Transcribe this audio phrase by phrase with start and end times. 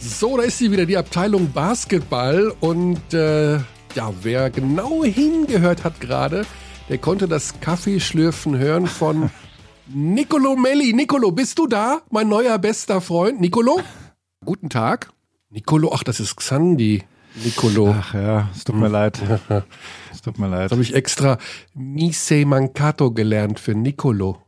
[0.00, 2.54] So, da ist sie wieder, die Abteilung Basketball.
[2.60, 3.56] Und äh,
[3.94, 6.46] ja, wer genau hingehört hat gerade,
[6.88, 9.30] der konnte das Kaffeeschlürfen hören von
[9.88, 10.92] Nicolo Melli.
[10.92, 12.02] Nicolo, bist du da?
[12.10, 13.40] Mein neuer bester Freund.
[13.40, 13.80] Nicolo?
[14.44, 15.10] Guten Tag.
[15.50, 17.02] Nicolo, ach, das ist Xandi.
[17.44, 17.94] Nicolo.
[17.98, 19.20] Ach ja, es tut mir leid.
[20.12, 20.64] Es tut mir leid.
[20.64, 21.38] Das habe ich extra
[21.74, 24.42] Mise Mancato gelernt für Nicolo.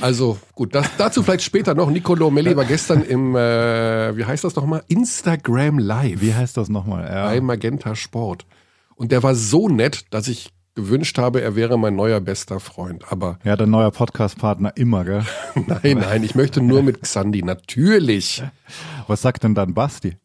[0.00, 1.90] Also gut, das, dazu vielleicht später noch.
[1.90, 4.82] Nicolo Melli war gestern im, äh, wie heißt das nochmal?
[4.88, 6.20] Instagram Live.
[6.20, 7.04] Wie heißt das nochmal?
[7.04, 7.26] Ja.
[7.26, 8.46] Bei Magenta Sport.
[8.94, 13.10] Und der war so nett, dass ich gewünscht habe, er wäre mein neuer bester Freund.
[13.10, 15.24] Aber ja, dein neuer Podcast-Partner immer, gell?
[15.54, 18.42] nein, nein, ich möchte nur mit Xandi, natürlich.
[19.08, 20.16] Was sagt denn dann Basti?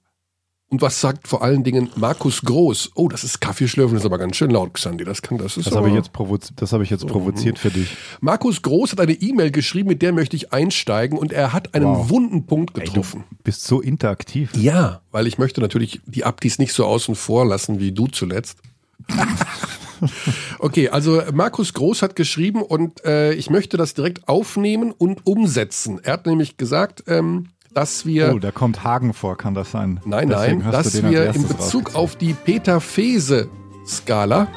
[0.71, 2.91] Und was sagt vor allen Dingen Markus Groß?
[2.95, 5.03] Oh, das ist Kaffeeschlürfen, das ist aber ganz schön laut, Xandi.
[5.03, 7.70] Das kann, das ist Das habe ich jetzt, provozi das hab ich jetzt provoziert für
[7.71, 7.97] dich.
[8.21, 11.88] Markus Groß hat eine E-Mail geschrieben, mit der möchte ich einsteigen und er hat einen
[11.88, 12.09] Wow.
[12.09, 13.25] wunden Punkt getroffen.
[13.30, 14.52] Ey, du bist so interaktiv.
[14.55, 18.59] ja, weil ich möchte natürlich die Abdis nicht so außen vor lassen wie du zuletzt.
[20.59, 25.99] okay, also Markus Groß hat geschrieben und äh, ich möchte das direkt aufnehmen und umsetzen.
[26.02, 30.00] Er hat nämlich gesagt, ähm, dass wir Oh, da kommt Hagen vor, kann das sein?
[30.05, 34.47] Nein, Deswegen nein, dass wir in Bezug auf die Peter-Fese-Skala.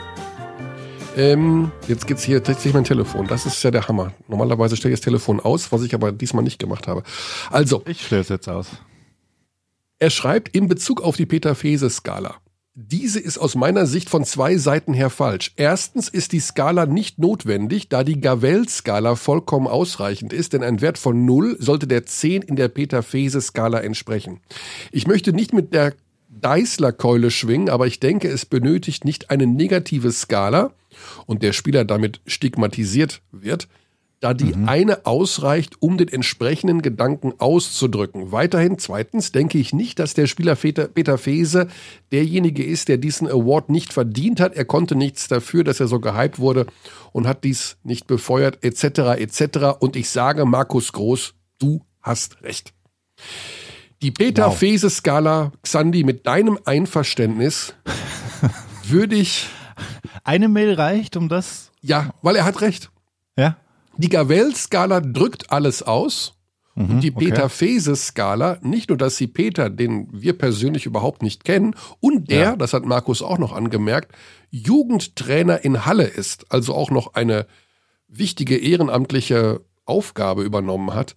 [1.16, 3.28] Ähm, jetzt geht's hier tatsächlich mein Telefon.
[3.28, 4.12] Das ist ja der Hammer.
[4.26, 7.04] Normalerweise stelle ich das Telefon aus, was ich aber diesmal nicht gemacht habe.
[7.50, 8.66] Also, Ich stelle es jetzt aus.
[10.00, 12.34] er schreibt in Bezug auf die Peter-Fese-Skala.
[12.76, 15.52] Diese ist aus meiner Sicht von zwei Seiten her falsch.
[15.54, 20.98] Erstens ist die Skala nicht notwendig, da die Gavell-Skala vollkommen ausreichend ist, denn ein Wert
[20.98, 24.40] von 0 sollte der 10 in der Peter-Fese-Skala entsprechen.
[24.90, 25.94] Ich möchte nicht mit der
[26.30, 30.72] Deißler-Keule schwingen, aber ich denke, es benötigt nicht eine negative Skala
[31.26, 33.68] und der Spieler damit stigmatisiert wird,
[34.20, 38.32] da die eine ausreicht, um den entsprechenden Gedanken auszudrücken.
[38.32, 41.68] Weiterhin, zweitens, denke ich nicht, dass der Spieler Peter, Peter Fese
[42.10, 44.54] derjenige ist, der diesen Award nicht verdient hat.
[44.54, 46.66] Er konnte nichts dafür, dass er so gehypt wurde
[47.12, 49.76] und hat dies nicht befeuert, etc., etc.
[49.78, 52.72] Und ich sage, Markus Groß, du hast recht.
[54.00, 54.58] Die Peter Wow.
[54.58, 57.74] Fese Skala, Xandi, mit deinem Einverständnis
[58.88, 59.46] würde ich,
[60.24, 61.70] Eine Mail reicht, um das.
[61.82, 62.90] ja, weil er hat recht.
[63.98, 66.32] Die Gavell-Skala drückt alles aus.
[66.76, 67.26] und die Mhm, okay.
[67.30, 72.56] Peter-Fese-Skala, nicht nur, dass sie Peter, den wir persönlich überhaupt nicht kennen, und der, Ja.
[72.56, 74.12] das hat Markus auch noch angemerkt,
[74.50, 77.46] Jugendtrainer in Halle ist, also auch noch eine
[78.08, 81.14] wichtige ehrenamtliche Aufgabe übernommen hat,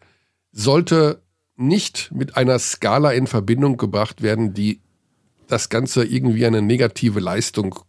[0.52, 1.24] sollte
[1.56, 4.82] nicht mit einer Skala in Verbindung gebracht werden, die
[5.48, 7.80] das Ganze irgendwie eine negative Leistung,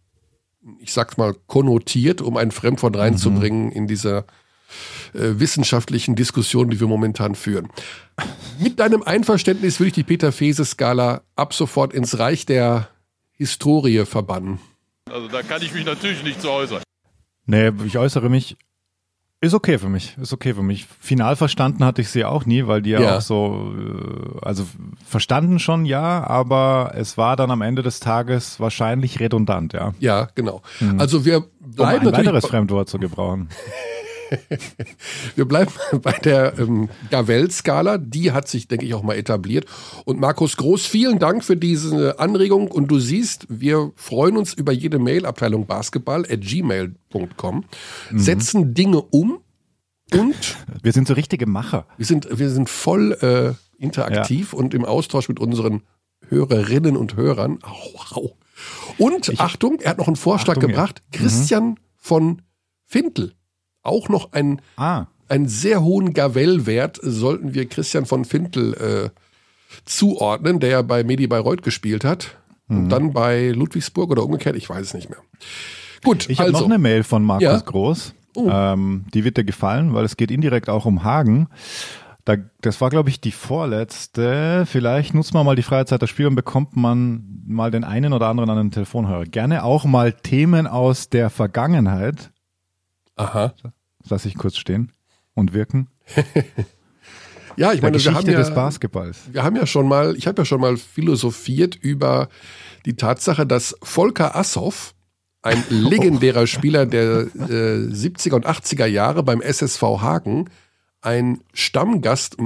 [0.79, 4.25] ich sag's mal, konnotiert, um ein Fremdwort reinzubringen in dieser
[5.13, 7.69] äh, wissenschaftlichen Diskussion, die wir momentan führen.
[8.59, 12.89] Mit deinem Einverständnis würde ich die Peter-Fese-Skala ab sofort ins Reich der
[13.31, 14.59] Historie verbannen.
[15.11, 16.81] Also da kann ich mich natürlich nicht zu äußern.
[17.45, 18.57] Nee, ich äußere mich.
[19.41, 20.85] Ist okay für mich, ist okay für mich.
[20.99, 23.17] Final verstanden hatte ich sie auch nie, weil die ja, Ja.
[23.17, 24.67] auch so, äh, also
[25.07, 29.93] verstanden schon, ja, aber es war dann am Ende des Tages wahrscheinlich redundant, ja.
[29.99, 30.61] Ja, genau.
[30.97, 33.47] Also wir Um bleiben ein weiteres natürlich, Fremdwort zu gebrauchen.
[35.35, 37.97] wir bleiben bei der ähm, Gavell-Skala.
[37.97, 39.65] Die hat sich, denke ich, auch mal etabliert.
[40.05, 42.69] Und Markus Groß, vielen Dank für diese Anregung.
[42.69, 47.65] Und du siehst, wir freuen uns über jede Mail, Abteilung Basketball at gmail.com,
[48.11, 49.39] setzen Dinge um
[50.11, 51.85] und Wir sind so richtige Macher.
[51.97, 53.53] Wir sind, wir sind voll äh,
[53.83, 55.83] interaktiv und im Austausch mit unseren
[56.27, 57.59] Hörerinnen und Hörern.
[57.63, 58.37] Au, au.
[58.97, 60.75] Und Achtung, er hat noch einen Vorschlag Achtung, ja.
[60.75, 61.03] gebracht.
[61.11, 62.41] Christian von
[62.85, 63.33] Fintel.
[63.83, 69.09] Auch noch einen, Ah, einen sehr hohen Gavell-Wert sollten wir Christian von Fintel äh,
[69.85, 72.37] zuordnen, der ja bei Medi Bayreuth gespielt hat.
[72.67, 72.89] Und Mhm.
[72.89, 75.19] dann bei Ludwigsburg oder umgekehrt, ich weiß es nicht mehr.
[76.03, 76.59] Gut, ich habe also.
[76.61, 77.57] noch eine Mail von Markus Ja.
[77.59, 78.13] Groß.
[78.35, 78.47] Oh.
[78.51, 81.47] Ähm, die wird dir gefallen, weil es geht indirekt auch um Hagen.
[82.25, 84.65] Da, das war, glaube ich, die vorletzte.
[84.67, 88.13] Vielleicht nutzt man mal die freie Zeit des Spiels und bekommt man mal den einen
[88.13, 89.23] oder anderen an den Telefonhörer.
[89.25, 92.29] Gerne auch mal Themen aus der Vergangenheit.
[93.19, 93.53] Aha.
[94.09, 94.91] Lass ich kurz stehen
[95.33, 95.87] und wirken.
[97.55, 99.17] Ja, ich Der meine, wir haben Geschichte ja, des Basketballs.
[99.33, 102.29] wir haben ja schon mal, ich habe ja schon mal philosophiert über
[102.85, 104.93] die Tatsache, dass Volker Assoff,
[105.41, 110.49] ein legendärer Spieler der äh, 70er und 80er Jahre beim SSV Hagen,
[111.01, 112.37] ein Stammgast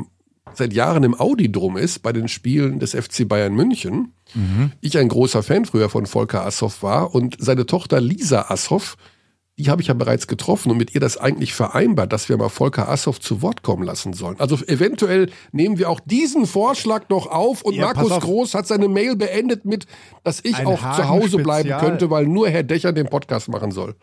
[0.55, 4.13] seit Jahren im Audi-Drum ist bei den Spielen des FC Bayern München.
[4.81, 8.97] Ich ein großer Fan früher von Volker Assoff war und seine Tochter Lisa Assoff
[9.59, 12.49] die habe ich ja bereits getroffen und mit ihr das eigentlich vereinbart, dass wir mal
[12.49, 14.39] Volker Assoff zu Wort kommen lassen sollen.
[14.39, 18.23] Also eventuell nehmen wir auch diesen Vorschlag noch auf und Ja, Markus auf.
[18.23, 19.85] Groß hat seine Mail beendet mit,
[20.23, 21.79] dass ich Ein auch zu Hause bleiben Hagen-Spezial.
[21.79, 23.95] könnte, weil nur Herr Dächer den Podcast machen soll.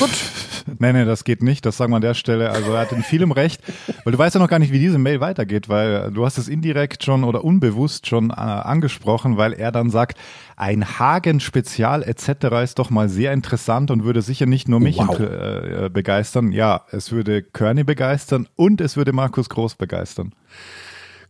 [0.00, 0.10] Gut.
[0.78, 1.64] Nee, nee, das geht nicht.
[1.66, 2.50] Das sagen wir an der Stelle.
[2.50, 3.60] Also er hat in vielem recht,
[4.04, 6.48] weil du weißt ja noch gar nicht, wie diese Mail weitergeht, weil du hast es
[6.48, 10.18] indirekt schon oder unbewusst schon äh, angesprochen, weil er dann sagt,
[10.56, 12.28] ein Hagen-Spezial etc.
[12.64, 15.10] ist doch mal sehr interessant und würde sicher nicht nur mich Wow.
[15.18, 16.52] inter- äh, begeistern.
[16.52, 20.32] Ja, es würde Körny begeistern und es würde Markus Groß begeistern.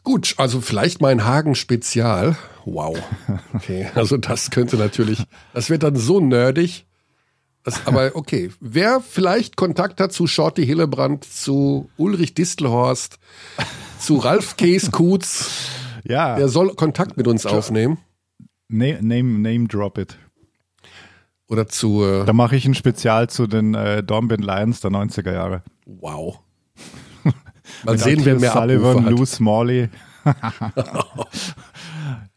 [0.05, 2.37] Gut, also vielleicht mal ein Hagen-Spezial.
[2.65, 2.97] Wow.
[3.55, 6.87] Okay, also das könnte natürlich, das wird dann so nerdig.
[7.65, 13.19] Das, aber okay, wer vielleicht Kontakt hat zu Shorty Hillebrand, zu Ulrich Distelhorst,
[13.99, 15.51] zu Ralf Kees-Kutz,
[16.05, 17.99] Ja, der soll Kontakt mit uns aufnehmen.
[18.69, 20.17] name, name, name drop it.
[21.49, 25.33] Oder zu, äh, Da mache ich ein Spezial zu den äh, Dornbirn Lions der 90er
[25.33, 25.63] Jahre.
[25.87, 26.39] wow.
[27.85, 29.05] Mal sehen, wer mehr Sullivan.
[29.07, 29.89] Lou Smalley.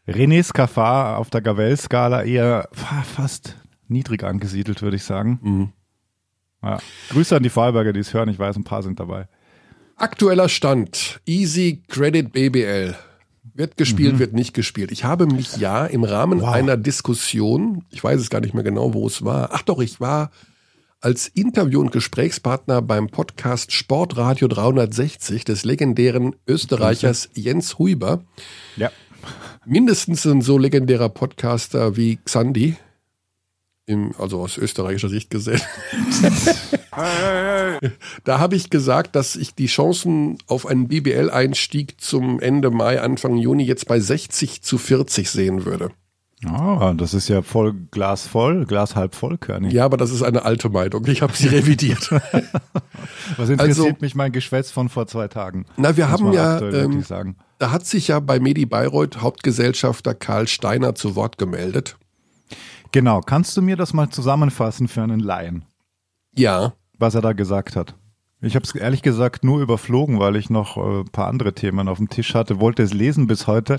[0.06, 3.56] René Scafar auf der Gavel-Skala eher fa- fast
[3.92, 5.38] niedrig angesiedelt, würde ich sagen.
[5.42, 5.72] Mhm.
[6.62, 6.78] Ja.
[7.10, 8.28] Grüße an die Vorarlberger, die es hören.
[8.28, 9.28] Ich weiß, ein paar sind dabei.
[9.96, 11.20] Aktueller Stand.
[11.26, 12.96] Easy Credit BBL.
[13.54, 14.92] Wird gespielt, wird nicht gespielt.
[14.92, 16.48] Ich habe mich ja im Rahmen Wow.
[16.54, 19.50] einer Diskussion, ich weiß es gar nicht mehr genau, wo es war.
[19.52, 20.30] Ach doch, ich war
[21.00, 28.24] als Interview- und Gesprächspartner beim Podcast Sportradio 360 des legendären Österreichers Jens Huiber.
[28.76, 28.90] Ja.
[29.66, 32.76] Mindestens ein so legendärer Podcaster wie Xandi.
[33.86, 35.60] Im, also aus österreichischer Sicht gesehen.
[38.24, 43.36] Da habe ich gesagt, dass ich die Chancen auf einen BBL-Einstieg zum Ende Mai, Anfang
[43.36, 45.90] Juni jetzt bei 60 zu 40 sehen würde.
[46.44, 49.72] Ah, das ist ja voll Glas voll, Glas halb voll, Körny.
[49.72, 51.06] Ja, aber das ist eine alte Meinung.
[51.06, 52.10] Ich habe sie revidiert.
[53.36, 55.66] Was interessiert Also- mich mein Geschwätz von vor zwei Tagen?
[55.76, 60.48] Na, wir haben ja, aktuell ähm, da hat sich ja bei Medi Bayreuth Hauptgesellschafter Karl
[60.48, 61.96] Steiner zu Wort gemeldet.
[62.92, 65.64] Genau, kannst du mir das mal zusammenfassen für einen Laien,
[66.36, 67.94] Ja, was er da gesagt hat?
[68.40, 71.88] Ich habe es ehrlich gesagt nur überflogen, weil ich noch äh, ein paar andere Themen
[71.88, 73.78] auf dem Tisch hatte, wollte es lesen bis heute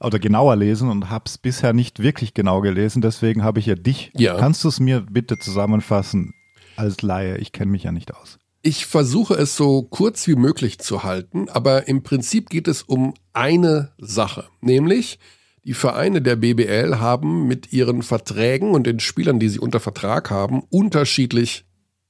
[0.00, 3.02] oder genauer lesen und habe es bisher nicht wirklich genau gelesen.
[3.02, 4.12] Deswegen habe ich ja dich.
[4.14, 4.36] Ja.
[4.36, 6.34] Kannst du es mir bitte zusammenfassen
[6.76, 7.38] als Laie?
[7.38, 8.38] Ich kenne mich ja nicht aus.
[8.62, 13.14] ich versuche es so kurz wie möglich zu halten, aber im Prinzip geht es um
[13.32, 15.18] eine Sache, nämlich
[15.66, 20.30] die Vereine der BBL haben mit ihren Verträgen und den Spielern, die sie unter Vertrag
[20.30, 21.64] haben, unterschiedlich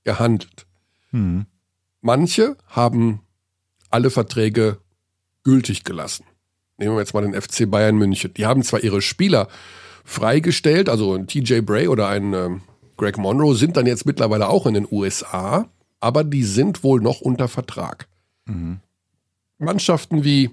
[0.05, 0.67] gehandelt.
[1.11, 1.47] Hm.
[2.03, 3.21] Manche haben
[3.89, 4.79] alle Verträge
[5.43, 6.25] gültig gelassen.
[6.77, 8.35] Nehmen wir jetzt mal den FC Bayern München.
[8.35, 9.49] Die haben zwar ihre Spieler
[10.05, 12.61] freigestellt, also ein TJ Bray oder ein ähm,
[12.99, 15.69] Greg Monroe sind dann jetzt mittlerweile auch in den USA,
[15.99, 18.07] aber die sind wohl noch unter Vertrag.
[19.59, 20.51] Mannschaften wie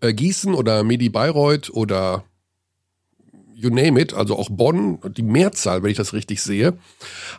[0.00, 2.24] äh, Gießen oder Medi Bayreuth oder
[3.54, 6.78] you name it, also auch Bonn, die Mehrzahl, wenn ich das richtig sehe,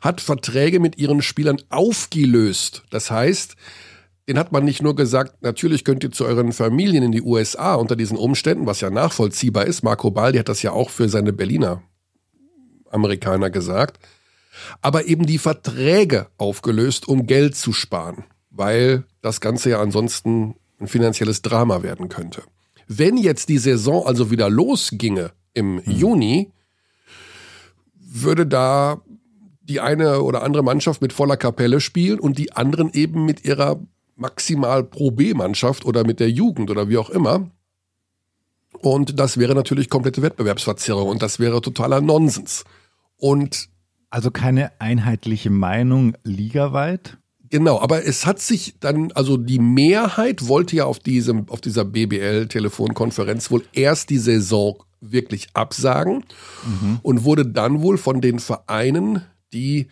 [0.01, 2.83] hat Verträge mit ihren Spielern aufgelöst.
[2.91, 3.55] Das heißt,
[4.27, 7.73] den hat man nicht nur gesagt, natürlich könnt ihr zu euren Familien in die USA
[7.73, 9.83] unter diesen Umständen, was ja nachvollziehbar ist.
[9.83, 11.81] Marco Baldi hat das ja auch für seine Berliner
[12.91, 13.99] Amerikaner gesagt.
[14.81, 20.87] Aber eben die Verträge aufgelöst, um Geld zu sparen, weil das Ganze ja ansonsten ein
[20.87, 22.43] finanzielles Drama werden könnte.
[22.87, 26.51] Wenn jetzt die Saison also wieder losginge im Juni,
[27.93, 29.01] würde da
[29.61, 33.79] die eine oder andere Mannschaft mit voller Kapelle spielen und die anderen eben mit ihrer
[34.15, 37.49] maximal Pro B-Mannschaft oder mit der Jugend oder wie auch immer.
[38.79, 42.65] Und das wäre natürlich komplette Wettbewerbsverzerrung und das wäre totaler Nonsens.
[43.17, 43.69] Und
[44.13, 47.17] Also keine einheitliche Meinung ligaweit?
[47.51, 51.83] Genau, aber es hat sich dann, also die Mehrheit wollte ja auf diesem, auf dieser
[51.83, 56.23] BBL-Telefonkonferenz wohl erst die Saison wirklich absagen
[57.03, 59.87] und wurde dann wohl von den Vereinen, die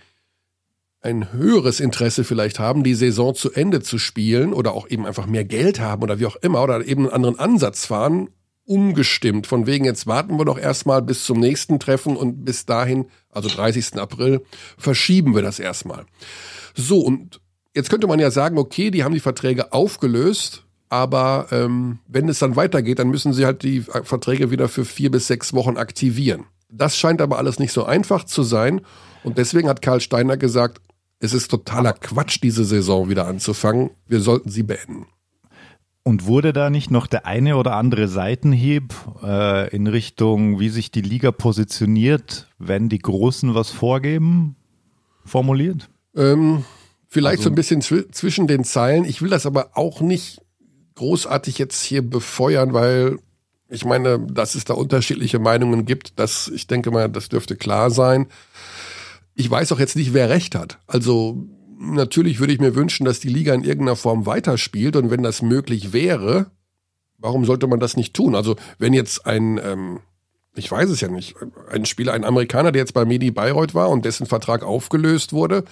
[1.01, 5.27] ein höheres Interesse vielleicht haben, die Saison zu Ende zu spielen oder auch eben einfach
[5.27, 8.29] mehr Geld haben oder wie auch immer oder eben einen anderen Ansatz fahren,
[8.63, 9.47] umgestimmt.
[9.47, 13.49] Von wegen, jetzt warten wir doch erstmal bis zum nächsten Treffen und bis dahin, also
[13.49, 13.95] 30.
[13.95, 14.45] April,
[14.77, 16.05] verschieben wir das erstmal.
[16.73, 17.41] So, und
[17.75, 22.39] jetzt könnte man ja sagen, okay, die haben die Verträge aufgelöst, aber ähm, wenn es
[22.39, 26.45] dann weitergeht, dann müssen sie halt die Verträge wieder für vier bis sechs Wochen aktivieren.
[26.71, 28.81] Das scheint aber alles nicht so einfach zu sein.
[29.23, 30.81] Und deswegen hat Karl Steiner gesagt,
[31.19, 33.91] es ist totaler Quatsch, diese Saison wieder anzufangen.
[34.07, 35.07] Wir sollten sie beenden.
[36.03, 40.91] Und wurde da nicht noch der eine oder andere Seitenhieb äh, in Richtung, wie sich
[40.91, 44.55] die Liga positioniert, wenn die Großen was vorgeben?
[45.29, 45.89] formuliert?
[46.15, 46.65] Ähm,
[47.09, 49.03] vielleicht Also- so ein bisschen zwi zwischen den Zeilen.
[49.03, 50.41] Ich will das aber auch nicht
[50.95, 53.17] großartig jetzt hier befeuern, weil
[53.67, 57.91] ich meine, dass es da unterschiedliche Meinungen gibt, das, ich denke mal, das dürfte klar
[57.91, 58.27] sein.
[59.35, 60.79] Ich weiß auch jetzt nicht, wer recht hat.
[60.87, 61.45] Also
[61.79, 65.41] natürlich würde ich mir wünschen, dass die Liga in irgendeiner Form weiterspielt und wenn das
[65.41, 66.47] möglich wäre,
[67.17, 68.35] warum sollte man das nicht tun?
[68.35, 69.99] Also wenn jetzt ein, ähm,
[70.55, 71.35] ich weiß es ja nicht,
[71.71, 75.63] ein Spieler, ein Amerikaner, der jetzt bei Medi Bayreuth war und dessen Vertrag aufgelöst wurde,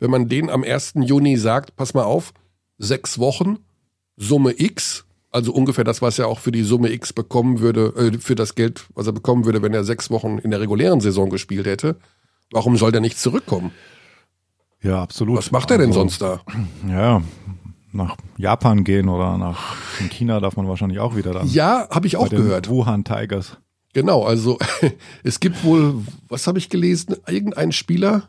[0.00, 0.94] wenn man den am 1.
[0.96, 2.32] Juni sagt, pass mal auf,
[2.78, 3.58] sechs Wochen,
[4.16, 8.18] Summe X, also ungefähr das, was er auch für die Summe X bekommen würde, äh,
[8.18, 11.30] für das Geld, was er bekommen würde, wenn er sechs Wochen in der regulären Saison
[11.30, 11.96] gespielt hätte,
[12.50, 13.70] warum soll der nicht zurückkommen?
[14.82, 15.38] Ja, absolut.
[15.38, 16.40] Was macht er denn Also, sonst da?
[16.88, 17.22] Ja,
[17.92, 21.46] nach Japan gehen oder nach in China darf man wahrscheinlich auch wieder dann.
[21.48, 22.68] Ja, habe ich auch gehört.
[22.68, 23.58] Wuhan Tigers.
[23.92, 24.58] Genau, also
[25.22, 25.94] es gibt wohl,
[26.28, 28.28] was habe ich gelesen, irgendein Spieler,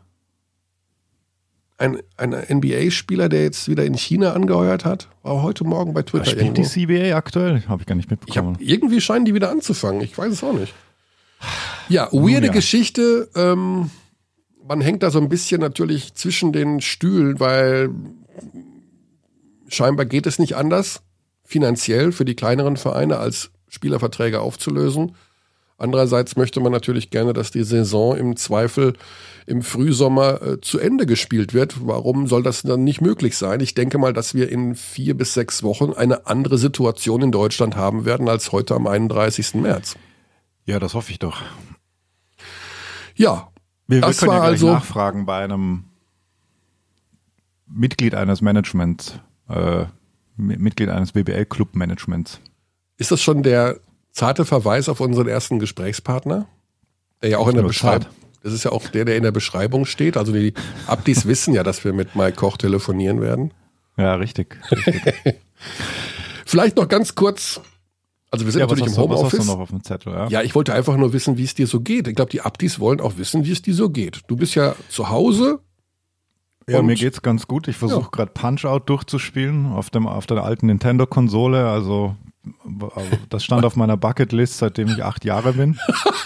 [1.76, 6.10] ein, ein NBA-Spieler, der jetzt wieder in China angeheuert hat, war heute Morgen bei Da
[6.10, 6.62] Twitter spielt irgendwo.
[6.62, 7.62] die CBA aktuell?
[7.66, 8.56] Habe ich gar nicht Ich hab, mitbekommen.
[8.60, 10.00] irgendwie scheinen die wieder anzufangen.
[10.02, 10.72] Ich weiß es auch nicht.
[11.88, 12.52] Ja, weirde ja.
[12.52, 13.28] Geschichte.
[13.34, 13.90] Ähm,
[14.66, 17.90] man hängt da so ein bisschen natürlich zwischen den Stühlen, weil
[19.68, 21.02] scheinbar geht es nicht anders,
[21.44, 25.16] finanziell für die kleineren Vereine als Spielerverträge aufzulösen.
[25.76, 28.94] Andererseits möchte man natürlich gerne, dass die Saison im Zweifel
[29.46, 31.86] im Frühsommer äh, zu Ende gespielt wird.
[31.86, 33.60] Warum soll das dann nicht möglich sein?
[33.60, 37.76] Ich denke mal, dass wir in vier bis sechs Wochen eine andere Situation in Deutschland
[37.76, 39.54] haben werden als heute am 31.
[39.54, 39.96] März.
[40.64, 41.42] ja, das hoffe ich doch.
[43.16, 43.48] Ja,
[43.86, 45.84] Wir, Das wir können war ja also- nachfragen bei einem
[47.66, 49.84] Mitglied eines Managements, äh,
[50.36, 52.40] Mi- Mitglied eines BBL-Club-Managements.
[52.96, 53.78] ist das schon der
[54.14, 56.46] zarte Verweis auf unseren ersten Gesprächspartner?
[57.22, 58.08] Der ja auch in der Beschreibung.
[58.42, 60.16] Das ist ja auch der, der in der Beschreibung steht.
[60.16, 60.54] Also die
[60.86, 63.52] Abdis wissen ja, dass wir mit Mike Koch telefonieren werden.
[63.96, 64.58] Ja, richtig.
[66.46, 67.60] Vielleicht noch ganz kurz.
[68.30, 69.46] Also wir sind ja, natürlich im Homeoffice.
[69.46, 70.12] noch auf dem Zettel?
[70.12, 70.26] Ja?
[70.28, 72.08] Ja, ich wollte einfach nur wissen, wie es dir so geht.
[72.08, 74.22] Ich glaube, die Abdis wollen auch wissen, wie es dir so geht.
[74.26, 75.60] Du bist ja zu Hause.
[76.68, 77.68] Ja, mir geht's ganz gut.
[77.68, 78.08] Ich versuche Ja.
[78.10, 81.68] gerade Punch-Out durchzuspielen auf, dem, auf der alten Nintendo-Konsole.
[81.68, 82.16] Also
[83.30, 85.78] das stand auf meiner Bucketlist, seitdem ich acht Jahre bin.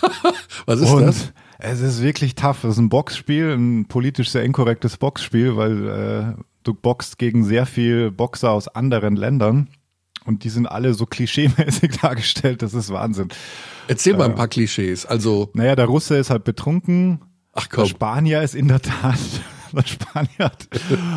[0.67, 1.33] Was ist Und das?
[1.59, 2.65] es ist wirklich tough.
[2.65, 5.89] Es ist ein Boxspiel, ein politisch sehr inkorrektes Boxspiel, weil
[6.37, 9.69] äh, du boxst gegen sehr viel Boxer aus anderen Ländern.
[10.25, 13.29] Und die sind alle so klischeemäßig dargestellt, das ist Wahnsinn.
[13.87, 14.19] Erzähl Äh.
[14.19, 15.07] mal ein paar Klischees.
[15.07, 17.21] Also, Naja, der Russe ist halt betrunken,
[17.55, 17.87] ach Der komm.
[17.87, 19.19] Spanier ist in der Tat,
[19.73, 20.69] der Spanier hat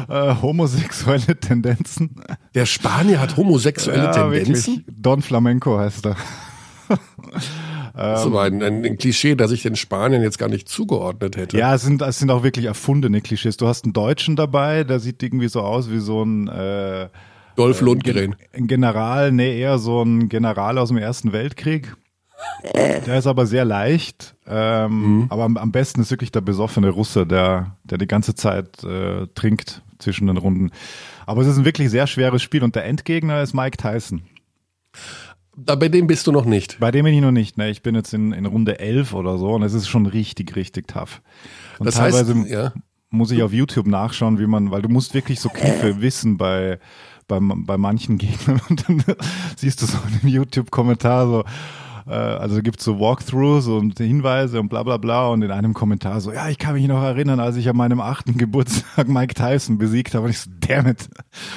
[0.10, 2.15] äh, homosexuelle Tendenzen.
[2.53, 4.77] Der Spanier hat homosexuelle Tendenzen.
[4.77, 4.96] Wirklich.
[5.01, 6.15] Don Flamenco heißt er.
[7.93, 11.38] Das ist aber ein, ein, ein Klischee, das ich den Spaniern jetzt gar nicht zugeordnet
[11.38, 11.58] hätte.
[11.58, 13.58] Ja, es sind, es sind auch wirklich erfundene Klischees.
[13.58, 17.10] Du hast einen Deutschen dabei, der sieht irgendwie so aus wie so ein, äh,
[17.55, 18.36] Dolph Lundgren.
[18.53, 21.96] ein General, nee, eher so ein General aus dem Ersten Weltkrieg.
[22.63, 24.36] Der ist aber sehr leicht.
[24.48, 28.83] Ähm, Aber am, am besten ist wirklich der besoffene Russe, der, der die ganze Zeit
[28.83, 30.71] äh, trinkt zwischen den Runden.
[31.25, 34.24] Aber es ist ein wirklich sehr schweres Spiel und der Endgegner ist Mike Tyson.
[35.55, 36.79] Da, bei dem bist du noch nicht.
[36.79, 37.57] Bei dem bin ich noch nicht.
[37.57, 37.69] Ne?
[37.69, 40.88] Ich bin jetzt in, in Runde 11 oder so und es ist schon richtig, richtig
[40.88, 41.21] tough.
[41.77, 42.74] Und Das heißt, teilweise ja.
[43.10, 46.79] muss ich auf YouTube nachschauen, wie man, weil du musst wirklich so Kniffe wissen bei,
[47.27, 49.03] bei, bei manchen Gegnern und dann
[49.55, 51.43] siehst du so in dem YouTube-Kommentar so, äh,
[52.13, 56.22] also gibt es so Walkthroughs und Hinweise und bla bla bla und in einem Kommentar
[56.22, 59.77] so, ja, ich kann mich noch erinnern, als ich an meinem achten Geburtstag Mike Tyson
[59.77, 61.10] besiegt habe und ich so, damn it.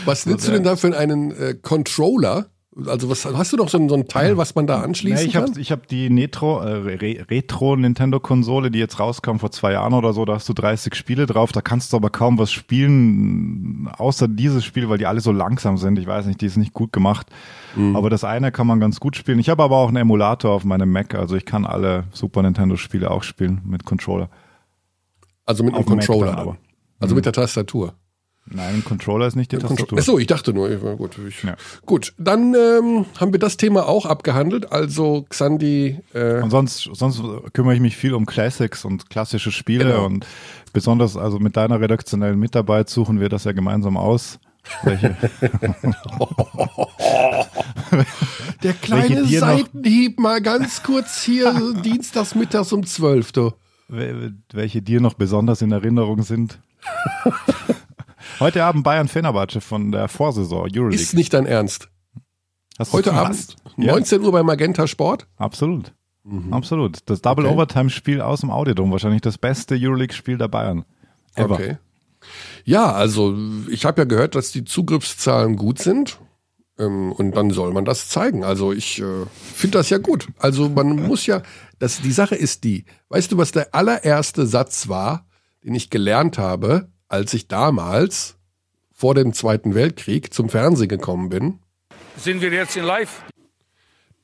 [0.04, 2.46] Was nutzt du denn da für einen äh, Controller?
[2.86, 5.26] Also was hast du doch so ein, so ein Teil, was man da anschließen Nee,
[5.26, 5.48] ich kann?
[5.48, 9.72] habe ich hab die Netro, äh, Re Retro Nintendo Konsole, die jetzt rauskam vor zwei
[9.72, 12.50] Jahren oder so, da hast du 30 Spiele drauf, da kannst du aber kaum was
[12.50, 16.00] spielen, außer dieses Spiel, weil die alle so langsam sind.
[16.00, 17.28] Ich weiß nicht, die ist nicht gut gemacht.
[17.76, 17.94] Mhm.
[17.94, 19.38] Aber das eine kann man ganz gut spielen.
[19.38, 22.76] Ich habe aber auch einen Emulator auf meinem Mac, also ich kann alle Super Nintendo
[22.76, 24.30] Spiele auch spielen mit Controller.
[25.46, 26.40] Also mit einem Auf Controller aber.
[26.40, 26.56] aber.
[26.98, 27.94] Also mit der Tastatur.
[28.46, 29.98] Nein, ein Controller ist nicht die Tastatur.
[29.98, 30.70] Achso, ich dachte nur.
[30.70, 31.56] Ich, gut, ich, Ja.
[31.86, 34.70] gut, dann ähm, haben wir das Thema auch abgehandelt.
[34.70, 37.22] Also Xandi, äh, Und sonst, sonst
[37.54, 40.04] kümmere ich mich viel um Classics und klassische Spiele Genau.
[40.04, 40.26] und
[40.74, 44.38] besonders also mit deiner redaktionellen Mitarbeit suchen wir das ja gemeinsam aus.
[44.82, 45.16] Welche,
[48.62, 53.32] der kleine Seitenhieb mal ganz kurz hier dienstags mittags um 12.
[53.32, 53.52] Du.
[53.88, 56.58] wel- welche dir noch besonders in Erinnerung sind?
[58.40, 60.94] Heute Abend Bayern Fenerbahce von der Vorsaison Euroleague.
[61.00, 61.88] Ist nicht dein Ernst.
[62.78, 63.12] Hast Heute?
[63.12, 65.26] Abend, Ja, 19 Uhr bei Magenta Sport.
[65.36, 65.92] absolut.
[66.50, 66.98] Absolut.
[67.04, 67.54] Das Double Okay.
[67.54, 70.86] Overtime Spiel aus dem Audiodom, wahrscheinlich das beste Euroleague Spiel der Bayern.
[71.34, 71.54] Ever.
[71.54, 71.76] Okay.
[72.64, 73.36] Ja, also
[73.68, 76.18] ich habe ja gehört, dass die Zugriffszahlen gut sind.
[76.78, 78.42] Ähm, und dann soll man das zeigen.
[78.42, 80.28] Also ich äh, finde das ja gut.
[80.38, 81.42] Also man muss ja,
[81.78, 85.26] das, die Sache ist die, weißt du, was der allererste Satz war,
[85.62, 88.34] den ich gelernt habe, als ich damals
[88.92, 91.60] vor dem Zweiten Weltkrieg zum Fernsehen gekommen bin?
[92.16, 93.22] Sind wir jetzt in Live?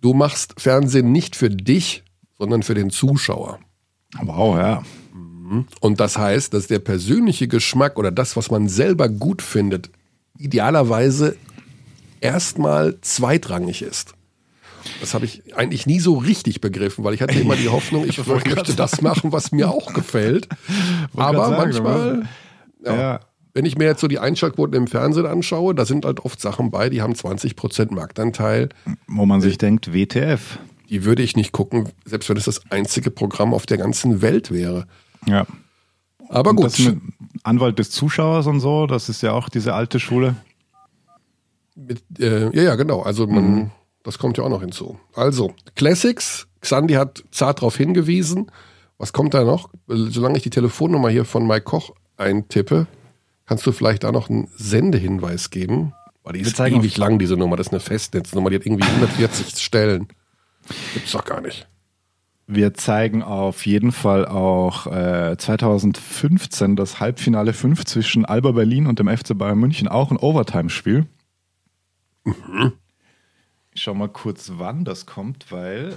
[0.00, 2.02] Du machst Fernsehen nicht für dich,
[2.36, 3.60] sondern für den Zuschauer.
[4.20, 4.82] Wow, ja.
[5.80, 9.90] Und das heißt, dass der persönliche Geschmack oder das, was man selber gut findet,
[10.38, 11.36] idealerweise
[12.20, 14.14] erstmal zweitrangig ist.
[15.00, 18.24] Das habe ich eigentlich nie so richtig begriffen, weil ich hatte immer die Hoffnung, ich
[18.26, 20.48] möchte das machen, was mir auch gefällt.
[21.14, 22.28] Aber manchmal,
[22.84, 23.20] ja, Ja.
[23.54, 26.70] wenn ich mir jetzt so die Einschaltquoten im Fernsehen anschaue, da sind halt oft Sachen
[26.70, 28.68] bei, die haben 20% Marktanteil.
[29.06, 30.58] Wo man sich denkt, WTF.
[30.88, 34.50] Die würde ich nicht gucken, selbst wenn es das einzige Programm auf der ganzen Welt
[34.50, 34.86] wäre.
[35.26, 35.46] Ja.
[36.28, 36.72] Aber gut.
[37.42, 40.36] Anwalt des Zuschauers und so, das ist ja auch diese alte Schule.
[41.74, 43.00] Mit, äh, ja, ja, genau.
[43.02, 43.70] Also man,
[44.02, 44.98] das kommt ja auch noch hinzu.
[45.14, 48.50] Also, Classics, Xandi hat zart darauf hingewiesen.
[48.98, 49.70] Was kommt da noch?
[49.86, 52.86] Solange ich die Telefonnummer hier von Mike Koch eintippe,
[53.46, 55.92] kannst du vielleicht da noch einen Sendehinweis geben?
[56.22, 57.56] Weil die ist zeigen ewig lang, diese Nummer.
[57.56, 60.08] Das ist eine Festnetznummer, die hat irgendwie 140 Stellen.
[60.94, 61.66] Gibt's doch gar nicht.
[62.46, 68.98] Wir zeigen auf jeden Fall auch äh, 2015 das Halbfinale 5 zwischen Alba Berlin und
[68.98, 71.06] dem FC Bayern München, auch ein Overtime-Spiel.
[73.72, 75.96] Ich schau mal kurz, wann das kommt, weil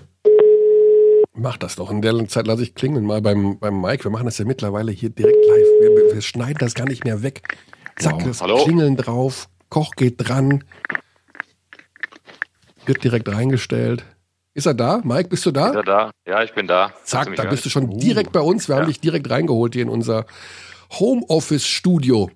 [1.36, 1.90] Mach das doch.
[1.90, 4.04] In der Zeit lasse ich klingeln mal beim, beim Mike.
[4.04, 5.68] Wir machen das ja mittlerweile hier direkt live.
[5.82, 7.58] Wir, wir schneiden das gar nicht mehr weg.
[7.98, 8.24] Zack, Wow.
[8.24, 8.63] das Hallo?
[8.63, 9.50] Klingeln drauf.
[9.70, 10.63] Koch geht dran.
[12.86, 14.06] Wird direkt reingestellt.
[14.54, 15.02] Ist er da?
[15.04, 15.82] Mike, bist du Ist er da?
[15.82, 16.12] da?
[16.28, 16.94] Ja, ich bin da.
[17.04, 18.68] Zack, da bist du schon direkt bei uns.
[18.68, 18.88] Wir haben Ja.
[18.88, 20.25] dich direkt reingeholt hier in unser
[20.92, 22.30] Homeoffice-Studio.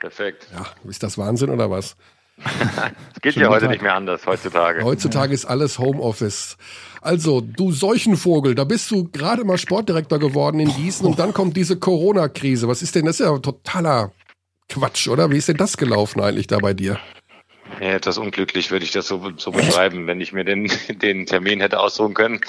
[0.00, 0.48] Perfekt.
[0.52, 1.94] Ja, ist das Wahnsinn oder was?
[2.36, 3.70] Es geht ja heute Tag.
[3.70, 4.82] nicht mehr anders, heutzutage.
[4.82, 6.56] Heutzutage ist alles Homeoffice.
[7.00, 11.56] Also, du Seuchenvogel, da bist du gerade mal Sportdirektor geworden in Gießen und dann kommt
[11.56, 12.66] diese Corona-Krise.
[12.66, 14.12] Was ist denn, das ist ja totaler
[14.68, 15.30] Quatsch, oder?
[15.30, 16.98] Wie ist denn das gelaufen eigentlich da bei dir?
[17.80, 20.06] Ja, etwas unglücklich würde ich das so, so beschreiben.
[20.06, 22.40] Wenn ich mir den, den Termin hätte aussuchen können,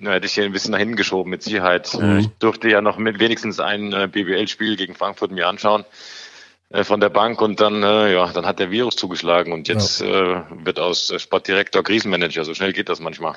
[0.00, 1.94] hätte ich hier ein bisschen nach hinten geschoben, mit Sicherheit.
[1.94, 5.84] Äh, Ich durfte ja noch mit wenigstens ein äh, BBL-Spiel gegen Frankfurt mir anschauen
[6.82, 10.40] von der Bank und dann, äh, ja, dann hat der Virus zugeschlagen und jetzt äh,
[10.64, 12.44] wird aus äh, Sportdirektor Krisenmanager.
[12.44, 13.36] So schnell geht das manchmal.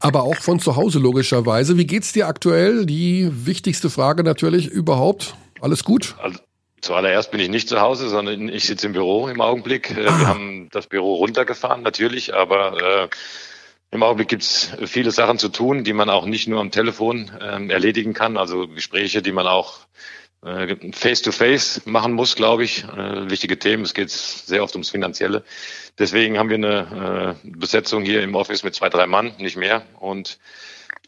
[0.00, 1.78] Aber auch von zu Hause logischerweise.
[1.78, 2.84] Wie geht's dir aktuell?
[2.84, 5.34] Die wichtigste Frage natürlich überhaupt.
[5.62, 6.14] Alles gut?
[6.20, 6.38] Also
[6.82, 9.96] zuallererst bin ich nicht zu Hause, sondern ich sitze im Büro im Augenblick.
[9.96, 10.18] Äh, Ah.
[10.18, 13.08] Wir haben das Büro runtergefahren natürlich, aber äh,
[13.90, 17.70] im Augenblick gibt's viele Sachen zu tun, die man auch nicht nur am Telefon ähm,
[17.70, 18.36] erledigen kann.
[18.36, 19.78] Also Gespräche, die man auch
[20.44, 22.84] äh, face-to-face machen muss, glaube ich.
[22.84, 23.84] Äh, wichtige Themen.
[23.84, 25.44] Es geht sehr oft ums Finanzielle.
[25.98, 29.82] Deswegen haben wir eine äh, Besetzung hier im Office mit zwei, drei Mann, nicht mehr.
[30.00, 30.38] Und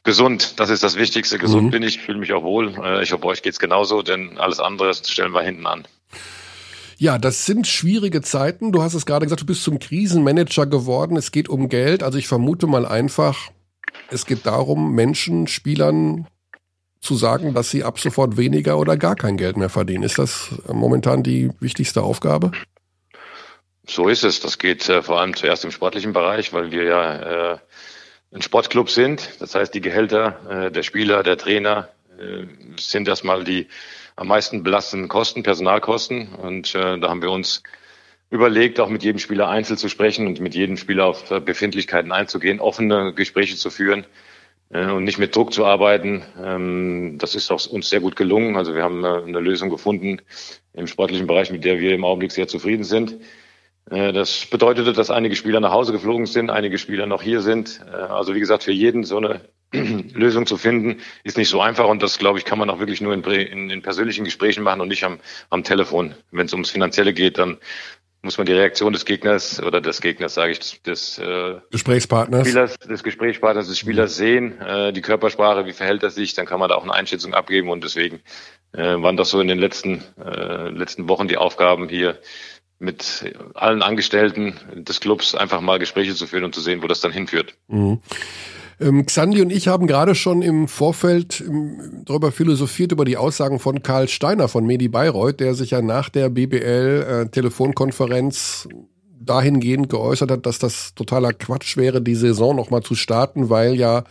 [0.04, 1.38] gesund, das ist das Wichtigste.
[1.38, 1.70] Gesund Mhm.
[1.70, 2.74] bin ich, fühle mich auch wohl.
[2.82, 5.86] Äh, ich hoffe, euch geht's genauso, denn alles andere stellen wir hinten an.
[6.98, 8.72] Ja, das sind schwierige Zeiten.
[8.72, 11.16] Du hast es gerade gesagt, du bist zum Krisenmanager geworden.
[11.16, 12.02] Es geht um Geld.
[12.02, 13.50] Also ich vermute mal einfach,
[14.10, 16.26] es geht darum, Menschen, Spielern
[17.00, 20.02] zu sagen, dass sie ab sofort weniger oder gar kein Geld mehr verdienen.
[20.02, 22.52] Ist das momentan die wichtigste Aufgabe?
[23.86, 24.40] So ist es.
[24.40, 27.58] Das geht äh, vor allem zuerst im sportlichen Bereich, weil wir ja äh,
[28.32, 29.30] ein Sportclub sind.
[29.38, 32.46] Das heißt, die Gehälter äh, der Spieler, der Trainer äh,
[32.78, 33.68] sind erstmal die
[34.16, 36.34] am meisten belastenden Kosten, Personalkosten.
[36.34, 37.62] Und äh, da haben wir uns
[38.30, 42.10] überlegt, auch mit jedem Spieler einzeln zu sprechen und mit jedem Spieler auf äh, Befindlichkeiten
[42.10, 44.04] einzugehen, offene Gespräche zu führen
[44.70, 46.22] und nicht mit Druck zu arbeiten.
[46.42, 48.56] Ähm, das ist auch uns sehr gut gelungen.
[48.56, 50.20] Also wir haben äh, eine Lösung gefunden
[50.72, 53.16] im sportlichen Bereich, mit der wir im Augenblick sehr zufrieden sind.
[53.90, 57.80] Äh, Das bedeutete, dass einige Spieler nach Hause geflogen sind, einige Spieler noch hier sind.
[57.86, 59.40] Äh, Also wie gesagt, für jeden so eine
[59.72, 63.00] Lösung zu finden, ist nicht so einfach und das, glaube ich, kann man auch wirklich
[63.00, 65.18] nur in, in, in persönlichen Gesprächen machen und nicht am,
[65.50, 66.14] am Telefon.
[66.32, 67.58] Wenn es ums Finanzielle geht, dann
[68.22, 72.46] muss man die Reaktion des Gegners oder des Gegners, sage ich, des, des äh, Gesprächspartners?
[72.46, 76.58] Spielers, des Gesprächspartners, des Spielers sehen, äh, die Körpersprache, wie verhält er sich, dann kann
[76.58, 78.20] man da auch eine Einschätzung abgeben und deswegen
[78.72, 82.18] äh, waren das so in den letzten, äh, letzten Wochen die Aufgaben hier
[82.78, 87.00] mit allen Angestellten des Clubs einfach mal Gespräche zu führen und zu sehen, wo das
[87.00, 87.54] dann hinführt.
[87.68, 88.00] Mhm.
[88.78, 93.58] Ähm, Xandi und ich haben gerade schon im Vorfeld ähm, darüber philosophiert, über die Aussagen
[93.58, 98.68] von Karl Steiner von Medi Bayreuth, der sich ja nach der BBL-Telefonkonferenz
[99.18, 104.04] dahingehend geäußert hat, dass das totaler Quatsch wäre, die Saison nochmal zu starten, weil ja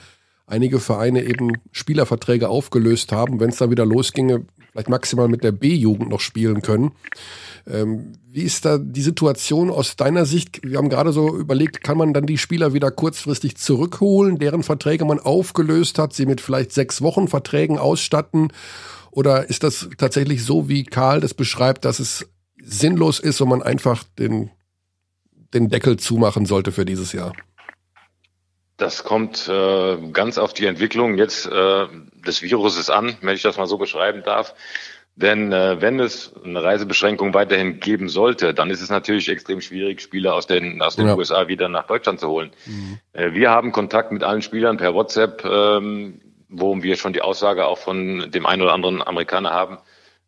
[0.48, 3.40] einige Vereine eben Spielerverträge aufgelöst haben.
[3.40, 6.92] Wenn es dann wieder losginge, vielleicht maximal mit der B-Jugend noch spielen können.
[7.66, 10.60] Ähm, wie ist da die Situation aus deiner Sicht?
[10.64, 15.06] Wir haben gerade so überlegt, kann man dann die Spieler wieder kurzfristig zurückholen, deren Verträge
[15.06, 18.52] man aufgelöst hat, sie mit vielleicht sechs Wochen Verträgen ausstatten?
[19.12, 22.28] Oder ist das tatsächlich so, wie Karl das beschreibt, dass es
[22.62, 24.50] sinnlos ist und man einfach den,
[25.54, 27.32] den Deckel zumachen sollte für dieses Jahr?
[28.78, 31.86] Das kommt äh, ganz auf die Entwicklung jetzt äh,
[32.26, 34.54] des Viruses an, wenn ich das mal so beschreiben darf.
[35.16, 40.02] Denn äh, wenn es eine Reisebeschränkung weiterhin geben sollte, dann ist es natürlich extrem schwierig,
[40.02, 41.16] Spieler aus den, aus den ja.
[41.16, 42.52] USA wieder nach Deutschland zu holen.
[42.66, 43.00] Mhm.
[43.14, 47.66] Äh, wir haben Kontakt mit allen Spielern per WhatsApp, ähm, wo wir schon die Aussage
[47.66, 49.78] auch von dem einen oder anderen Amerikaner haben,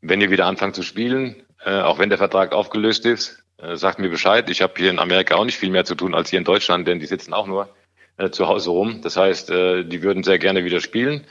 [0.02, 4.00] wenn ihr wieder anfangt zu spielen, äh, auch wenn der Vertrag aufgelöst ist, äh, sagt
[4.00, 4.50] mir Bescheid.
[4.50, 6.88] Ich habe hier in Amerika auch nicht viel mehr zu tun als hier in Deutschland,
[6.88, 7.68] denn die sitzen auch nur
[8.18, 9.02] äh, zu Hause rum.
[9.02, 11.26] Das heißt, äh, die würden sehr gerne wieder spielen.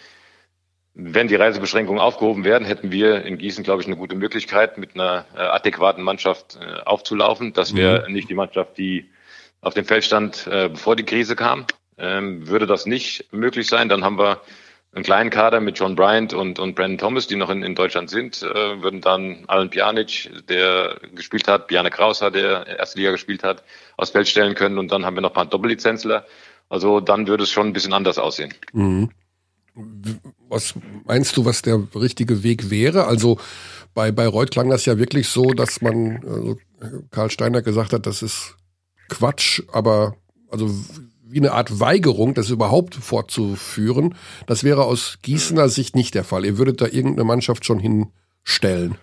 [0.94, 4.94] Wenn die Reisebeschränkungen aufgehoben werden, hätten wir in Gießen, glaube ich, eine gute Möglichkeit, mit
[4.94, 7.52] einer äh, adäquaten Mannschaft äh, aufzulaufen.
[7.52, 8.14] Das wäre mhm.
[8.14, 9.10] nicht die Mannschaft, die
[9.60, 11.66] auf dem Feld stand, äh, bevor die Krise kam.
[11.98, 14.40] Ähm, würde das nicht möglich sein, dann haben wir
[14.96, 18.08] einen kleinen Kader mit John Bryant und, und Brandon Thomas, die noch in, in Deutschland
[18.08, 23.44] sind, äh, würden dann Alan Pjanic, der gespielt hat, Bjarne Krauser, der erste Liga gespielt
[23.44, 23.62] hat,
[23.98, 26.24] aufs Feld stellen können und dann haben wir noch ein paar Doppellizenzler.
[26.68, 28.52] Also dann würde es schon ein bisschen anders aussehen.
[28.72, 29.10] Mhm.
[30.48, 30.74] Was
[31.04, 33.06] meinst du, was der richtige Weg wäre?
[33.06, 33.38] Also
[33.94, 36.58] bei, bei Reut klang das ja wirklich so, dass man, also
[37.10, 38.56] Karl Steiner gesagt hat, das ist
[39.08, 40.16] Quatsch, aber
[40.50, 40.70] also
[41.28, 44.14] wie eine Art Weigerung, das überhaupt fortzuführen.
[44.46, 46.44] Das wäre aus Gießener Sicht nicht der Fall.
[46.44, 48.96] Ihr würdet da irgendeine Mannschaft schon hinstellen.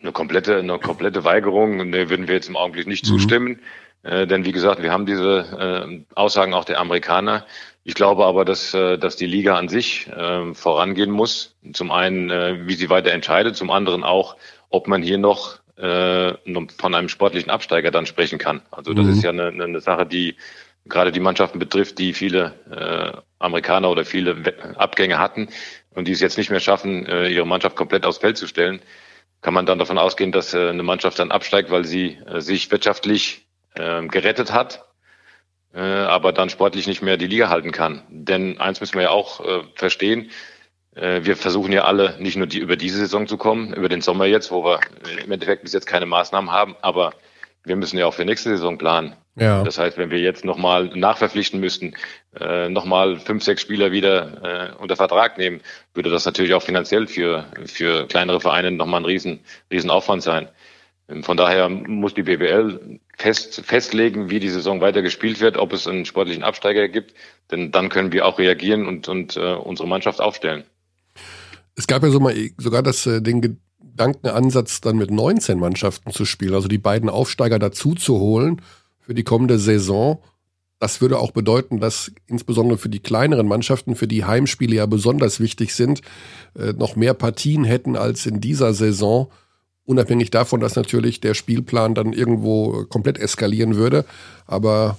[0.00, 3.08] Eine komplette, eine komplette Weigerung ne, würden wir jetzt im Augenblick nicht mhm.
[3.08, 3.58] zustimmen.
[4.06, 7.44] Äh, denn wie gesagt, wir haben diese äh, Aussagen auch der Amerikaner.
[7.82, 11.56] Ich glaube aber, dass, äh, dass die Liga an sich äh, vorangehen muss.
[11.72, 14.36] Zum einen, äh, wie sie weiter entscheidet, zum anderen auch,
[14.70, 16.34] ob man hier noch äh,
[16.78, 18.62] von einem sportlichen Absteiger dann sprechen kann.
[18.70, 19.12] Also das mhm.
[19.12, 20.36] ist ja eine, eine Sache, die
[20.88, 24.36] gerade die Mannschaften betrifft, die viele äh, Amerikaner oder viele
[24.76, 25.48] Abgänge hatten
[25.90, 28.80] und die es jetzt nicht mehr schaffen, äh, ihre Mannschaft komplett aufs Feld zu stellen,
[29.40, 32.70] kann man dann davon ausgehen, dass äh, eine Mannschaft dann absteigt, weil sie äh, sich
[32.70, 33.45] wirtschaftlich
[33.78, 34.84] äh, gerettet hat,
[35.74, 38.02] äh, aber dann sportlich nicht mehr die Liga halten kann.
[38.08, 40.30] Denn eins müssen wir ja auch äh, verstehen,
[40.94, 44.00] äh, wir versuchen ja alle nicht nur die, über diese Saison zu kommen, über den
[44.00, 44.80] Sommer jetzt, wo wir
[45.22, 47.12] im Endeffekt bis jetzt keine Maßnahmen haben, aber
[47.64, 49.16] wir müssen ja auch für nächste Saison planen.
[49.34, 49.62] Ja.
[49.64, 51.94] Das heißt, wenn wir jetzt nochmal nachverpflichten müssten,
[52.40, 55.60] äh, nochmal fünf, sechs Spieler wieder äh, unter Vertrag nehmen,
[55.92, 60.48] würde das natürlich auch finanziell für, für kleinere Vereine nochmal ein riesen, riesen Aufwand sein.
[61.22, 65.86] Von daher muss die BBL fest, festlegen, wie die Saison weiter gespielt wird, ob es
[65.86, 67.14] einen sportlichen Absteiger gibt,
[67.50, 70.64] denn dann können wir auch reagieren und, und äh, unsere Mannschaft aufstellen.
[71.74, 76.24] Es gab ja so mal sogar das, äh, den Gedankenansatz, dann mit 19 Mannschaften zu
[76.24, 78.60] spielen, also die beiden Aufsteiger dazu zu holen
[79.00, 80.22] für die kommende Saison.
[80.78, 85.40] Das würde auch bedeuten, dass insbesondere für die kleineren Mannschaften, für die Heimspiele ja besonders
[85.40, 86.02] wichtig sind,
[86.54, 89.30] äh, noch mehr Partien hätten als in dieser Saison.
[89.86, 94.04] Unabhängig davon, dass natürlich der Spielplan dann irgendwo komplett eskalieren würde.
[94.46, 94.98] Aber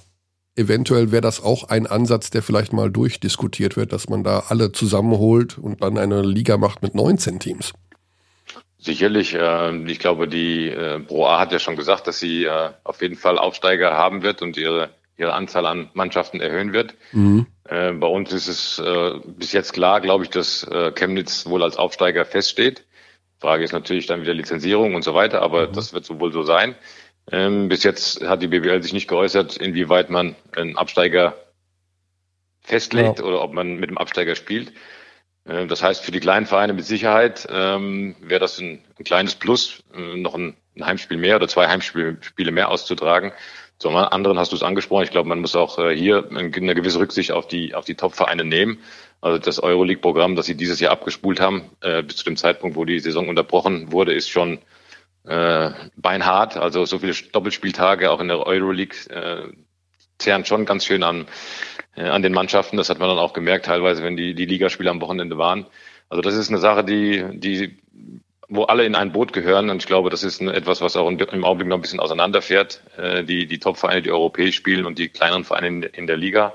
[0.56, 4.72] eventuell wäre das auch ein Ansatz, der vielleicht mal durchdiskutiert wird, dass man da alle
[4.72, 7.72] zusammenholt und dann eine Liga macht mit 19 Teams.
[8.78, 9.34] Sicherlich.
[9.34, 13.02] Äh, ich glaube, die äh, Pro A hat ja schon gesagt, dass sie äh, auf
[13.02, 16.94] jeden Fall Aufsteiger haben wird und ihre, ihre Anzahl an Mannschaften erhöhen wird.
[17.12, 17.46] Mhm.
[17.64, 21.62] Äh, bei uns ist es äh, bis jetzt klar, glaube ich, dass äh, Chemnitz wohl
[21.62, 22.84] als Aufsteiger feststeht.
[23.40, 25.72] Frage ist natürlich dann wieder Lizenzierung und so weiter, aber mhm.
[25.72, 26.74] das wird so wohl so sein.
[27.30, 31.34] Ähm, bis jetzt hat die BBL sich nicht geäußert, inwieweit man einen Absteiger
[32.62, 33.24] festlegt ja.
[33.24, 34.72] oder ob man mit dem Absteiger spielt.
[35.44, 39.34] Äh, das heißt, für die kleinen Vereine mit Sicherheit ähm, wäre das ein, ein, kleines
[39.34, 43.32] Plus, äh, noch ein, ein, Heimspiel mehr oder zwei Heimspiele mehr auszutragen.
[43.78, 45.04] Zum anderen hast du es angesprochen.
[45.04, 48.44] Ich glaube, man muss auch äh, hier eine gewisse Rücksicht auf die, auf die Top-Vereine
[48.44, 48.80] nehmen.
[49.20, 52.84] Also das Euroleague-Programm, das sie dieses Jahr abgespult haben, äh, bis zu dem Zeitpunkt, wo
[52.84, 54.58] die Saison unterbrochen wurde, ist schon
[55.24, 56.56] äh, beinhart.
[56.56, 59.48] Also so viele Doppelspieltage auch in der Euroleague äh,
[60.18, 61.26] zehren schon ganz schön an,
[61.96, 62.76] äh, an den Mannschaften.
[62.76, 65.66] Das hat man dann auch gemerkt, teilweise, wenn die, die Ligaspiele am Wochenende waren.
[66.08, 67.76] Also das ist eine Sache, die, die,
[68.48, 69.68] wo alle in ein Boot gehören.
[69.68, 72.82] Und ich glaube, das ist etwas, was auch im Augenblick noch ein bisschen auseinanderfährt.
[72.96, 76.54] Äh, die, die Top-Vereine, die europäisch spielen und die kleineren Vereine in, in der Liga.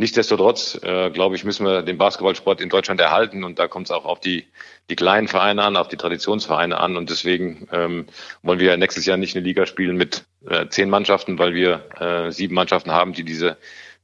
[0.00, 3.90] Nichtsdestotrotz, äh, glaube ich, müssen wir den Basketballsport in Deutschland erhalten und da kommt es
[3.90, 4.46] auch auf die,
[4.88, 8.06] die kleinen Vereine an, auf die Traditionsvereine an und deswegen ähm,
[8.42, 12.32] wollen wir nächstes Jahr nicht eine Liga spielen mit äh, zehn Mannschaften, weil wir äh,
[12.32, 13.58] sieben Mannschaften haben, die diese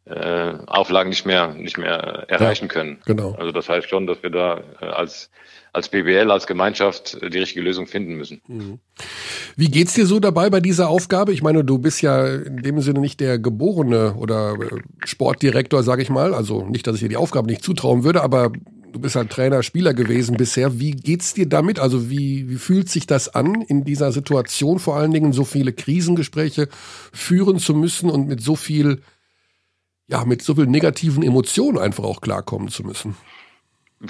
[0.07, 2.99] äh, Auflagen nicht mehr nicht mehr erreichen ja, können.
[3.07, 3.33] Genau.
[3.33, 5.31] Also das heißt schon, dass wir da äh, als
[5.73, 8.40] als BWL, als Gemeinschaft die richtige Lösung finden müssen.
[8.49, 8.79] Mhm.
[9.57, 11.33] Wie geht's dir so dabei bei dieser Aufgabe?
[11.33, 16.01] Ich meine, du bist ja in dem Sinne nicht der geborene oder äh, Sportdirektor, sage
[16.01, 16.35] ich mal.
[16.35, 18.53] Also nicht, dass ich dir die Aufgabe nicht zutrauen würde, aber
[18.97, 20.81] du bist halt Trainer, Spieler gewesen bisher.
[20.81, 21.79] Wie geht's dir damit?
[21.79, 25.75] Also wie, wie fühlt sich das an, in dieser Situation vor allen Dingen so viele
[25.75, 26.69] Krisengespräche
[27.12, 29.03] führen zu müssen und mit so viel,
[30.09, 33.16] ja, mit so viel negativen Emotionen einfach auch klarkommen zu müssen?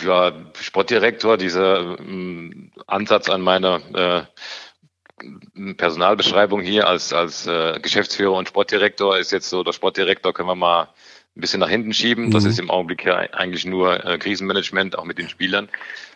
[0.05, 8.49] Ja, Sportdirektor, dieser ähm, Ansatz an meiner äh, Personalbeschreibung hier als, als äh, Geschäftsführer und
[8.49, 10.89] Sportdirektor ist jetzt so, der Sportdirektor können wir mal
[11.37, 12.31] ein bisschen nach hinten schieben.
[12.31, 12.51] Das mhm.
[12.51, 15.69] ist im Augenblick ja eigentlich nur äh, Krisenmanagement, auch mit den Spielern.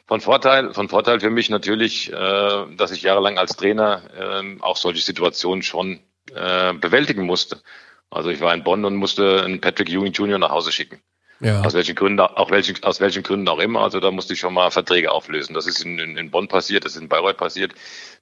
[0.06, 4.76] Von Vorteil, von Vorteil für mich natürlich, äh, dass ich jahrelang als Trainer äh, auch
[4.76, 6.00] solche Situationen schon
[6.34, 7.62] äh, bewältigen musste.
[8.10, 10.38] Also ich war in Bonn und musste einen Patrick Ewing Jr.
[10.38, 11.00] nach Hause schicken.
[11.40, 11.62] Ja.
[11.62, 13.80] Aus welchen Gründen, auch welchen, aus welchen Gründen auch immer.
[13.80, 15.54] Also da musste ich schon mal Verträge auflösen.
[15.54, 17.72] Das ist in, in, in Bonn passiert, das ist in Bayreuth passiert.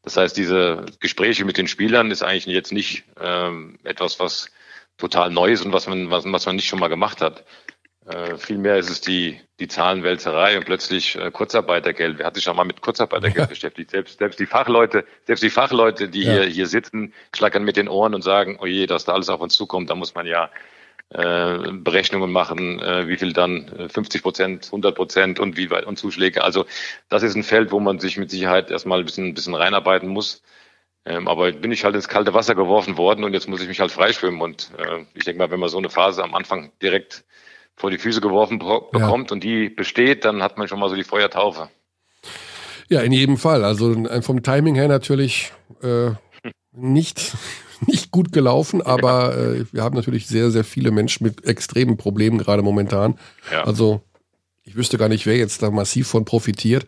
[0.03, 4.51] Das heißt, diese Gespräche mit den Spielern ist eigentlich jetzt nicht ähm, etwas, was
[4.99, 7.45] total Neues und was man, was, was man nicht schon mal gemacht hat.
[8.09, 12.19] Äh, vielmehr ist es die, die Zahlenwälzerei und plötzlich äh, Kurzarbeitergeld.
[12.19, 13.47] Wer hat sich schon mal mit Kurzarbeitergeld ja.
[13.49, 13.91] beschäftigt?
[13.91, 16.33] Selbst, selbst die Fachleute, selbst die Fachleute, die ja.
[16.33, 19.41] hier, hier sitzen, schlackern mit den Ohren und sagen, oh je, dass da alles auf
[19.41, 20.51] uns zukommt, da muss man ja
[21.11, 25.85] äh, Berechnungen machen, äh, wie viel dann 50 äh, Prozent, 100 Prozent und wie weit
[25.85, 26.43] und Zuschläge.
[26.43, 26.65] Also
[27.11, 30.09] das ist ein Feld, wo man sich mit Sicherheit erstmal ein bisschen, ein bisschen reinarbeiten
[30.09, 30.43] muss.
[31.05, 33.81] Ähm, aber bin ich halt ins kalte Wasser geworfen worden und jetzt muss ich mich
[33.81, 34.41] halt freischwimmen.
[34.41, 37.25] Und äh, ich denke mal, wenn man so eine Phase am Anfang direkt
[37.79, 39.35] vor die Füße geworfen bekommt ja.
[39.35, 41.71] und die besteht, dann hat man schon mal so die Feuertaufe.
[42.89, 43.65] Ja, in jedem Fall.
[43.65, 46.11] Also vom Timing her natürlich äh,
[46.73, 47.37] nicht,
[47.87, 52.39] nicht gut gelaufen, aber äh, wir haben natürlich sehr, sehr viele Menschen mit extremen Problemen
[52.39, 53.19] gerade momentan.
[53.53, 53.65] Ja.
[53.65, 54.03] Also
[54.65, 56.87] ich wüsste gar nicht, wer jetzt da massiv von profitiert.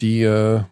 [0.00, 0.62] Die äh,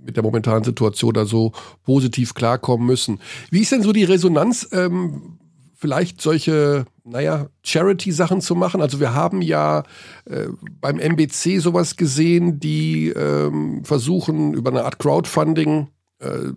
[0.00, 1.52] mit der momentanen Situation da so
[1.84, 3.20] positiv klarkommen müssen.
[3.50, 5.37] Wie ist denn so die Resonanz, ähm,
[5.78, 8.82] vielleicht solche, naja, Charity-Sachen zu machen?
[8.82, 9.84] Also wir haben ja
[10.24, 10.48] äh,
[10.80, 15.88] beim MBC sowas gesehen, die ähm, versuchen über eine Art Crowdfunding
[16.18, 16.50] äh,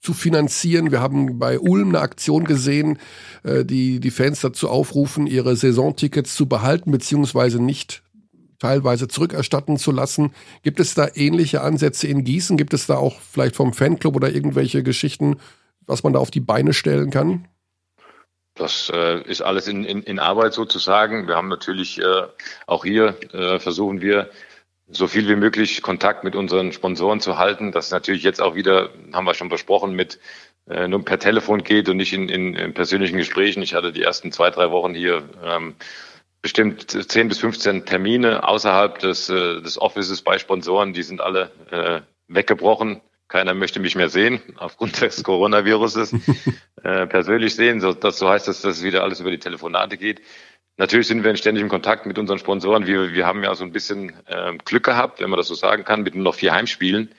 [0.00, 0.90] zu finanzieren.
[0.90, 2.98] Wir haben bei Ulm eine Aktion gesehen,
[3.44, 8.02] äh, die die Fans dazu aufrufen, ihre Saisontickets zu behalten beziehungsweise nicht
[8.58, 10.32] teilweise zurückerstatten zu lassen.
[10.62, 12.56] Gibt es da ähnliche Ansätze in Gießen?
[12.56, 15.36] Gibt es da auch vielleicht vom Fanclub oder irgendwelche Geschichten,
[15.86, 17.46] was man da auf die Beine stellen kann?
[18.60, 21.26] Das äh, ist alles in, in, in Arbeit sozusagen.
[21.26, 22.24] Wir haben natürlich äh,
[22.66, 24.28] auch hier äh, versuchen wir
[24.86, 27.72] so viel wie möglich Kontakt mit unseren Sponsoren zu halten.
[27.72, 30.18] Das natürlich jetzt auch wieder, haben wir schon besprochen, mit
[30.68, 33.62] äh, nur per Telefon geht und nicht in, in, in persönlichen Gesprächen.
[33.62, 35.74] Ich hatte die ersten zwei, drei Wochen hier ähm,
[36.42, 41.50] bestimmt 10 bis 15 Termine außerhalb des, äh, des Offices bei Sponsoren, die sind alle
[41.70, 43.00] äh, weggebrochen.
[43.30, 46.12] Keiner möchte mich mehr sehen aufgrund des Coronaviruses
[46.82, 47.80] äh, persönlich sehen.
[47.80, 50.20] So, das so heißt, dass das wieder alles über die Telefonate geht.
[50.76, 52.86] Natürlich sind wir in ständigem Kontakt mit unseren Sponsoren.
[52.86, 55.84] Wir, wir haben ja so ein bisschen äh, Glück gehabt, wenn man das so sagen
[55.84, 57.14] kann, mit nur noch vier Heimspielen.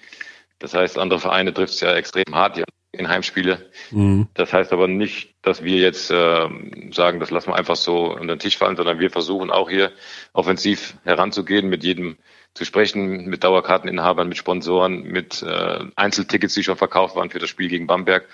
[0.59, 2.57] Das heißt, andere Vereine trifft es ja extrem hart.
[2.57, 3.69] Die in Heimspiele.
[3.91, 4.27] Mhm.
[4.33, 6.49] Das heißt aber nicht, dass wir jetzt äh,
[6.91, 9.93] sagen, das lassen wir einfach so unter den Tisch fallen, sondern wir versuchen auch hier
[10.33, 12.17] offensiv heranzugehen, mit jedem
[12.53, 17.49] zu sprechen, mit Dauerkarteninhabern, mit Sponsoren, mit äh, Einzeltickets, die schon verkauft waren für das
[17.49, 18.27] Spiel gegen Bamberg,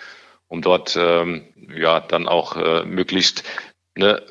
[0.48, 3.44] um dort ähm, ja dann auch äh, möglichst
[3.96, 4.24] eine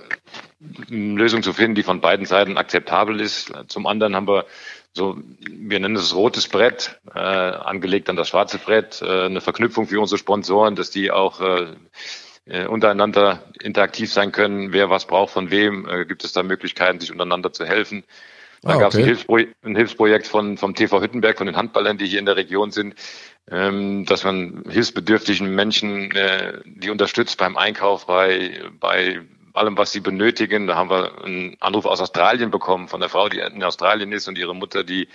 [0.88, 3.52] Lösung zu finden, die von beiden Seiten akzeptabel ist.
[3.68, 4.46] Zum anderen haben wir
[4.92, 9.86] so, wir nennen es rotes Brett, äh, angelegt an das schwarze Brett, äh, eine Verknüpfung
[9.86, 11.66] für unsere Sponsoren, dass die auch äh,
[12.46, 16.98] äh, untereinander interaktiv sein können, wer was braucht von wem, äh, gibt es da Möglichkeiten,
[16.98, 18.04] sich untereinander zu helfen.
[18.66, 21.98] Da ah, gab es ein, Hilfspro ein, Hilfsprojekt von, vom TV Hüttenberg, von den Handballern,
[21.98, 22.96] die hier in der Region sind,
[23.48, 29.20] ähm, dass man hilfsbedürftigen Menschen, äh, die unterstützt beim Einkauf, bei, bei
[29.52, 30.66] allem, was sie benötigen.
[30.66, 34.26] Da haben wir einen Anruf aus Australien bekommen von der Frau, die in Australien ist
[34.26, 35.08] und ihre Mutter, die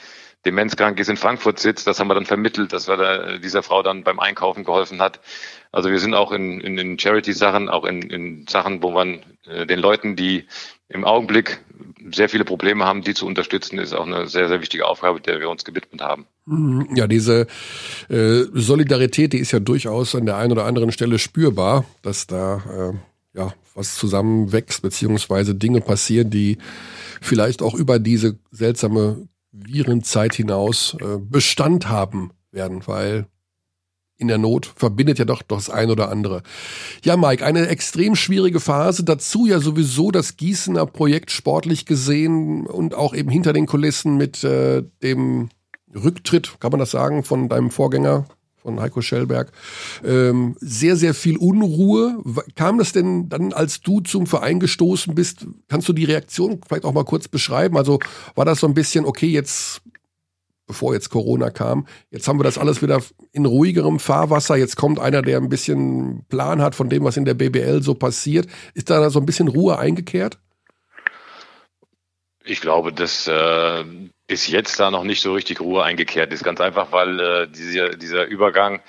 [0.46, 1.88] demenzkrank ist, in Frankfurt sitzt.
[1.88, 5.20] Das haben wir dann vermittelt, dass wir da dieser Frau dann beim Einkaufen geholfen hat.
[5.72, 9.66] Also wir sind auch in, in, in Charity-Sachen, auch in, in Sachen, wo man äh,
[9.66, 10.48] den Leuten, die
[10.94, 11.62] im Augenblick
[12.12, 15.40] sehr viele Probleme haben, die zu unterstützen, ist auch eine sehr, sehr wichtige Aufgabe, der
[15.40, 16.26] wir uns gewidmet haben.
[16.46, 16.90] Mhm.
[16.96, 17.48] Ja, diese
[18.10, 22.94] äh, Solidarität, die ist ja durchaus an der einen oder anderen Stelle spürbar, dass da
[23.36, 26.58] äh, ja, was zusammenwächst, beziehungsweise Dinge passieren, die
[27.22, 33.28] vielleicht auch über diese seltsame Virenzeit hinaus äh, Bestand haben werden, weil
[34.22, 36.44] in der Not verbindet ja doch das ein oder andere.
[37.04, 39.04] Ja, Mike, eine extrem schwierige Phase.
[39.04, 44.44] Dazu ja sowieso das Gießener Projekt sportlich gesehen und auch eben hinter den Kulissen mit
[44.44, 45.50] äh, dem
[45.94, 48.26] Rücktritt, kann man das sagen, von deinem Vorgänger,
[48.62, 49.52] von Heiko Schellberg.
[50.06, 52.22] Ähm, sehr, sehr viel Unruhe.
[52.56, 56.86] Kam das denn dann, als du zum Verein gestoßen bist, kannst du die Reaktion vielleicht
[56.86, 57.76] auch mal kurz beschreiben?
[57.76, 58.00] Also
[58.36, 59.82] war das so ein bisschen, okay, jetzt
[60.72, 61.86] bevor jetzt Corona kam.
[62.12, 63.02] Jetzt haben wir das alles wieder
[63.34, 64.56] in ruhigerem Fahrwasser.
[64.56, 67.94] Jetzt kommt einer, der ein bisschen Plan hat von dem, was in der BBL so
[67.94, 68.48] passiert.
[68.74, 70.40] Ist da so ein bisschen Ruhe eingekehrt?
[72.46, 73.84] Ich glaube, dass äh,
[74.28, 76.42] bis jetzt da noch nicht so richtig Ruhe eingekehrt ist.
[76.42, 78.80] Ganz einfach, weil äh, dieser, dieser Übergang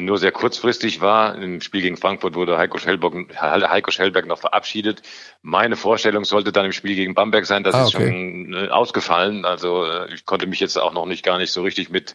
[0.00, 1.34] nur sehr kurzfristig war.
[1.36, 5.02] Im Spiel gegen Frankfurt wurde Heiko Schellberg, Heiko Schellberg noch verabschiedet.
[5.42, 7.64] Meine Vorstellung sollte dann im Spiel gegen Bamberg sein.
[7.64, 7.86] Das ah, okay.
[7.86, 9.44] ist schon äh, ausgefallen.
[9.44, 12.14] Also äh, ich konnte mich jetzt auch noch nicht gar nicht so richtig mit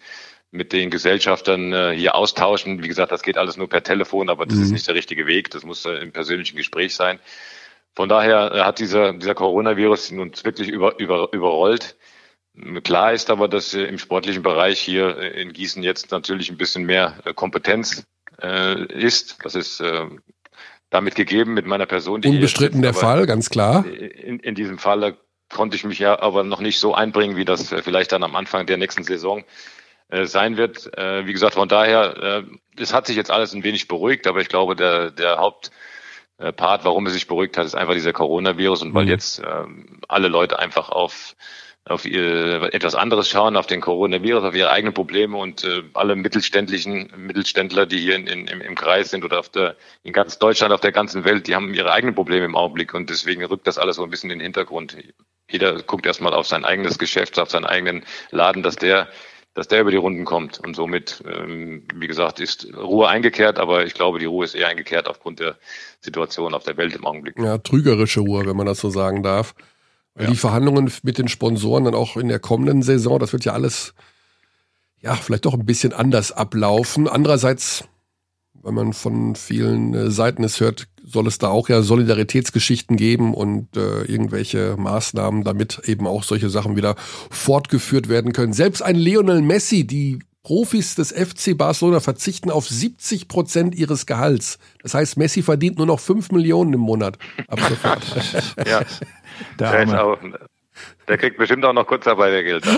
[0.51, 2.81] mit den Gesellschaftern äh, hier austauschen.
[2.83, 4.63] Wie gesagt, das geht alles nur per Telefon, aber das mhm.
[4.63, 5.51] ist nicht der richtige Weg.
[5.51, 7.19] Das muss äh, im persönlichen Gespräch sein.
[7.95, 11.97] Von daher äh, hat dieser, dieser Coronavirus uns wirklich über, über, überrollt.
[12.83, 16.57] Klar ist aber, dass äh, im sportlichen Bereich hier äh, in Gießen jetzt natürlich ein
[16.57, 18.05] bisschen mehr äh, Kompetenz
[18.41, 19.37] äh, ist.
[19.43, 20.05] Das ist äh,
[20.89, 22.21] damit gegeben mit meiner Person.
[22.21, 23.85] Die Unbestritten der Fall, ganz klar.
[23.85, 25.17] In, in diesem Falle
[25.49, 28.65] konnte ich mich ja aber noch nicht so einbringen, wie das vielleicht dann am Anfang
[28.65, 29.43] der nächsten Saison
[30.09, 30.97] äh, sein wird.
[30.97, 34.39] Äh, wie gesagt, von daher, äh, es hat sich jetzt alles ein wenig beruhigt, aber
[34.41, 38.93] ich glaube, der, der Hauptpart, warum es sich beruhigt hat, ist einfach dieser Coronavirus und
[38.93, 39.11] weil mhm.
[39.11, 39.63] jetzt äh,
[40.07, 41.35] alle Leute einfach auf
[41.89, 46.15] auf ihr, etwas anderes schauen, auf den Coronavirus, auf ihre eigenen Probleme und äh, alle
[46.15, 50.73] mittelständlichen Mittelständler, die hier in, in, im Kreis sind oder auf der, in ganz Deutschland,
[50.73, 53.77] auf der ganzen Welt, die haben ihre eigenen Probleme im Augenblick und deswegen rückt das
[53.77, 54.97] alles so ein bisschen in den Hintergrund.
[55.49, 59.07] Jeder guckt erstmal auf sein eigenes Geschäft, auf seinen eigenen Laden, dass der
[59.53, 60.59] dass der über die Runden kommt.
[60.59, 64.67] Und somit, ähm, wie gesagt, ist Ruhe eingekehrt, aber ich glaube, die Ruhe ist eher
[64.67, 65.55] eingekehrt aufgrund der
[65.99, 67.39] Situation auf der Welt im Augenblick.
[67.39, 69.55] Ja, trügerische Ruhe, wenn man das so sagen darf.
[70.19, 70.29] Ja.
[70.29, 73.93] Die Verhandlungen mit den Sponsoren dann auch in der kommenden Saison, das wird ja alles,
[74.99, 77.07] ja, vielleicht doch ein bisschen anders ablaufen.
[77.07, 77.83] Andererseits,
[78.63, 83.33] wenn man von vielen äh, Seiten es hört, soll es da auch ja Solidaritätsgeschichten geben
[83.33, 86.95] und äh, irgendwelche Maßnahmen, damit eben auch solche Sachen wieder
[87.29, 88.53] fortgeführt werden können.
[88.53, 94.59] Selbst ein Lionel Messi, die Profis des FC Barcelona verzichten auf 70 Prozent ihres Gehalts.
[94.81, 97.17] Das heißt, Messi verdient nur noch 5 Millionen im Monat
[97.49, 98.01] ab sofort.
[98.65, 98.81] ja.
[99.59, 100.17] Der, der, auch,
[101.05, 102.65] der, kriegt bestimmt auch noch Kurzarbeitergeld.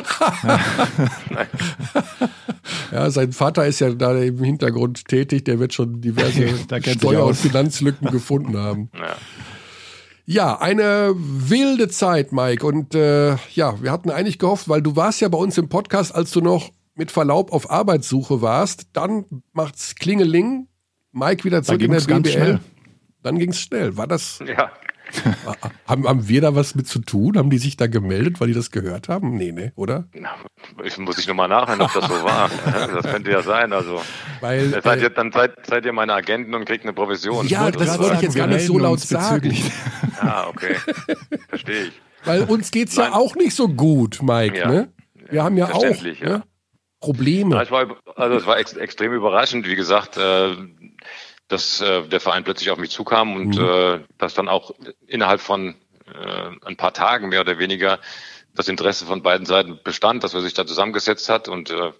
[2.91, 6.47] ja, sein Vater ist ja da im Hintergrund tätig, der wird schon diverse
[6.97, 8.89] Steuer- und Finanzlücken gefunden haben.
[8.95, 9.15] Ja.
[10.25, 12.65] Ja, eine wilde Zeit, Mike.
[12.65, 16.13] Und äh, ja, wir hatten eigentlich gehofft, weil du warst ja bei uns im Podcast,
[16.15, 18.89] als du noch mit Verlaub auf Arbeitssuche warst.
[18.93, 20.67] Dann macht's Klingeling.
[21.11, 22.59] Mike wieder zurück in der BBL.
[23.23, 23.97] Dann ging's schnell.
[23.97, 24.39] War das?
[24.45, 24.69] Ja.
[25.87, 27.37] haben, haben wir da was mit zu tun?
[27.37, 29.35] Haben die sich da gemeldet, weil die das gehört haben?
[29.37, 30.07] Nee, ne, oder?
[30.83, 32.51] Ich muss ich nochmal nachhören, ob das so war.
[32.93, 33.73] Das könnte ja sein.
[33.73, 34.01] Also
[34.41, 37.47] weil, seid äh, ihr, dann seid, seid ihr meine Agenten und kriegt eine Provision.
[37.47, 39.55] Ja, das wollte ich jetzt gar nicht so laut sagen.
[40.21, 40.75] Ah, okay.
[41.47, 42.01] Verstehe ich.
[42.25, 43.11] Weil uns geht's Nein.
[43.11, 44.67] ja auch nicht so gut, Mike, ja.
[44.67, 44.89] ne?
[45.29, 46.43] Wir haben ja auch ne?
[46.99, 47.55] Probleme.
[47.55, 49.67] Ja, war, also es war ex extrem überraschend.
[49.67, 50.55] Wie gesagt, äh,
[51.47, 53.63] dass äh, der Verein plötzlich auf mich zukam und mhm.
[53.63, 54.71] äh, dass dann auch
[55.07, 55.75] innerhalb von
[56.07, 57.99] äh, ein paar Tagen mehr oder weniger
[58.55, 61.91] das Interesse von beiden Seiten bestand, dass man sich da zusammengesetzt hat und äh,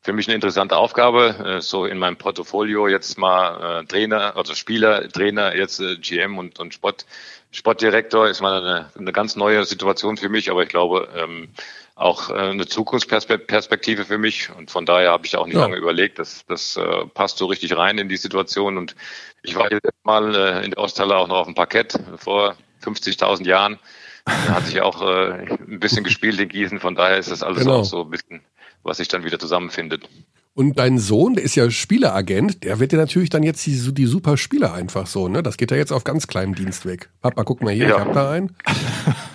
[0.00, 4.54] für mich eine interessante Aufgabe, äh, so in meinem Portfolio jetzt mal äh, Trainer, also
[4.54, 7.06] Spieler, Trainer, jetzt äh, GM und, und Sport,
[7.50, 11.48] Sportdirektor ist mal eine, eine ganz neue Situation für mich, aber ich glaube, ähm,
[11.96, 14.50] auch äh, eine Zukunftsperspektive für mich.
[14.56, 15.62] Und von daher habe ich auch nicht ja.
[15.62, 16.18] lange überlegt.
[16.18, 18.78] Das, das äh, passt so richtig rein in die Situation.
[18.78, 18.96] Und
[19.42, 23.46] ich war jetzt mal äh, in der Osthalle auch noch auf dem Parkett vor 50.000
[23.46, 23.78] Jahren.
[24.24, 26.80] Da hatte ich auch äh, ein bisschen gespielt in Gießen.
[26.80, 27.80] Von daher ist das alles genau.
[27.80, 28.40] auch so ein bisschen,
[28.82, 30.08] was sich dann wieder zusammenfindet.
[30.56, 34.06] Und dein Sohn, der ist ja Spieleragent, der wird ja natürlich dann jetzt die, die
[34.06, 35.42] super Spieler einfach so, ne?
[35.42, 37.10] Das geht ja jetzt auf ganz kleinem Dienst weg.
[37.20, 37.96] Papa, guck mal hier, ja.
[37.96, 38.56] ich hab da einen.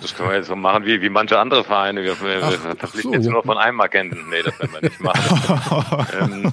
[0.00, 2.02] Das können wir jetzt so machen wie, wie manche andere Vereine.
[2.02, 3.32] Wir, wir, ach, wir verpflichten so, jetzt ja.
[3.32, 4.30] nur von einem Agenten.
[4.30, 6.06] Nee, das werden wir nicht machen.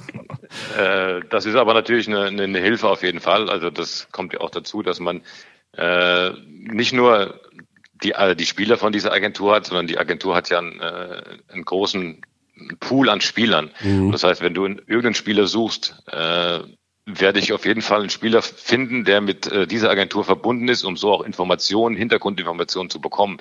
[0.76, 3.48] äh, das ist aber natürlich eine, eine Hilfe auf jeden Fall.
[3.48, 5.22] Also das kommt ja auch dazu, dass man
[5.78, 7.40] äh, nicht nur
[8.02, 11.22] die, äh, die Spieler von dieser Agentur hat, sondern die Agentur hat ja einen, äh,
[11.48, 12.20] einen großen
[12.80, 13.70] Pool an Spielern.
[13.82, 14.12] Mhm.
[14.12, 16.60] Das heißt, wenn du irgendeinen Spieler suchst, äh,
[17.08, 20.84] werde ich auf jeden Fall einen Spieler finden, der mit äh, dieser Agentur verbunden ist,
[20.84, 23.38] um so auch Informationen, Hintergrundinformationen zu bekommen.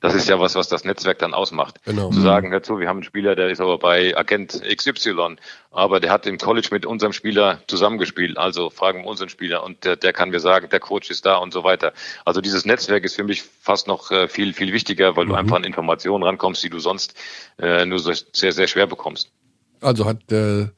[0.00, 1.80] Das ist ja was, was das Netzwerk dann ausmacht.
[1.84, 2.10] Genau.
[2.10, 5.36] Zu sagen, dazu, wir haben einen Spieler, der ist aber bei Agent XY,
[5.72, 8.38] aber der hat im College mit unserem Spieler zusammengespielt.
[8.38, 11.36] Also fragen wir unseren Spieler und der, der kann mir sagen, der Coach ist da
[11.38, 11.92] und so weiter.
[12.24, 15.30] Also dieses Netzwerk ist für mich fast noch äh, viel, viel wichtiger, weil mhm.
[15.30, 17.14] du einfach an Informationen rankommst, die du sonst
[17.58, 19.32] äh, nur so sehr, sehr schwer bekommst.
[19.80, 20.68] Also hat äh,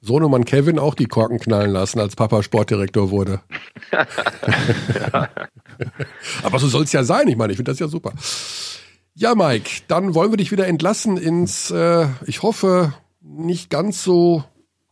[0.00, 3.40] Sohnemann Kevin auch die Korken knallen lassen, als Papa Sportdirektor wurde.
[6.42, 7.28] Aber so soll es ja sein.
[7.28, 8.12] Ich meine, ich finde das ja super.
[9.14, 14.44] Ja, Mike, dann wollen wir dich wieder entlassen ins, äh, ich hoffe, nicht ganz so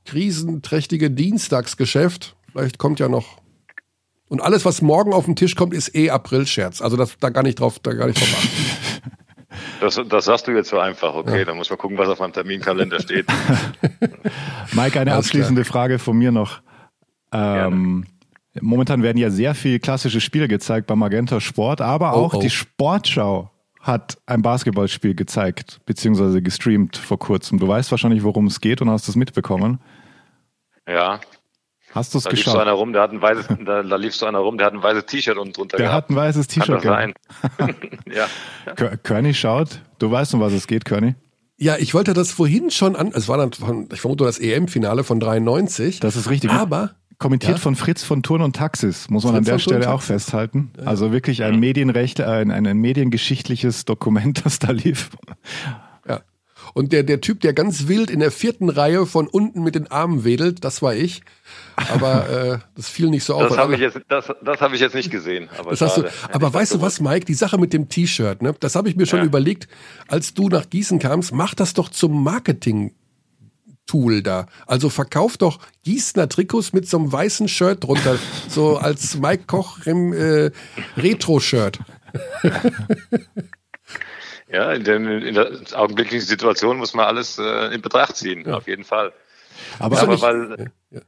[0.05, 2.35] krisenträchtige Dienstagsgeschäft.
[2.51, 3.39] Vielleicht kommt ja noch.
[4.29, 6.83] Und alles, was morgen auf den Tisch kommt, ist eh April-Scherz.
[6.83, 8.49] Also das, da gar nicht drauf, da gar nicht drauf achten.
[9.81, 11.45] Das, das sagst du jetzt so einfach, okay, ja.
[11.45, 13.27] dann muss man gucken, was auf meinem Terminkalender steht.
[14.73, 16.61] Mike, eine abschließende Frage von mir noch.
[17.33, 18.07] Ähm,
[18.61, 22.39] momentan werden ja sehr viele klassische Spiele gezeigt beim Magenta Sport, aber oh, auch oh,
[22.39, 22.41] oh.
[22.41, 23.51] die Sportschau
[23.81, 27.59] hat ein Basketballspiel gezeigt, beziehungsweise gestreamt vor kurzem.
[27.59, 29.81] Du weißt wahrscheinlich, worum es geht und hast es mitbekommen.
[30.89, 31.21] Ja,
[31.97, 32.45] Hast du es geschaut?
[32.45, 34.67] Lief so einer rum, der hat ein weißes, da, da lief so einer rum, der
[34.67, 35.79] hat ein weißes T-Shirt unten drunter.
[35.79, 36.05] Der gehabt.
[36.05, 37.15] hat ein weißes T-Shirt gehabt.
[38.15, 38.97] ja.
[39.03, 39.81] Körny schaut.
[39.99, 41.15] Du weißt, um was es geht, Körny.
[41.57, 45.05] Ja, ich wollte das vorhin schon an, es war dann, von, ich vermute, das EM-Finale
[45.05, 46.01] von 93.
[46.01, 46.51] Das ist richtig.
[46.51, 46.91] Aber.
[47.19, 47.59] Kommentiert ja.
[47.59, 50.71] von Fritz von Turn und Taxis, muss man Fritz an der Stelle auch festhalten.
[50.77, 50.85] Ja.
[50.85, 55.09] Also wirklich ein Medienrecht, ein, ein, ein mediengeschichtliches Dokument, das da lief.
[56.77, 59.91] Und der, der Typ, der ganz wild in der vierten Reihe von unten mit den
[59.91, 61.23] Armen wedelt, das war ich.
[61.75, 63.49] Aber äh, das fiel nicht so auf.
[63.49, 65.49] Das habe ich, jetzt, das, das hab ich jetzt nicht gesehen.
[65.57, 67.25] Aber, das hast du, aber weißt du was, Mike?
[67.25, 68.55] Die Sache mit dem T-Shirt, ne?
[68.61, 69.25] das habe ich mir schon ja.
[69.25, 69.69] überlegt,
[70.07, 72.93] als du nach Gießen kamst, mach das doch zum Marketing.
[73.87, 74.45] Tool da.
[74.67, 78.19] Also verkauf doch Gießener Trikots mit so einem weißen Shirt drunter,
[78.49, 80.51] so als Mike Koch im äh,
[80.99, 81.79] Retro-Shirt.
[84.49, 88.55] ja, in, den, in der augenblicklichen Situation muss man alles äh, in Betracht ziehen, ja.
[88.55, 89.13] auf jeden Fall.
[89.79, 91.01] Aber, aber weil, ja.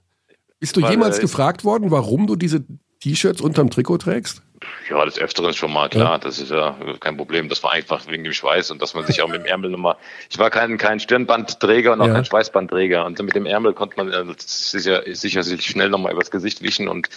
[0.61, 2.65] Bist du Weil, jemals äh, gefragt worden, warum du diese
[3.01, 4.43] T-Shirts unterm Trikot trägst?
[4.91, 6.13] Ja, das Öfteren schon mal, klar.
[6.13, 6.19] Ja.
[6.19, 7.49] Das ist ja kein Problem.
[7.49, 9.97] Das war einfach wegen dem Schweiß und dass man sich auch mit dem Ärmel nochmal.
[10.29, 12.15] Ich war kein, kein Stirnbandträger und auch ja.
[12.15, 13.05] kein Schweißbandträger.
[13.05, 16.89] Und mit dem Ärmel konnte man äh, sicher, sicher sich schnell nochmal übers Gesicht wischen
[16.89, 17.09] und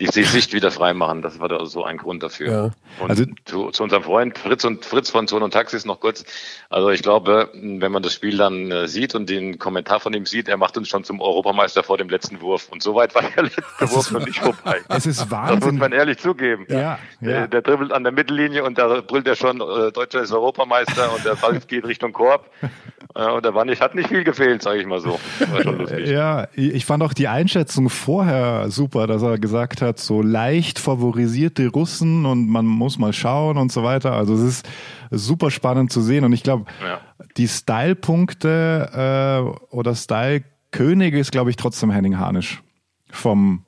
[0.00, 1.22] die Sicht wieder freimachen.
[1.22, 2.50] Das war da so ein Grund dafür.
[2.50, 2.70] Ja.
[3.00, 6.24] Und also zu, zu, unserem Freund Fritz und Fritz von Zone und Taxis noch kurz.
[6.68, 10.26] Also ich glaube, wenn man das Spiel dann äh, sieht und den Kommentar von ihm
[10.26, 12.68] sieht, er macht uns schon zum Europameister vor dem letzten Wurf.
[12.70, 14.80] Und soweit war der letzte es Wurf noch nicht vorbei.
[14.88, 15.60] Es ist Wahnsinn.
[15.60, 16.66] Das muss man ehrlich zugeben.
[16.68, 16.98] Ja, ja.
[17.20, 21.12] Der, der dribbelt an der Mittellinie und da brüllt er schon, äh, Deutscher ist Europameister
[21.14, 22.50] und der Ball geht Richtung Korb.
[23.14, 25.20] Äh, und da war nicht, hat nicht viel gefehlt, sage ich mal so.
[25.52, 26.08] War schon lustig.
[26.08, 31.68] Ja, ich fand auch die Einschätzung vorher super, dass er gesagt hat, so leicht favorisierte
[31.68, 34.12] Russen und man muss mal schauen und so weiter.
[34.12, 34.68] Also es ist
[35.10, 37.00] super spannend zu sehen und ich glaube, ja.
[37.36, 42.62] die Style-Punkte äh, oder Style-Könige ist, glaube ich, trotzdem Henning Harnisch
[43.10, 43.63] vom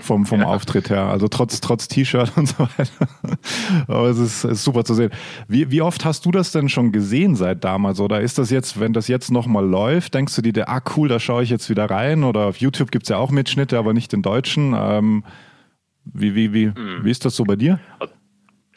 [0.00, 0.46] vom, vom ja.
[0.46, 1.04] Auftritt her.
[1.04, 3.08] Also trotz, trotz T-Shirt und so weiter.
[3.88, 5.10] Aber es ist, ist, super zu sehen.
[5.48, 8.00] Wie, wie oft hast du das denn schon gesehen seit damals?
[8.00, 11.20] Oder ist das jetzt, wenn das jetzt nochmal läuft, denkst du dir, ah cool, da
[11.20, 12.24] schaue ich jetzt wieder rein?
[12.24, 14.74] Oder auf YouTube gibt's ja auch Mitschnitte, aber nicht in Deutschen.
[14.76, 15.24] Ähm,
[16.04, 17.04] wie, wie, wie, mhm.
[17.04, 17.78] wie ist das so bei dir?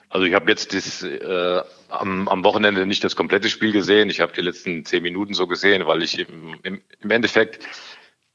[0.09, 4.09] Also ich habe jetzt das, äh, am, am Wochenende nicht das komplette Spiel gesehen.
[4.09, 7.65] Ich habe die letzten zehn Minuten so gesehen, weil ich im, im, im Endeffekt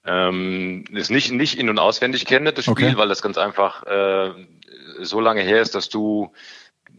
[0.08, 2.96] ähm, es nicht, nicht in- und auswendig kenne, das Spiel, okay.
[2.96, 4.30] weil das ganz einfach äh,
[5.00, 6.32] so lange her ist, dass du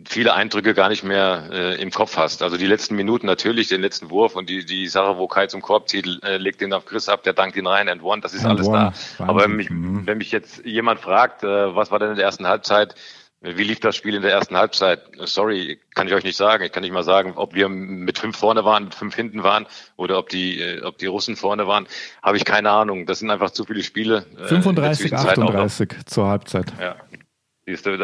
[0.07, 2.41] viele Eindrücke gar nicht mehr äh, im Kopf hast.
[2.41, 5.62] Also die letzten Minuten natürlich, den letzten Wurf und die, die Sache, wo Kai zum
[5.62, 8.34] Korb zieht, äh, legt den auf Chris ab, der dankt ihn rein and one, das
[8.34, 8.78] ist and alles one.
[8.78, 8.86] da.
[8.86, 9.30] Wahnsinn.
[9.30, 10.05] Aber wenn mich, mhm.
[10.05, 12.95] wenn mich jetzt jemand fragt, äh, was war denn in der ersten Halbzeit,
[13.42, 15.00] wie lief das Spiel in der ersten Halbzeit?
[15.20, 16.66] Sorry, kann ich euch nicht sagen.
[16.66, 19.66] Ich kann nicht mal sagen, ob wir mit fünf vorne waren, mit fünf hinten waren
[19.96, 21.88] oder ob die, äh, ob die Russen vorne waren.
[22.22, 23.06] Habe ich keine Ahnung.
[23.06, 24.26] Das sind einfach zu viele Spiele.
[24.48, 26.74] 35, äh, 38 zur Halbzeit.
[26.82, 26.96] Ja.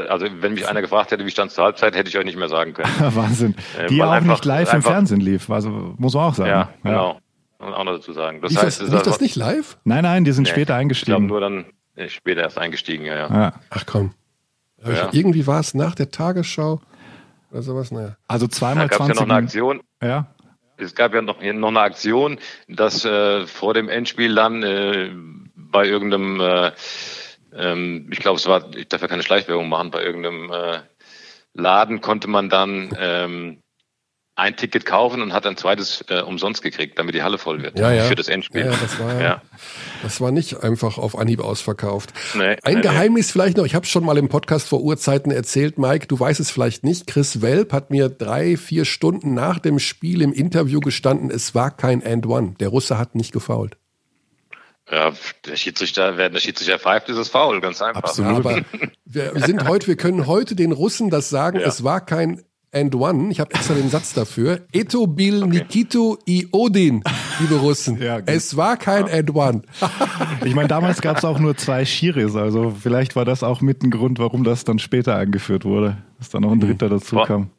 [0.09, 2.37] Also wenn mich einer gefragt hätte, wie stand es zur Halbzeit, hätte ich euch nicht
[2.37, 2.89] mehr sagen können.
[3.15, 3.55] Wahnsinn.
[3.77, 6.49] Äh, die äh, auch einfach, nicht live im Fernsehen lief, also muss man auch sagen.
[6.49, 7.19] Ja, genau.
[7.57, 8.41] Und auch noch dazu sagen.
[8.41, 9.77] Das lief heißt, das, lief das nicht live?
[9.83, 11.23] Nein, nein, die sind nee, später eingestiegen.
[11.23, 13.27] Ich glaube nur dann später erst eingestiegen, ja, ja.
[13.27, 13.53] ja.
[13.71, 14.13] Ach komm.
[14.85, 15.09] Ja.
[15.11, 16.81] irgendwie war es nach der Tagesschau
[17.51, 17.91] oder sowas.
[17.91, 18.17] Naja.
[18.27, 19.81] Also zweimal da 20 ja noch eine Aktion.
[20.01, 20.27] Ja.
[20.77, 25.11] Es gab ja noch, noch eine Aktion, dass äh, vor dem Endspiel dann äh,
[25.55, 26.71] bei irgendeinem, äh,
[27.53, 30.79] ähm, ich glaube, es war, ich darf ja keine Schleichwerbung machen, bei irgendeinem äh,
[31.53, 33.61] Laden konnte man dann ähm,
[34.37, 37.79] ein Ticket kaufen und hat ein zweites äh, umsonst gekriegt, damit die Halle voll wird
[37.79, 38.03] Ja, ja.
[38.03, 38.65] für das Endspiel.
[38.65, 39.41] Ja, das war, Ja.
[40.03, 42.13] das war nicht einfach auf Anhieb ausverkauft.
[42.33, 45.31] Nee, Ein nee, Geheimnis vielleicht noch, ich habe es schon mal im Podcast vor Urzeiten
[45.31, 47.07] erzählt, Mike, du weißt es vielleicht nicht.
[47.07, 51.71] Chris Welp hat mir drei, vier Stunden nach dem Spiel im Interview gestanden, es war
[51.71, 52.55] kein And One.
[52.59, 53.77] Der Russe hat nicht gefault.
[54.91, 55.13] Ja,
[55.45, 58.03] der Schiedsrichter, wenn der Schiedsrichter pfeift, ist es faul, ganz einfach.
[58.03, 58.45] Absolut.
[58.45, 58.61] Aber
[59.05, 62.43] wir sind heute, wir können heute den Russen das sagen, es war kein
[62.75, 63.31] And One.
[63.31, 64.59] Ich habe extra den Satz dafür.
[64.73, 67.03] Eto bil Nikito i Odin,
[67.39, 67.99] liebe Russen.
[68.05, 69.61] Ja, es war kein And One.
[70.43, 73.81] Ich meine, damals gab es auch nur zwei Schiris, also vielleicht war das auch mit
[73.83, 77.25] ein Grund, warum das dann später eingeführt wurde, dass da noch ein Dritter dazu Boah.
[77.25, 77.49] kam.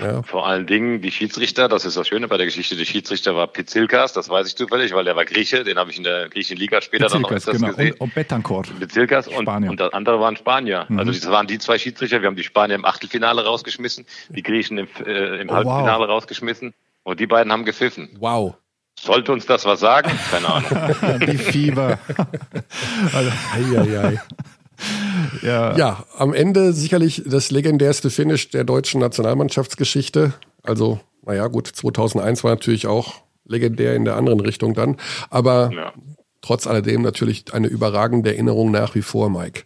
[0.00, 0.22] Ja.
[0.22, 3.46] Vor allen Dingen die Schiedsrichter, das ist das Schöne bei der Geschichte, der Schiedsrichter war
[3.46, 6.56] Pizilkas, das weiß ich zufällig, weil der war Grieche, den habe ich in der griechischen
[6.56, 7.76] Liga später dann noch Bezirkas, öfters genau.
[7.76, 7.92] gesehen.
[7.94, 8.78] Und, und Betancourt.
[8.78, 9.70] Bezirkas und, Spanier.
[9.70, 10.86] und der andere waren Spanier.
[10.88, 10.98] Mhm.
[10.98, 12.20] Also das waren die zwei Schiedsrichter.
[12.22, 16.10] Wir haben die Spanier im Achtelfinale rausgeschmissen, die Griechen im, äh, im Oh, Halbfinale wow.
[16.10, 18.10] rausgeschmissen und die beiden haben gepfiffen.
[18.18, 18.54] Wow.
[19.00, 20.10] Sollte uns das was sagen?
[20.30, 21.20] Keine Ahnung.
[21.26, 21.98] Die Fieber.
[23.14, 24.20] also, Eieiei.
[25.42, 30.32] ja, Ja, am Ende sicherlich das legendärste Finish der deutschen Nationalmannschaftsgeschichte.
[30.62, 33.14] Also, naja, gut, 2001 war natürlich auch
[33.46, 34.96] legendär in der anderen Richtung dann.
[35.30, 35.92] Aber Ja.
[36.42, 39.62] trotz alledem natürlich eine überragende Erinnerung nach wie vor, Mike.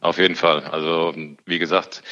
[0.00, 0.64] Auf jeden Fall.
[0.64, 1.14] Also
[1.46, 2.02] wie gesagt,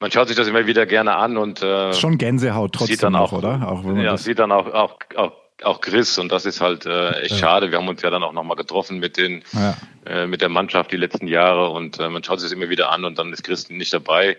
[0.00, 3.12] man schaut sich das immer wieder gerne an und äh, schon Gänsehaut trotzdem sieht dann
[3.12, 3.68] noch, auch, oder?
[3.68, 5.32] Auch wenn man ja, das, sieht dann auch, auch, auch,
[5.64, 7.70] auch Chris und das ist halt äh, echt schade.
[7.70, 9.76] Wir haben uns ja dann auch nochmal getroffen mit den ja.
[10.06, 12.90] äh, mit der Mannschaft die letzten Jahre und äh, man schaut sich das immer wieder
[12.90, 14.36] an und dann ist Chris nicht dabei.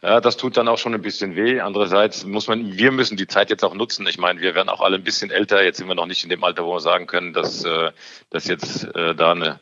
[0.00, 1.60] Ja, das tut dann auch schon ein bisschen weh.
[1.60, 4.06] Andererseits muss man, wir müssen die Zeit jetzt auch nutzen.
[4.06, 5.64] Ich meine, wir werden auch alle ein bisschen älter.
[5.64, 7.90] Jetzt sind wir noch nicht in dem Alter, wo wir sagen können, dass, äh,
[8.30, 9.58] dass jetzt äh, da eine,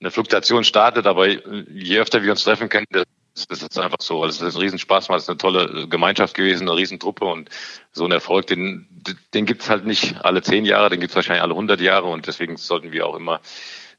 [0.00, 1.08] eine Fluktuation startet.
[1.08, 2.86] Aber je öfter wir uns treffen können,
[3.34, 4.22] das, ist einfach so.
[4.22, 7.50] Also es ist ein Riesenspaß, es ist eine tolle Gemeinschaft gewesen, eine Riesentruppe und
[7.92, 8.86] so ein Erfolg, den,
[9.34, 12.56] den gibt's halt nicht alle zehn Jahre, den gibt's wahrscheinlich alle hundert Jahre und deswegen
[12.56, 13.40] sollten wir auch immer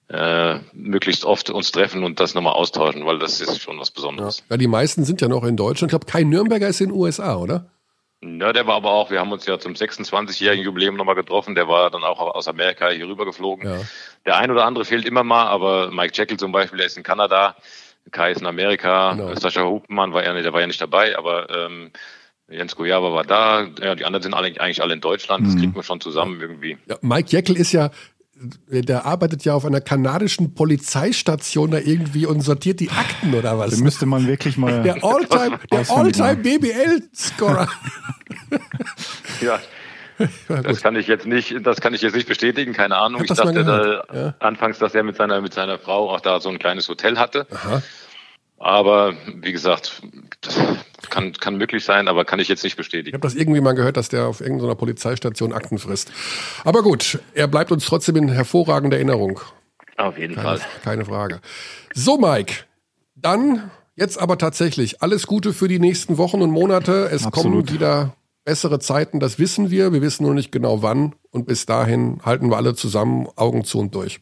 [0.08, 3.92] äh, möglichst oft uns treffen und das nochmal austauschen, weil das ist schon was.
[3.92, 4.44] Besonderes.
[4.50, 5.92] ja, die meisten sind ja noch in Deutschland.
[5.92, 7.70] Ich glaube, Kai Nürnberger ist in den USA, oder?
[8.22, 11.68] Ja, der war aber auch, wir haben uns ja zum 26-jährigen Jubiläum nochmal getroffen, der
[11.68, 13.70] war dann auch aus Amerika hier rüber geflogen.
[13.70, 13.80] Ja.
[14.26, 17.04] Der ein oder andere fehlt immer mal, aber Mike Jekyll zum Beispiel, der ist in
[17.04, 17.56] Kanada,
[18.12, 19.36] Kai ist in Amerika, Genau.
[19.36, 21.92] Sascha Hupmann war ja, der war ja nicht dabei, aber ähm,
[22.48, 25.74] Jens Gojava war da, ja, die anderen sind alle, eigentlich alle in Deutschland, das kriegt
[25.74, 26.78] man schon zusammen irgendwie.
[26.88, 27.90] Ja, Mike Jekyll ist ja,
[28.68, 33.72] der arbeitet ja auf einer kanadischen Polizeistation da irgendwie und sortiert die Akten oder was?
[33.72, 34.84] Den müsste man wirklich mal.
[34.84, 37.68] Der Alltime, der Alltime BBL-Scorer.
[39.42, 39.60] Ja,
[40.48, 43.24] das kann ich jetzt nicht, das kann ich jetzt nicht bestätigen, keine Ahnung.
[43.24, 44.34] Ich mal dachte da, ja.
[44.40, 47.48] anfangs, dass er mit seiner, mit seiner Frau auch da so ein kleines Hotel hatte.
[47.52, 47.82] Aha.
[48.58, 50.02] Aber wie gesagt,
[50.42, 50.60] das
[51.10, 53.14] kann, kann möglich sein, aber kann ich jetzt nicht Ich bestätigen.
[53.14, 56.12] habe das irgendwie mal gehört, dass der auf irgendeiner Polizeistation Akten frisst.
[56.64, 59.42] Aber gut, er bleibt uns trotzdem in hervorragender Erinnerung.
[59.98, 60.68] Auf jeden Keine, Fall.
[60.84, 61.42] keine Frage.
[61.94, 62.64] So, Mike,
[63.16, 67.10] dann jetzt aber tatsächlich alles Gute für die nächsten Wochen und Monate.
[67.12, 67.74] Es kommen Absolut.
[67.74, 68.14] wieder
[68.46, 69.92] bessere Zeiten, das wissen wir.
[69.92, 71.14] Wir wissen nur nicht genau wann.
[71.32, 74.22] Und bis dahin halten wir alle zusammen, Augen zu und durch.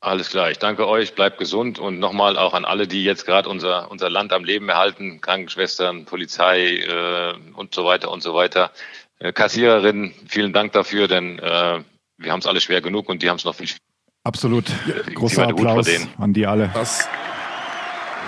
[0.00, 0.50] Alles klar.
[0.50, 1.14] Ich danke euch.
[1.14, 4.68] Bleibt gesund und nochmal auch an alle, die jetzt gerade unser, unser Land am Leben
[4.68, 5.20] erhalten.
[5.20, 8.70] Krankenschwestern, Polizei äh, und so weiter und so weiter.
[9.18, 11.82] Äh, Kassiererinnen, vielen Dank dafür, denn äh,
[12.18, 13.80] wir haben es alle schwer genug und die haben es noch viel schwerer.
[14.22, 14.66] Absolut.
[15.14, 16.70] Großer Hut vor Applaus an die alle.
[16.74, 17.08] Das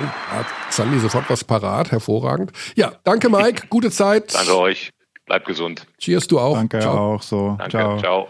[0.06, 2.52] hat Sandy sofort was parat, hervorragend.
[2.76, 4.34] Ja, danke Mike, gute Zeit.
[4.34, 4.90] Danke euch.
[5.26, 5.86] Bleibt gesund.
[5.98, 6.54] Cheers du auch.
[6.56, 7.14] Danke Ciao.
[7.14, 7.56] auch so.
[7.58, 7.70] Danke.
[7.70, 7.98] Ciao.
[7.98, 8.28] Ciao.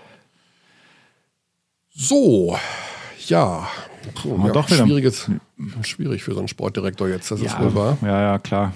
[1.90, 2.56] So,
[3.26, 3.68] ja.
[4.14, 5.30] Puh, ja doch schwieriges,
[5.82, 7.98] schwierig für so einen Sportdirektor jetzt, das ist Ja, wohl wahr.
[8.02, 8.72] ja, ja, klar.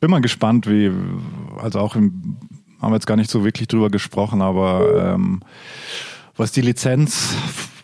[0.00, 0.90] Bin mal gespannt, wie,
[1.58, 2.36] also auch im,
[2.80, 5.42] haben wir jetzt gar nicht so wirklich drüber gesprochen, aber ähm,
[6.36, 6.62] was die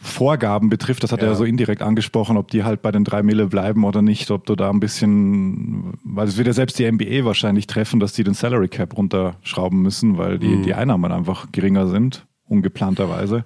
[0.07, 1.33] Lizenzvorgaben betrifft, das hat er Ja.
[1.33, 4.47] ja so indirekt angesprochen, ob die halt bei den drei Mille bleiben oder nicht, ob
[4.47, 8.25] du da ein bisschen, weil es wird ja selbst die NBA wahrscheinlich treffen, dass die
[8.25, 13.45] den Salary Cap runterschrauben müssen, weil die, die Einnahmen einfach geringer sind, ungeplanterweise.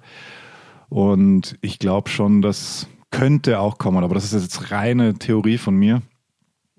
[0.89, 5.75] Und ich glaube schon, das könnte auch kommen, aber das ist jetzt reine Theorie von
[5.75, 6.01] mir.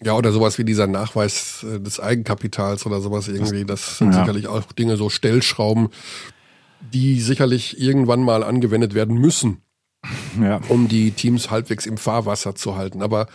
[0.04, 3.64] Ja, oder sowas wie dieser Nachweis äh, des Eigenkapitals oder sowas irgendwie.
[3.64, 4.20] Das sind Ja.
[4.20, 5.90] sicherlich auch Dinge, so Stellschrauben,
[6.92, 9.58] die sicherlich irgendwann mal angewendet werden müssen,
[10.40, 13.02] Ja, um die Teams halbwegs im Fahrwasser zu halten.
[13.02, 13.26] Aber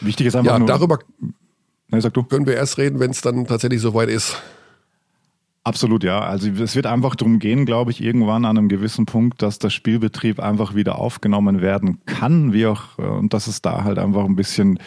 [0.00, 0.68] wichtig ist einfach ja, nur.
[0.68, 0.98] darüber
[1.88, 2.24] Nee, sag du.
[2.24, 4.42] können wir erst reden, wenn es dann tatsächlich soweit ist.
[5.62, 6.20] Absolut, ja.
[6.20, 9.70] Also es wird einfach darum gehen, glaube ich, irgendwann an einem gewissen Punkt, dass der
[9.70, 14.24] Spielbetrieb einfach wieder aufgenommen werden kann, wie auch, äh, und dass es da halt einfach
[14.24, 14.78] ein bisschen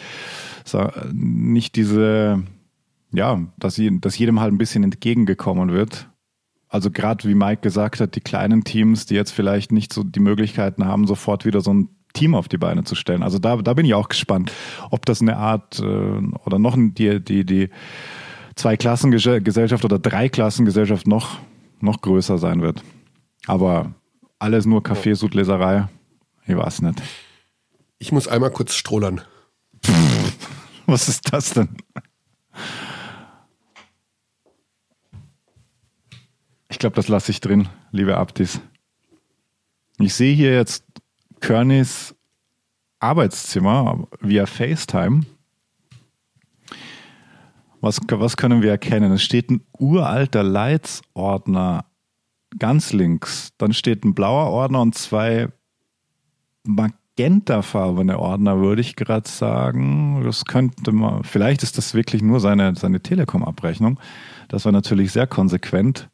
[1.12, 2.42] nicht diese
[3.12, 6.08] ja, dass jedem halt ein bisschen entgegengekommen wird.
[6.70, 10.20] Also gerade wie Mike gesagt hat, die kleinen Teams, die jetzt vielleicht nicht so die
[10.20, 13.24] Möglichkeiten haben, sofort wieder so ein Team auf die Beine zu stellen.
[13.24, 14.52] Also da, da bin ich auch gespannt,
[14.90, 17.70] ob das eine Art äh, oder noch die, die, die
[18.54, 21.38] Zwei-Klassen-Gesellschaft oder Drei-Klassen-Gesellschaft noch,
[21.80, 22.82] noch größer sein wird.
[23.46, 23.92] Aber
[24.38, 25.88] alles nur Kaffeesudleserei.
[26.46, 27.02] Ich weiß nicht.
[27.98, 29.22] Ich muss einmal kurz strollern.
[30.86, 31.68] Was ist das denn?
[36.70, 38.60] Ich glaube, das lasse ich drin, liebe Abdis.
[39.98, 40.84] Ich sehe hier jetzt
[41.40, 42.14] Környs
[43.00, 45.22] Arbeitszimmer via FaceTime.
[47.80, 49.12] Was, was können wir erkennen?
[49.12, 51.86] Es steht ein uralter Leitsordner
[52.58, 53.52] ganz links.
[53.58, 55.48] Dann steht ein blauer Ordner und zwei
[56.64, 60.22] magentafarbene Ordner, würde ich gerade sagen.
[60.22, 63.98] Das könnte man, vielleicht ist das wirklich nur seine, seine Telekom-Abrechnung.
[64.48, 66.08] Das war natürlich sehr konsequent.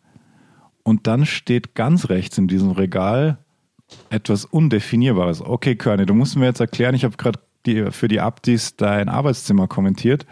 [0.87, 3.39] Und dann steht ganz rechts in diesem Regal
[4.09, 5.41] etwas Undefinierbares.
[5.41, 7.41] Okay, Körny, du musst mir jetzt erklären, ich habe gerade
[7.91, 10.26] für die Abdis dein Arbeitszimmer kommentiert.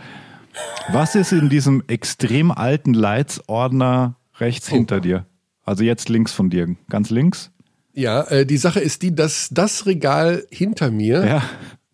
[0.92, 4.76] Was ist in diesem extrem alten Leitsordner rechts oh.
[4.76, 5.26] hinter dir?
[5.64, 7.50] Also jetzt links von dir, ganz links?
[7.92, 11.42] Ja, äh, die Sache ist die, dass das Regal hinter mir, ja.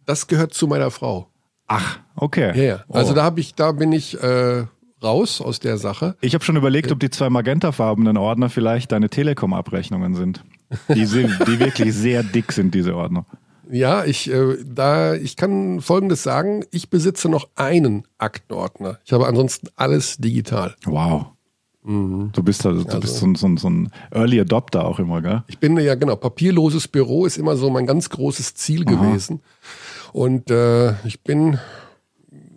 [0.04, 1.30] das gehört zu meiner Frau.
[1.66, 2.52] Ach, okay.
[2.54, 2.84] Ja, ja.
[2.90, 3.14] Also oh.
[3.14, 4.66] da habe ich, da bin ich äh,
[5.02, 6.16] raus aus der Sache.
[6.20, 10.44] Ich habe schon überlegt, ob die zwei magentafarbenen Ordner vielleicht deine Telekom-Abrechnungen sind.
[10.94, 13.26] Die, sind, die wirklich sehr dick sind, diese Ordner.
[13.70, 16.64] Ja, ich, äh, da, ich kann Folgendes sagen.
[16.70, 18.98] Ich besitze noch einen Aktenordner.
[19.04, 20.74] Ich habe ansonsten alles digital.
[20.84, 21.26] Wow.
[21.82, 22.30] Mhm.
[22.32, 25.44] Du bist, also, du also, bist so, so, so, ein Early Adopter auch immer, gell?
[25.46, 26.16] Ich bin ja, genau.
[26.16, 28.94] Papierloses Büro ist immer so mein ganz großes Ziel Aha.
[28.94, 29.40] gewesen.
[30.12, 31.58] Und äh, ich bin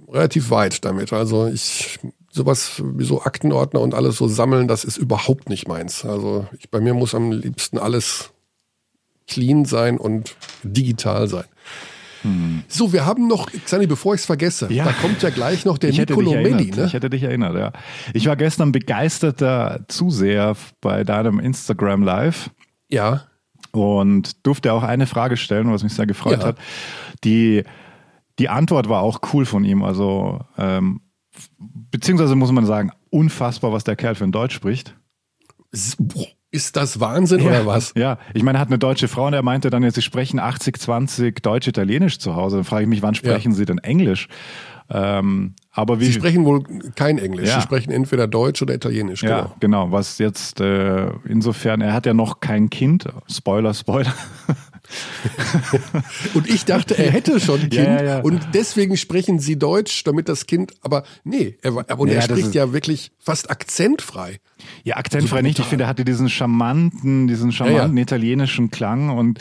[0.09, 1.13] relativ weit damit.
[1.13, 1.99] Also ich
[2.34, 6.03] sowas wie so Aktenordner und alles so sammeln, das ist überhaupt nicht meins.
[6.03, 8.31] Also ich, bei mir muss am liebsten alles
[9.27, 11.45] clean sein und digital sein.
[12.23, 12.63] Hm.
[12.67, 14.86] So, wir haben noch, Xani, bevor ich es vergesse, ja.
[14.86, 16.71] da kommt ja gleich noch der ich Nicolo Melli.
[16.71, 16.86] Ne?
[16.86, 17.71] Ich hätte dich erinnert, ja.
[18.13, 22.49] Ich war gestern begeisterter Zuseher bei deinem Instagram Live.
[22.89, 23.25] Ja.
[23.71, 26.47] Und durfte auch eine Frage stellen, was mich sehr gefreut ja.
[26.47, 26.57] hat.
[27.23, 27.63] Die,
[28.39, 29.84] die Antwort war auch cool von ihm.
[29.84, 31.01] Also ähm,
[31.91, 34.95] beziehungsweise muss man sagen, unfassbar, was der Kerl für ein Deutsch spricht.
[36.51, 37.93] Ist das Wahnsinn ja, oder was?
[37.95, 40.39] Ja, ich meine, er hat eine deutsche Frau und er meinte dann, ja, sie sprechen
[40.39, 42.57] 80-20 Deutsch-Italienisch zu Hause.
[42.57, 43.57] Dann frage ich mich, wann sprechen ja.
[43.57, 44.27] sie denn Englisch?
[44.89, 46.63] Ähm, aber wie, sie sprechen wohl
[46.95, 47.49] kein Englisch.
[47.49, 47.55] Ja.
[47.55, 49.21] Sie sprechen entweder Deutsch oder Italienisch.
[49.21, 49.36] Genau.
[49.36, 49.91] Ja, genau.
[49.91, 53.07] Was jetzt äh, insofern, er hat ja noch kein Kind.
[53.27, 54.13] Spoiler, Spoiler.
[56.33, 58.19] und ich dachte, er hätte schon ein Kind ja, ja, ja.
[58.19, 62.73] und deswegen sprechen sie Deutsch, damit das Kind, aber nee, er, und er spricht ja
[62.73, 64.39] wirklich fast akzentfrei.
[64.83, 65.59] Ja, akzentfrei nicht.
[65.59, 69.39] Ich finde, er hatte diesen charmanten, diesen charmanten italienischen Klang und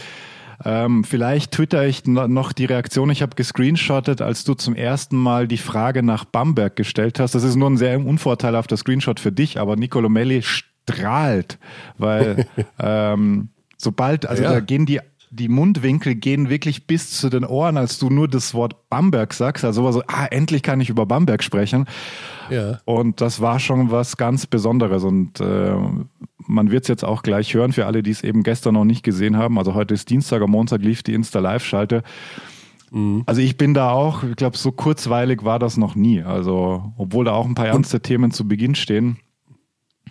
[0.64, 3.10] ähm, vielleicht twitter ich noch die Reaktion.
[3.10, 7.34] Ich habe gescreenshottet, als du zum ersten Mal die Frage nach Bamberg gestellt hast.
[7.34, 11.58] Das ist nur ein sehr unvorteilhafter Screenshot für dich, aber Nicolo Melli strahlt,
[11.98, 12.46] weil
[12.78, 14.52] ähm, sobald, also ja.
[14.52, 15.00] da gehen die
[15.34, 19.64] die Mundwinkel gehen wirklich bis zu den Ohren, als du nur das Wort Bamberg sagst.
[19.64, 21.86] Also war so, ah, endlich kann ich über Bamberg sprechen.
[22.50, 22.80] Ja.
[22.84, 25.04] Und das war schon was ganz Besonderes.
[25.04, 25.74] Und äh,
[26.46, 29.02] man wird es jetzt auch gleich hören für alle, die es eben gestern noch nicht
[29.02, 29.58] gesehen haben.
[29.58, 32.02] Also heute ist Dienstag, am Montag lief die Insta-Live-Schalte.
[32.90, 33.22] Mhm.
[33.24, 36.22] Also ich bin da auch, ich glaube, so kurzweilig war das noch nie.
[36.22, 39.16] Also, obwohl da auch ein paar ernste Und Themen zu Beginn stehen.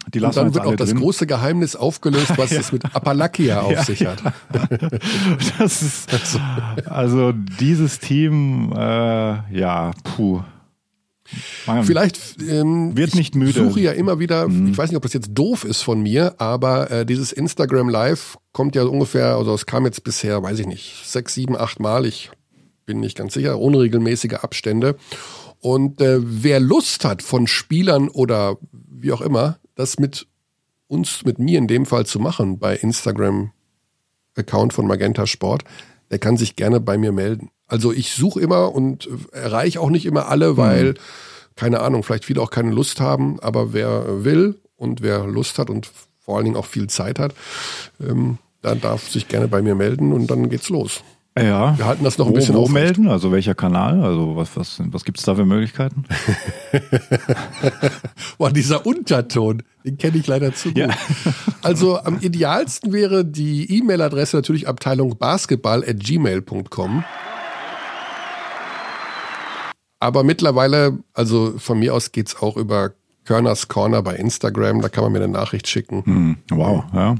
[0.07, 2.59] Die lassen und dann wird auch das große Geheimnis aufgelöst, was ja.
[2.61, 4.21] es mit Apalakia auf ja, sich hat.
[5.59, 6.39] das ist, also,
[6.85, 10.41] also dieses Team, äh, ja, puh.
[11.65, 13.51] Man Vielleicht ähm, wird nicht müde.
[13.51, 14.71] Ich suche ja immer wieder, mhm.
[14.71, 18.37] ich weiß nicht, ob das jetzt doof ist von mir, aber äh, dieses Instagram Live
[18.51, 22.05] kommt ja ungefähr, also es kam jetzt bisher, weiß ich nicht, sechs, sieben, acht Mal,
[22.05, 22.31] ich
[22.85, 24.97] bin nicht ganz sicher, unregelmäßige Abstände.
[25.59, 30.27] Und äh, wer Lust hat von Spielern oder wie auch immer, das mit
[30.87, 33.51] uns, mit mir in dem Fall zu machen bei Instagram
[34.35, 35.63] Account von Magenta Sport,
[36.09, 37.49] der kann sich gerne bei mir melden.
[37.67, 40.95] Also ich suche immer und erreiche auch nicht immer alle, weil, mhm.
[41.55, 45.69] keine Ahnung, vielleicht viele auch keine Lust haben, aber wer will und wer Lust hat
[45.69, 47.33] und vor allen Dingen auch viel Zeit hat,
[48.01, 51.03] ähm, dann darf sich gerne bei mir melden und dann geht's los.
[51.37, 51.77] Ja.
[51.77, 53.07] Wir halten das noch ein wo, bisschen Wo melden?
[53.07, 54.03] Also welcher Kanal?
[54.03, 56.03] Also was, was, was gibt es da für Möglichkeiten?
[58.37, 60.77] Boah, dieser Unterton, den kenne ich leider zu gut.
[60.77, 60.89] Ja.
[61.61, 67.05] also am idealsten wäre die E-Mail-Adresse natürlich Abteilung Basketball at gmail.com.
[69.99, 72.91] Aber mittlerweile, also von mir aus geht's auch über
[73.23, 76.03] Körners Corner bei Instagram, da kann man mir eine Nachricht schicken.
[76.03, 77.15] Hm, wow, ja.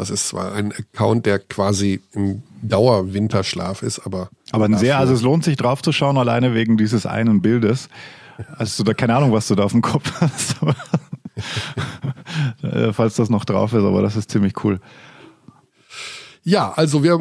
[0.00, 4.30] Das ist zwar ein Account, der quasi im Dauerwinterschlaf ist, aber.
[4.50, 7.90] Aber ein sehr, also es lohnt sich drauf zu schauen, alleine wegen dieses einen Bildes.
[8.56, 10.56] Also da keine Ahnung, was du da auf dem Kopf hast.
[12.62, 14.80] Äh, falls das noch drauf ist, aber das ist ziemlich cool.
[16.44, 17.20] Ja, also wir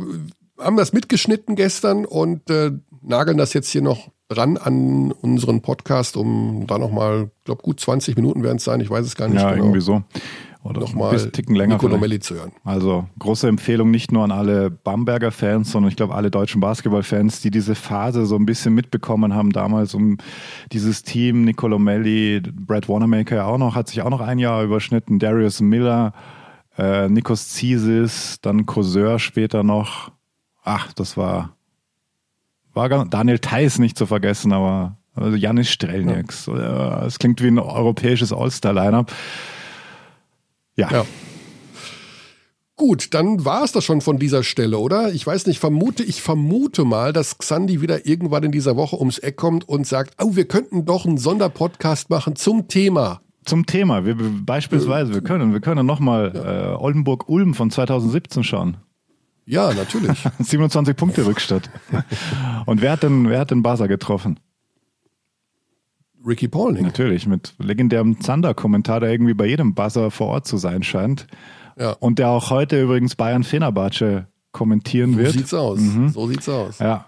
[0.58, 2.72] haben das mitgeschnitten gestern und äh,
[3.02, 7.82] nageln das jetzt hier noch dran an unseren Podcast, um da nochmal, ich glaube gut
[7.82, 9.66] 20 Minuten werden es sein, ich weiß es gar nicht ja, genau.
[9.66, 10.04] irgendwie so.
[10.62, 12.52] Oder nochmal ein Ticken länger Nico Nomelli zu hören.
[12.66, 17.40] Also große Empfehlung nicht nur an alle Bamberger Fans, sondern ich glaube alle deutschen Basketballfans,
[17.40, 20.18] die diese Phase so ein bisschen mitbekommen haben damals um
[20.74, 25.18] dieses Team, Nicolo Melli, Brad Wanamaker auch noch, hat sich auch noch ein Jahr überschnitten,
[25.18, 26.14] Darius Miller,
[26.78, 30.12] äh, Nikos Zisis, dann Courseur später noch.
[30.64, 31.56] Ach, das war,
[32.74, 36.48] war ganz, Daniel Theiss nicht zu vergessen, aber also Janis Strelnieks.
[36.48, 37.06] Ja.
[37.06, 39.12] Es klingt wie ein europäisches All-Star-Lineup.
[40.80, 40.90] Ja.
[40.92, 41.06] ja.
[42.78, 45.12] Gut, dann war es das schon von dieser Stelle, oder?
[45.12, 49.18] Ich weiß nicht, vermute, ich vermute mal, dass Xandi wieder irgendwann in dieser Woche ums
[49.18, 53.20] Eck kommt und sagt, oh, wir könnten doch einen Sonderpodcast machen zum Thema.
[53.44, 54.06] Zum Thema.
[54.06, 56.72] Wir, beispielsweise, wir können, wir können nochmal ja.
[56.72, 58.78] äh, Oldenburg-Ulm von 2017 schauen.
[59.46, 60.24] Ja, natürlich.
[60.40, 61.70] 27 Punkte Rückstatt.
[62.66, 64.40] und wer hat denn, wer hat denn Basa getroffen?
[66.26, 66.84] Ricky Pauling.
[66.84, 71.28] Natürlich, mit legendärem Zander-Kommentar, der irgendwie bei jedem Buzzer vor Ort zu sein scheint.
[71.78, 71.92] Ja.
[71.94, 75.32] Und der auch heute übrigens Bayern Fenerbahce kommentieren so wird.
[75.32, 75.80] So sieht's aus.
[75.80, 76.10] Mhm.
[76.10, 76.80] So sieht's aus.
[76.80, 77.06] Ja.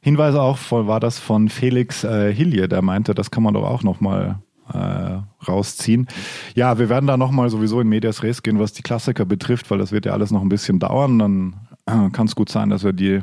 [0.00, 3.64] Hinweise auch von, war das von Felix äh, Hilje, der meinte, das kann man doch
[3.64, 4.40] auch nochmal
[4.72, 6.08] äh, rausziehen.
[6.54, 9.78] Ja, wir werden da nochmal sowieso in Medias Res gehen, was die Klassiker betrifft, weil
[9.78, 11.18] das wird ja alles noch ein bisschen dauern.
[11.18, 11.54] Dann
[11.86, 13.22] äh, kann es gut sein, dass wir die,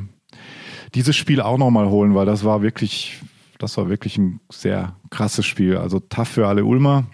[0.96, 3.22] dieses Spiel auch nochmal holen, weil das war wirklich
[3.60, 5.78] das war wirklich ein sehr krasses Spiel.
[5.78, 7.06] Also tough für alle Ulmer.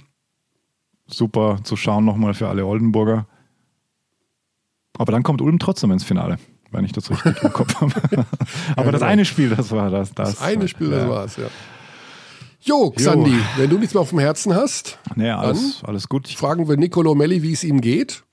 [1.07, 3.27] Super zu schauen nochmal für alle Oldenburger.
[4.97, 6.37] Aber dann kommt Ulm trotzdem ins Finale,
[6.71, 7.93] wenn ich das richtig im Kopf habe.
[8.75, 9.11] Aber ja, das genau.
[9.11, 10.13] eine Spiel, das war das.
[10.13, 10.99] Das, das eine Spiel, ja.
[10.99, 11.47] das war es, ja.
[12.61, 13.43] Jo, Xandi, jo.
[13.57, 16.27] wenn du nichts mehr auf dem Herzen hast, nee, alles, alles gut.
[16.29, 18.23] fragen wir Nicolo Melli, wie es ihm geht.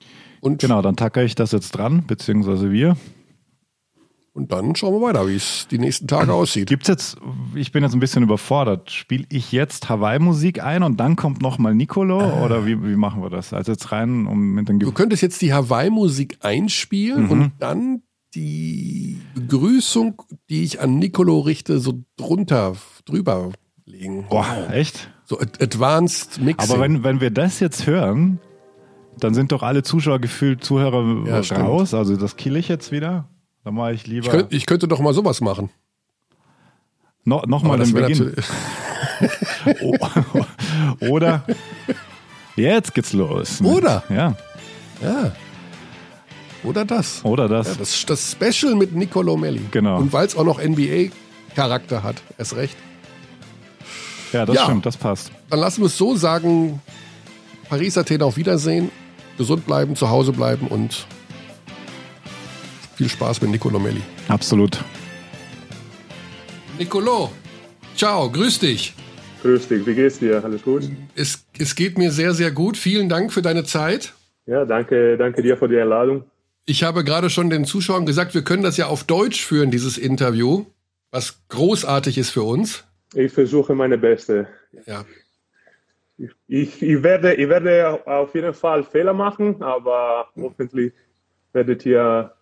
[0.40, 2.96] Und genau, dann tackere ich das jetzt dran, beziehungsweise wir.
[4.34, 6.66] Und dann schauen wir weiter, wie es die nächsten Tage aussieht.
[6.68, 7.18] Gibt's jetzt,
[7.54, 8.90] ich bin jetzt ein bisschen überfordert.
[8.90, 12.20] Spiele ich jetzt Hawaii-Musik ein und dann kommt nochmal Nicolo?
[12.20, 12.42] Äh.
[12.42, 13.52] Oder wie, wie machen wir das?
[13.52, 17.30] Also jetzt rein um mit den Du könntest jetzt die Hawaii-Musik einspielen mhm.
[17.30, 18.02] und dann
[18.34, 23.50] die Begrüßung, die ich an Nicolo richte, so drunter, drüber
[23.84, 24.24] legen.
[24.30, 25.10] Boah, echt?
[25.24, 26.70] So Advanced Mixing.
[26.70, 28.40] Aber wenn, wenn wir das jetzt hören,
[29.18, 31.88] dann sind doch alle Zuschauer gefühlt Zuhörer ja, raus.
[31.88, 32.00] Stimmt.
[32.00, 33.28] Also das kill ich jetzt wieder.
[33.64, 34.26] Dann mache ich lieber.
[34.26, 35.70] Ich könnte, ich könnte doch mal sowas machen.
[37.24, 38.34] No, Nochmal den Beginn.
[41.08, 41.44] Oder
[42.56, 43.60] jetzt geht's los.
[43.60, 44.02] Oder?
[44.08, 44.36] Ja.
[45.00, 45.32] Ja.
[46.64, 47.24] Oder das.
[47.24, 47.68] Oder das.
[47.68, 49.62] Ja, das, das Special mit Nicolo Melli.
[49.70, 49.98] Genau.
[49.98, 52.22] Und weil es auch noch NBA-Charakter hat.
[52.38, 52.76] Erst recht.
[54.32, 54.64] Ja, das ja.
[54.64, 55.30] stimmt, das passt.
[55.50, 56.80] Dann lassen wir es so sagen:
[57.68, 58.90] Paris, Athen auf Wiedersehen.
[59.38, 61.06] Gesund bleiben, zu Hause bleiben und
[62.94, 64.02] viel Spaß mit Nicolo Melli.
[64.28, 64.78] Absolut.
[66.78, 67.30] Nicolo,
[67.96, 68.94] ciao, grüß dich.
[69.42, 70.42] Grüß dich, wie geht's dir?
[70.44, 70.88] Alles gut?
[71.14, 72.76] Es, es geht mir sehr, sehr gut.
[72.76, 74.14] Vielen Dank für deine Zeit.
[74.46, 76.24] Ja, danke, danke dir für die Einladung.
[76.64, 79.98] Ich habe gerade schon den Zuschauern gesagt, wir können das ja auf Deutsch führen, dieses
[79.98, 80.66] Interview,
[81.10, 82.84] was großartig ist für uns.
[83.14, 84.46] Ich versuche meine Beste.
[84.86, 85.04] Ja.
[86.46, 90.92] Ich, ich, werde, ich werde auf jeden Fall Fehler machen, aber hoffentlich
[91.52, 92.32] werdet ihr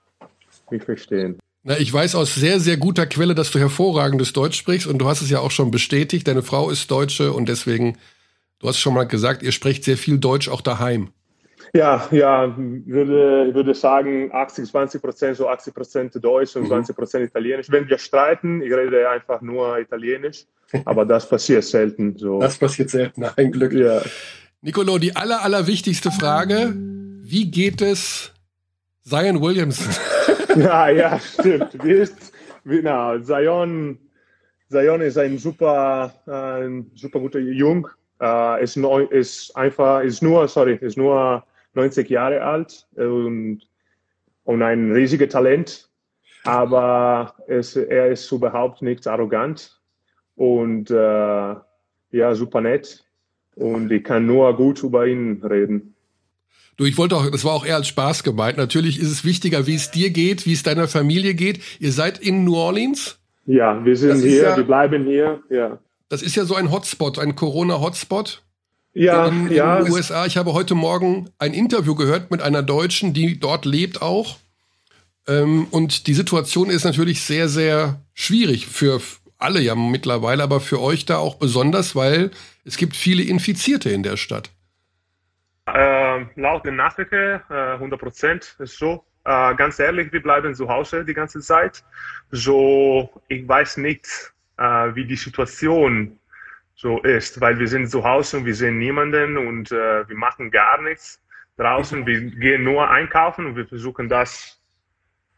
[0.70, 1.38] mich verstehen.
[1.62, 5.08] Na, ich weiß aus sehr, sehr guter Quelle, dass du hervorragendes Deutsch sprichst und du
[5.08, 6.26] hast es ja auch schon bestätigt.
[6.26, 7.98] Deine Frau ist Deutsche und deswegen,
[8.60, 11.10] du hast schon mal gesagt, ihr sprecht sehr viel Deutsch auch daheim.
[11.74, 16.68] Ja, ja, würde, würde sagen 80, 20 Prozent, so 80 Prozent Deutsch und mhm.
[16.68, 17.70] 20 Prozent Italienisch.
[17.70, 20.46] Wenn wir streiten, ich rede einfach nur Italienisch,
[20.86, 22.16] aber das passiert selten.
[22.16, 22.40] So.
[22.40, 23.72] Das passiert selten, ein Glück.
[23.72, 24.00] Ja.
[24.62, 28.32] Nicolo, die aller, aller wichtigste Frage, wie geht es
[29.04, 29.92] Zion Williamson?
[30.56, 31.78] ja, ja, stimmt.
[32.64, 33.98] Na, Zion,
[34.68, 37.88] Zion ist ein super, ein super guter Jung.
[38.22, 41.42] Uh, ist, neu, ist einfach, ist nur, sorry, ist nur
[41.72, 43.62] 90 Jahre alt und,
[44.44, 45.88] und ein riesiges Talent.
[46.44, 49.80] Aber es, er ist überhaupt nicht arrogant
[50.36, 51.56] und uh,
[52.10, 53.04] ja, super nett.
[53.56, 55.94] Und ich kann nur gut über ihn reden.
[56.80, 58.56] Du, ich wollte auch, das war auch eher als Spaß gemeint.
[58.56, 61.60] Natürlich ist es wichtiger, wie es dir geht, wie es deiner Familie geht.
[61.78, 63.18] Ihr seid in New Orleans?
[63.44, 65.78] Ja, wir sind das hier, ja, wir bleiben hier, ja.
[66.08, 68.42] Das ist ja so ein Hotspot, ein Corona-Hotspot.
[68.94, 69.82] Ja, in, in ja.
[69.82, 70.24] den USA.
[70.24, 74.38] Ich habe heute Morgen ein Interview gehört mit einer Deutschen, die dort lebt auch.
[75.28, 79.02] Ähm, und die Situation ist natürlich sehr, sehr schwierig für
[79.36, 82.30] alle ja mittlerweile, aber für euch da auch besonders, weil
[82.64, 84.48] es gibt viele Infizierte in der Stadt.
[85.74, 89.04] Äh, laut den Nachrichten, äh, 100 Prozent ist so.
[89.24, 91.84] Äh, ganz ehrlich, wir bleiben zu Hause die ganze Zeit.
[92.30, 94.62] So, ich weiß nicht, äh,
[94.94, 96.18] wie die Situation
[96.74, 100.50] so ist, weil wir sind zu Hause und wir sehen niemanden und äh, wir machen
[100.50, 101.22] gar nichts
[101.58, 102.06] draußen.
[102.06, 104.58] Wir gehen nur einkaufen und wir versuchen das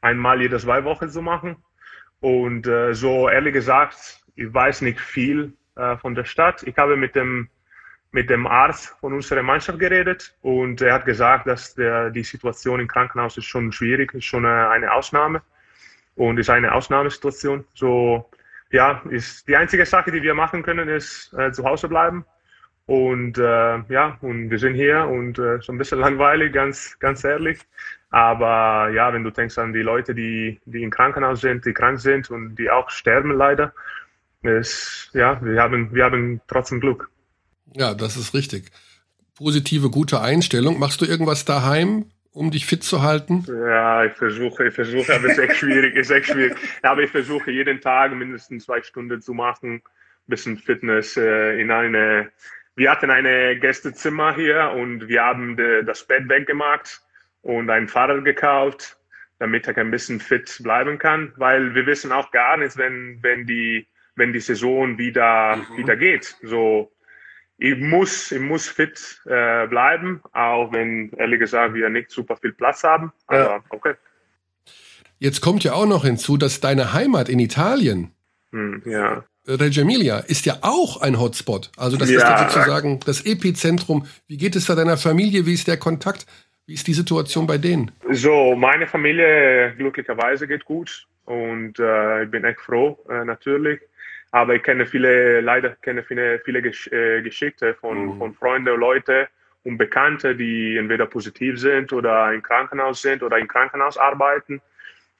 [0.00, 1.56] einmal jede zwei Wochen zu machen.
[2.20, 5.52] Und äh, so ehrlich gesagt, ich weiß nicht viel
[6.00, 6.62] von der Stadt.
[6.64, 7.48] Ich habe mit dem
[8.12, 12.78] mit dem Arzt von unserer Mannschaft geredet und er hat gesagt, dass der, die Situation
[12.80, 15.42] im Krankenhaus ist schon schwierig, ist schon eine, eine Ausnahme
[16.14, 17.64] und ist eine Ausnahmesituation.
[17.74, 18.30] So,
[18.70, 22.24] ja, ist die einzige Sache, die wir machen können, ist äh, zu Hause bleiben.
[22.86, 27.24] Und äh, ja, und wir sind hier und äh, so ein bisschen langweilig, ganz, ganz
[27.24, 27.60] ehrlich.
[28.10, 31.98] Aber ja, wenn du denkst an die Leute, die, die im Krankenhaus sind, die krank
[31.98, 33.72] sind und die auch sterben leider,
[34.42, 37.11] ist, ja, wir haben, wir haben trotzdem Glück.
[37.74, 38.70] Ja, das ist richtig.
[39.36, 40.78] Positive, gute Einstellung.
[40.78, 43.44] Machst du irgendwas daheim, um dich fit zu halten?
[43.48, 46.56] Ja, ich versuche, ich versuche, aber es ist echt schwierig, ist echt schwierig.
[46.82, 49.82] Aber ich versuche jeden Tag mindestens zwei Stunden zu machen,
[50.26, 52.30] bisschen Fitness äh, in eine.
[52.74, 57.02] Wir hatten eine Gästezimmer hier und wir haben de, das Bett weggemacht
[57.42, 58.96] und ein Fahrrad gekauft,
[59.38, 63.46] damit er ein bisschen fit bleiben kann, weil wir wissen auch gar nicht, wenn wenn
[63.46, 65.76] die wenn die Saison wieder mhm.
[65.76, 66.36] wieder geht.
[66.42, 66.92] So
[67.62, 72.52] ich muss, ich muss fit äh, bleiben, auch wenn ehrlich gesagt wir nicht super viel
[72.52, 73.12] Platz haben.
[73.28, 73.64] Aber ja.
[73.70, 73.94] okay.
[75.20, 78.10] Jetzt kommt ja auch noch hinzu, dass deine Heimat in Italien,
[78.50, 79.22] hm, ja.
[79.46, 81.70] Reggio Emilia, ist ja auch ein Hotspot.
[81.76, 82.16] Also das Ja.
[82.18, 84.06] ist ja sozusagen das Epizentrum.
[84.26, 85.46] Wie geht es da deiner Familie?
[85.46, 86.26] Wie ist der Kontakt?
[86.66, 87.92] Wie ist die Situation bei denen?
[88.10, 93.80] So, meine Familie glücklicherweise geht gut und äh, ich bin echt froh, äh, natürlich.
[94.32, 99.28] Aber ich kenne viele, leider kenne viele, viele Gesch äh, Geschichten von, von Freunden, Leute
[99.64, 104.60] und Bekannte, die entweder positiv sind oder im Krankenhaus sind oder im Krankenhaus arbeiten.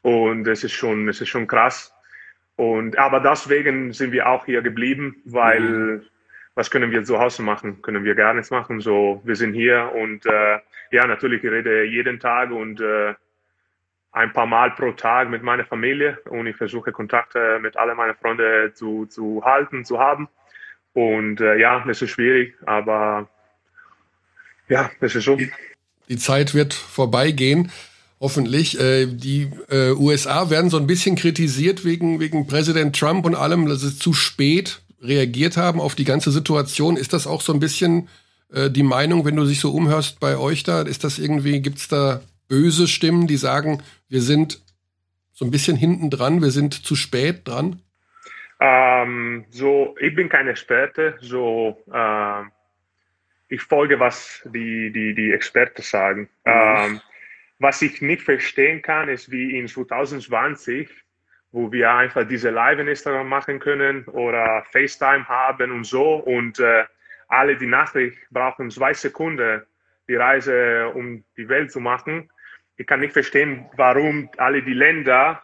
[0.00, 1.94] Und es ist schon, es ist schon krass.
[2.56, 6.02] Und, aber deswegen sind wir auch hier geblieben, weil
[6.54, 7.80] was können wir zu Hause machen?
[7.82, 8.80] Können wir gar nichts machen.
[8.80, 10.58] So, wir sind hier und äh,
[10.90, 13.14] ja, natürlich, ich rede jeden Tag und äh,
[14.12, 18.14] ein paar Mal pro Tag mit meiner Familie und ich versuche Kontakte mit allen meinen
[18.14, 20.28] Freunden zu, zu halten, zu haben.
[20.92, 23.28] Und äh, ja, das ist schwierig, aber
[24.68, 25.38] ja, das ist so.
[26.08, 27.72] Die Zeit wird vorbeigehen,
[28.20, 28.78] hoffentlich.
[28.78, 33.66] Äh, die äh, USA werden so ein bisschen kritisiert wegen, wegen Präsident Trump und allem,
[33.66, 36.98] dass sie zu spät reagiert haben auf die ganze Situation.
[36.98, 38.08] Ist das auch so ein bisschen
[38.52, 40.82] äh, die Meinung, wenn du dich so umhörst bei euch da?
[40.82, 43.82] Ist das irgendwie, gibt's da böse Stimmen, die sagen,
[44.12, 44.62] wir sind
[45.32, 47.80] so ein bisschen hinten dran, wir sind zu spät dran?
[48.60, 52.42] Ähm, so, ich bin kein Experte, so äh,
[53.48, 56.28] ich folge, was die, die, die Experten sagen.
[56.44, 57.00] Ähm,
[57.58, 60.90] was ich nicht verstehen kann, ist wie in 2020,
[61.52, 66.60] wo wir einfach diese Live in Instagram machen können oder FaceTime haben und so und
[66.60, 66.84] äh,
[67.28, 69.62] alle die Nachricht brauchen zwei Sekunden,
[70.06, 72.28] die Reise um die Welt zu machen.
[72.82, 75.40] Ich kann nicht verstehen, warum alle die Länder,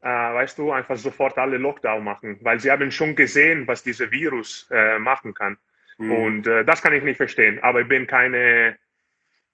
[0.00, 4.12] äh, weißt du, einfach sofort alle Lockdown machen, weil sie haben schon gesehen, was dieser
[4.12, 5.58] Virus äh, machen kann.
[5.98, 7.58] Und äh, das kann ich nicht verstehen.
[7.64, 8.78] Aber ich bin keine,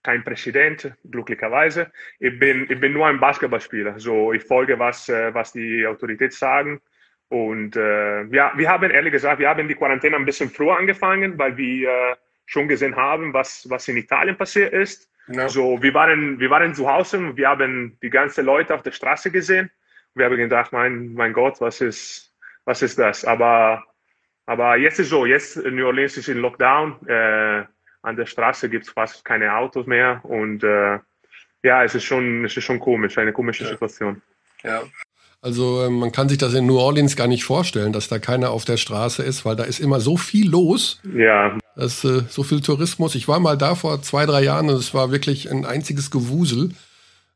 [0.03, 1.91] kein Präsident, glücklicherweise.
[2.19, 3.99] Ich bin, ich bin nur ein Basketballspieler.
[3.99, 6.83] So, ich folge, was, äh, was die Autoritäten sagen.
[7.31, 11.39] Und äh, ja, wir haben ehrlich gesagt, wir haben die Quarantäne ein bisschen früher angefangen,
[11.39, 15.11] weil wir äh, schon gesehen haben, was, was in Italien passiert ist.
[15.29, 15.49] Ja.
[15.49, 18.93] So, wir waren, wir waren zu Hause und wir haben die ganzen Leute auf der
[18.93, 19.71] Straße gesehen.
[20.15, 23.25] Wir haben gedacht, mein, mein Gott, was ist, was ist das?
[23.25, 23.85] Aber,
[24.47, 27.09] aber jetzt ist so, jetzt New Orleans ist in Lockdown.
[27.09, 27.65] Äh,
[28.03, 30.99] an der Straße gibt es fast keine Autos mehr und äh,
[31.63, 34.21] ja, es ist schon, es ist schon komisch, eine komische Situation.
[35.45, 38.51] Also äh, man kann sich das in New Orleans gar nicht vorstellen, dass da keiner
[38.51, 41.03] auf der Straße ist, weil da ist immer so viel los.
[41.15, 43.15] Ja, Das, äh, so viel Tourismus.
[43.15, 46.71] Ich war mal da vor zwei, drei Jahren und es war wirklich ein einziges Gewusel.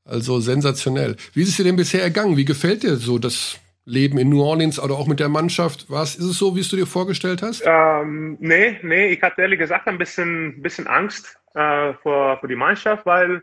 [0.06, 1.16] Also sensationell.
[1.34, 2.38] Wie ist es dir denn bisher ergangen?
[2.38, 5.84] Wie gefällt dir so das Leben in New Orleans oder auch mit der Mannschaft?
[5.90, 7.62] Was ist es so, wie es du dir vorgestellt hast?
[7.66, 12.56] Ähm, nee, nee, ich hatte ehrlich gesagt ein bisschen, bisschen Angst äh, vor, vor die
[12.56, 13.42] Mannschaft, weil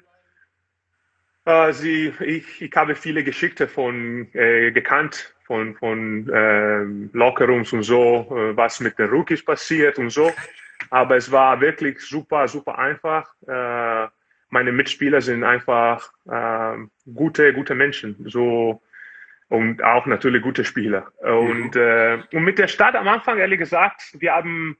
[1.71, 6.83] sie, ich, ich habe viele Geschichten von äh, gekannt von von äh,
[7.15, 10.31] Lockerrooms und so, äh, was mit den Rookies passiert und so.
[10.89, 13.29] Aber es war wirklich super, super einfach.
[13.47, 14.07] Äh,
[14.49, 16.77] meine Mitspieler sind einfach äh,
[17.13, 18.15] gute, gute Menschen.
[18.27, 18.81] So
[19.49, 21.11] und auch natürlich gute Spieler.
[21.21, 21.81] Und, mhm.
[21.81, 24.77] äh, und mit der Stadt am Anfang, ehrlich gesagt, wir haben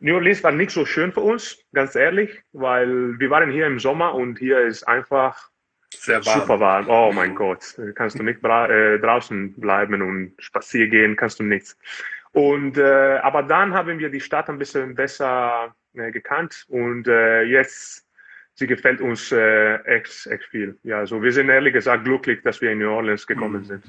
[0.00, 3.80] New Orleans war nicht so schön für uns, ganz ehrlich, weil wir waren hier im
[3.80, 5.50] Sommer und hier ist einfach
[5.94, 6.40] sehr warm.
[6.40, 6.88] super warm.
[6.88, 11.76] Oh mein Gott, kannst du nicht äh, draußen bleiben und spazieren gehen, kannst du nichts.
[12.32, 17.42] Und äh, aber dann haben wir die Stadt ein bisschen besser äh, gekannt und äh,
[17.42, 18.06] jetzt
[18.54, 20.76] sie gefällt uns äh, echt, echt viel.
[20.82, 23.66] Ja, also wir sind ehrlich gesagt glücklich, dass wir in New Orleans gekommen mhm.
[23.66, 23.84] sind.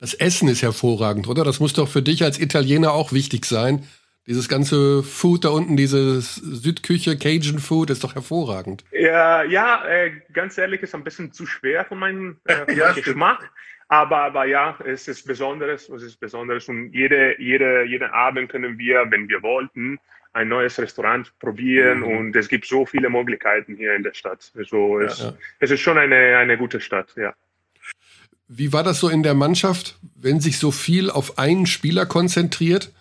[0.00, 1.44] Das Essen ist hervorragend, oder?
[1.44, 3.84] Das muss doch für dich als Italiener auch wichtig sein.
[4.28, 8.84] Dieses ganze Food da unten, diese Südküche, Cajun Food, ist doch hervorragend.
[8.92, 13.50] Ja, ja äh, ganz ehrlich, ist ein bisschen zu schwer für meinen äh, ja, Geschmack.
[13.88, 16.68] Aber, aber ja, es ist Besonderes, es ist Besonderes.
[16.68, 19.98] Und jede, jede, jeden Abend können wir, wenn wir wollten,
[20.34, 22.00] ein neues Restaurant probieren.
[22.00, 22.18] Mhm.
[22.18, 24.52] Und es gibt so viele Möglichkeiten hier in der Stadt.
[24.54, 25.32] Also es, ja.
[25.58, 27.32] es ist schon eine, eine gute Stadt, ja.
[28.46, 32.92] Wie war das so in der Mannschaft, wenn sich so viel auf einen Spieler konzentriert?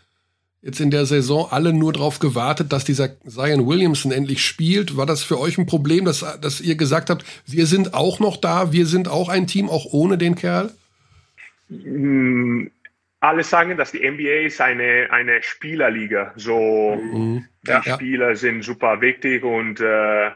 [0.68, 4.98] Jetzt in der Saison alle nur darauf gewartet, dass dieser Zion Williamson endlich spielt.
[4.98, 8.36] War das für euch ein Problem, dass, dass ihr gesagt habt, wir sind auch noch
[8.36, 10.72] da, wir sind auch ein Team, auch ohne den Kerl?
[11.70, 12.66] Mm,
[13.22, 16.34] alle sagen, dass die NBA ist eine, eine Spielerliga.
[16.36, 17.46] So, mhm.
[17.66, 18.36] die ja, Spieler ja.
[18.36, 20.32] sind super wichtig und äh,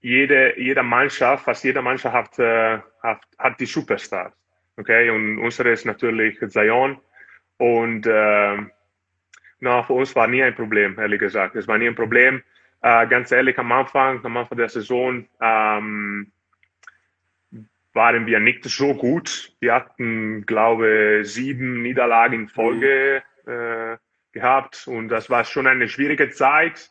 [0.00, 4.32] jede, jede Mannschaft, fast jede Mannschaft hat, äh, hat, hat die Superstars.
[4.78, 6.96] Okay, und unsere ist natürlich Zion.
[7.58, 8.56] Und äh,
[9.64, 11.56] na, für uns war nie ein Problem, ehrlich gesagt.
[11.56, 12.42] Es war nie ein Problem.
[12.82, 16.30] Äh, ganz ehrlich, am Anfang, am Anfang der Saison ähm,
[17.94, 19.52] waren wir nicht so gut.
[19.60, 23.96] Wir hatten, glaube ich, sieben Niederlagen in Folge äh,
[24.32, 26.90] gehabt und das war schon eine schwierige Zeit.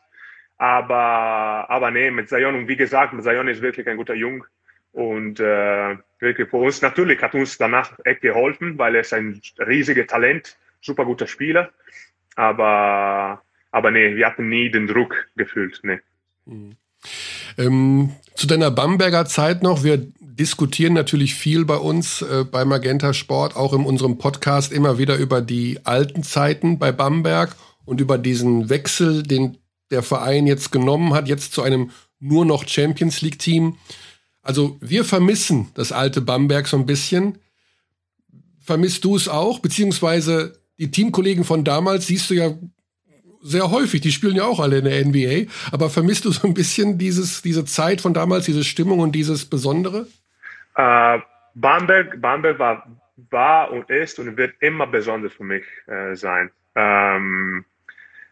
[0.56, 4.44] Aber, aber nee, mit Zion und wie gesagt, mit Zion ist wirklich ein guter Jung.
[4.90, 9.40] Und äh, wirklich für uns, natürlich hat uns danach echt geholfen, weil er ist ein
[9.58, 11.72] riesiges Talent, super guter Spieler.
[12.36, 15.80] Aber, aber nee, wir hatten nie den Druck gefühlt.
[15.82, 16.00] Nee.
[16.46, 16.76] Mhm.
[17.56, 19.84] Ähm, zu deiner Bamberger Zeit noch.
[19.84, 24.98] Wir diskutieren natürlich viel bei uns äh, bei Magenta Sport, auch in unserem Podcast immer
[24.98, 27.54] wieder über die alten Zeiten bei Bamberg
[27.84, 29.58] und über diesen Wechsel, den
[29.90, 33.76] der Verein jetzt genommen hat, jetzt zu einem nur noch Champions League Team.
[34.42, 37.38] Also wir vermissen das alte Bamberg so ein bisschen.
[38.60, 39.60] Vermisst du es auch?
[39.60, 42.50] Beziehungsweise die Teamkollegen von damals siehst du ja
[43.40, 46.54] sehr häufig, die spielen ja auch alle in der NBA, aber vermisst du so ein
[46.54, 50.06] bisschen dieses, diese Zeit von damals, diese Stimmung und dieses Besondere?
[50.76, 51.18] Äh,
[51.54, 52.86] Bamberg, Bamberg war,
[53.30, 56.50] war und ist und wird immer besonders für mich äh, sein.
[56.74, 57.64] Ähm,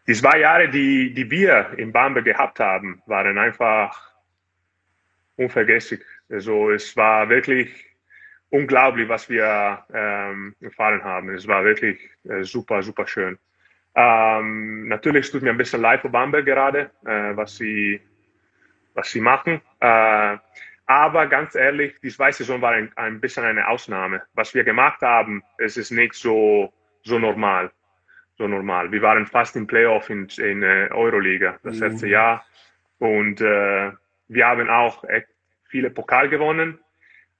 [0.07, 4.11] die zwei Jahre, die, die wir in Bamberg gehabt haben, waren einfach
[5.35, 6.01] unvergesslich.
[6.29, 7.69] Also es war wirklich
[8.53, 11.29] unglaublich, was wir ähm, erfahren haben.
[11.29, 11.97] Es war wirklich
[12.29, 13.39] äh, super, super schön.
[13.95, 17.99] Ähm, natürlich tut mir ein bisschen leid für Bamberg gerade, äh, was sie,
[18.93, 19.59] was sie machen.
[19.79, 20.37] Äh,
[20.85, 24.21] aber ganz ehrlich, die zweite Saison war ein, ein bisschen eine Ausnahme.
[24.35, 27.71] Was wir gemacht haben, es ist nicht so, so normal.
[28.37, 28.91] So normal.
[28.91, 31.81] Wir waren fast im Playoff in, in äh, Euroliga das mhm.
[31.81, 32.45] letzte Jahr.
[32.99, 33.91] Und äh,
[34.27, 35.27] wir haben auch echt
[35.65, 36.77] viele Pokal gewonnen.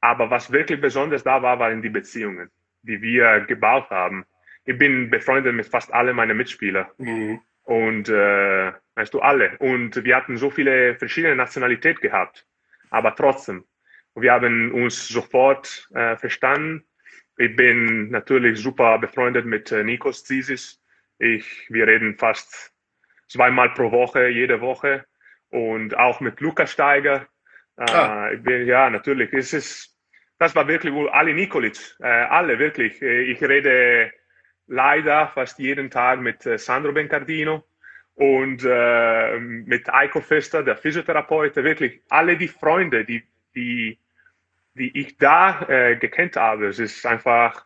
[0.04, 2.52] Aber was wirklich besonders da war, waren die Beziehungen,
[2.82, 4.26] die wir gebaut haben.
[4.66, 6.92] Ich bin befreundet mit fast allen meiner Mitspieler.
[6.98, 7.40] Mhm.
[7.64, 9.58] Und äh, weißt du, alle.
[9.60, 12.46] Und wir hatten so viele verschiedene Nationalitäten gehabt.
[12.90, 13.64] Aber trotzdem,
[14.14, 16.84] wir haben uns sofort äh, verstanden.
[17.38, 20.84] Ich bin natürlich super befreundet mit äh, Nikos Zisis.
[21.18, 22.74] Ich, wir reden fast
[23.30, 25.06] zweimal pro Woche, jede Woche.
[25.48, 27.26] Und auch mit Lukas Steiger.
[27.78, 28.30] Äh, ah.
[28.36, 29.32] bin, ja, natürlich.
[29.32, 29.93] Es ist
[30.40, 33.02] das war wirklich wohl Ali Nikolic, äh, alle wirklich.
[33.02, 34.12] Äh, ich rede
[34.68, 37.64] leider fast jeden Tag mit äh, Sandro Bencardino
[38.16, 43.24] und äh, mit Eiko Fester, der Physiotherapeut, wirklich alle die Freunde, die,
[43.56, 43.98] die,
[44.76, 46.68] die ich da äh, gekannt habe.
[46.68, 47.66] Es ist einfach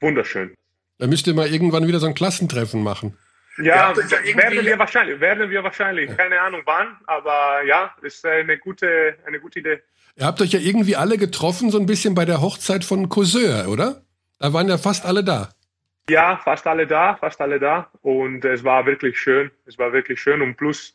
[0.00, 0.54] wunderschön.
[0.98, 3.16] Da müsst ihr mal irgendwann wieder so ein Klassentreffen machen.
[3.58, 6.16] Ja, ja werden wir wahrscheinlich, werden wir wahrscheinlich.
[6.16, 9.82] Keine Ahnung wann, aber ja, ist eine gute, eine gute Idee.
[10.16, 13.66] Ihr habt euch ja irgendwie alle getroffen, so ein bisschen bei der Hochzeit von Cousin,
[13.66, 14.02] oder?
[14.38, 15.50] Da waren ja fast alle da.
[16.10, 17.90] Ja, fast alle da, fast alle da.
[18.02, 19.50] Und es war wirklich schön.
[19.66, 20.40] Es war wirklich schön.
[20.42, 20.94] Und plus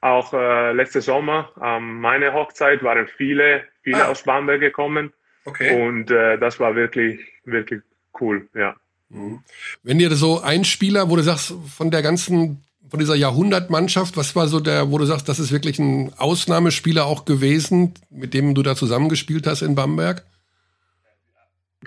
[0.00, 4.08] auch äh, letzte Sommer, ähm, meine Hochzeit, waren viele, viele Ah.
[4.08, 5.12] aus Bamberg gekommen.
[5.44, 5.82] Okay.
[5.82, 7.82] Und äh, das war wirklich, wirklich
[8.20, 8.74] cool, ja.
[9.08, 9.42] Mhm.
[9.82, 14.34] Wenn dir so ein Spieler, wo du sagst, von der ganzen, von dieser Jahrhundertmannschaft, was
[14.34, 18.54] war so der, wo du sagst, das ist wirklich ein Ausnahmespieler auch gewesen, mit dem
[18.54, 20.24] du da zusammengespielt hast in Bamberg?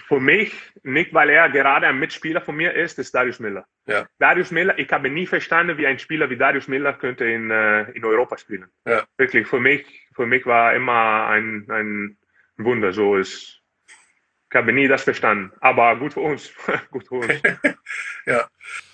[0.07, 3.65] Für mich, nicht weil er gerade ein Mitspieler von mir ist, ist Darius Miller.
[3.85, 4.07] Ja.
[4.17, 7.91] Darius Miller, ich habe nie verstanden, wie ein Spieler wie Darius Miller könnte in, äh,
[7.91, 8.65] in Europa spielen.
[8.87, 9.03] Ja.
[9.17, 9.85] Wirklich, für mich,
[10.15, 12.17] für mich war immer ein, ein
[12.57, 12.93] Wunder.
[12.93, 13.59] So ist,
[14.49, 15.51] ich habe nie das verstanden.
[15.59, 16.51] Aber gut für uns.
[16.91, 17.41] gut für uns.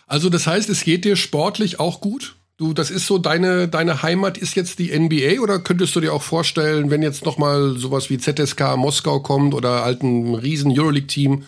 [0.09, 2.35] Also das heißt, es geht dir sportlich auch gut?
[2.57, 6.11] Du, das ist so deine deine Heimat ist jetzt die NBA oder könntest du dir
[6.11, 10.77] auch vorstellen, wenn jetzt noch mal sowas wie ZSK Moskau kommt oder halt ein riesen
[10.77, 11.45] Euroleague Team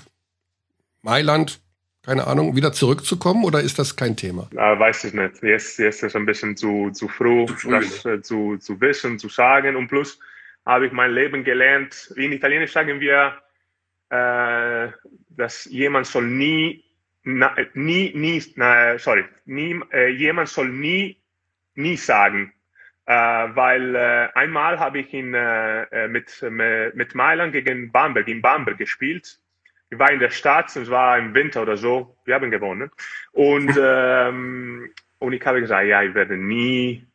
[1.02, 1.60] Mailand,
[2.04, 4.48] keine Ahnung, wieder zurückzukommen oder ist das kein Thema?
[4.54, 5.44] Äh, weiß ich nicht.
[5.44, 9.20] Jetzt, jetzt ist ein bisschen zu, zu früh, Zu früh, das äh, zu, zu wissen,
[9.20, 9.76] zu sagen.
[9.76, 10.20] Und plus
[10.66, 13.34] habe ich mein Leben gelernt, wie in Italienisch sagen wir,
[14.10, 14.92] äh,
[15.30, 16.84] dass jemand soll nie,
[17.24, 21.18] na, nie, nie, na, sorry, nie, äh, jemand soll nie,
[21.76, 22.54] nie sagen.
[23.06, 26.44] Äh, weil äh, einmal habe ich in, äh, äh, mit,
[26.94, 29.40] mit Mailand gegen Bamberg, in Bamberg gespielt.
[29.90, 32.90] Ich war in der Stadt, es war im Winter oder so, wir haben gewonnen.
[33.34, 37.06] Und, ähm, und ich habe gesagt, ja, ich werde nie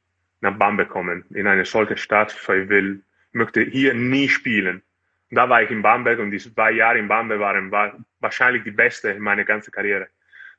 [0.41, 3.03] nach Bamberg kommen, in eine solche Stadt, weil ich will,
[3.33, 4.83] möchte hier nie spielen.
[5.31, 8.71] Da war ich in Bamberg und diese zwei Jahre in Bamberg waren war wahrscheinlich die
[8.71, 10.09] beste in meiner ganzen Karriere.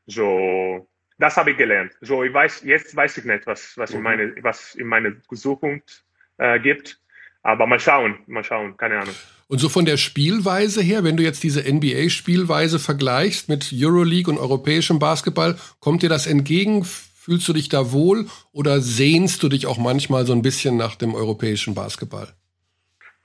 [0.06, 0.88] So,
[1.18, 1.94] das habe ich gelernt.
[2.02, 6.04] So, ich weiß, jetzt weiß ich nicht, was, was in meine, was in meiner Zukunft
[6.38, 7.00] äh, gibt.
[7.44, 9.16] Aber mal schauen, mal schauen, keine Ahnung.
[9.48, 14.38] Und so von der Spielweise her, wenn du jetzt diese NBA-Spielweise vergleichst mit Euroleague und
[14.38, 16.84] europäischem Basketball, kommt dir das entgegen?
[16.84, 20.96] Fühlst du dich da wohl oder sehnst du dich auch manchmal so ein bisschen nach
[20.96, 22.34] dem europäischen Basketball?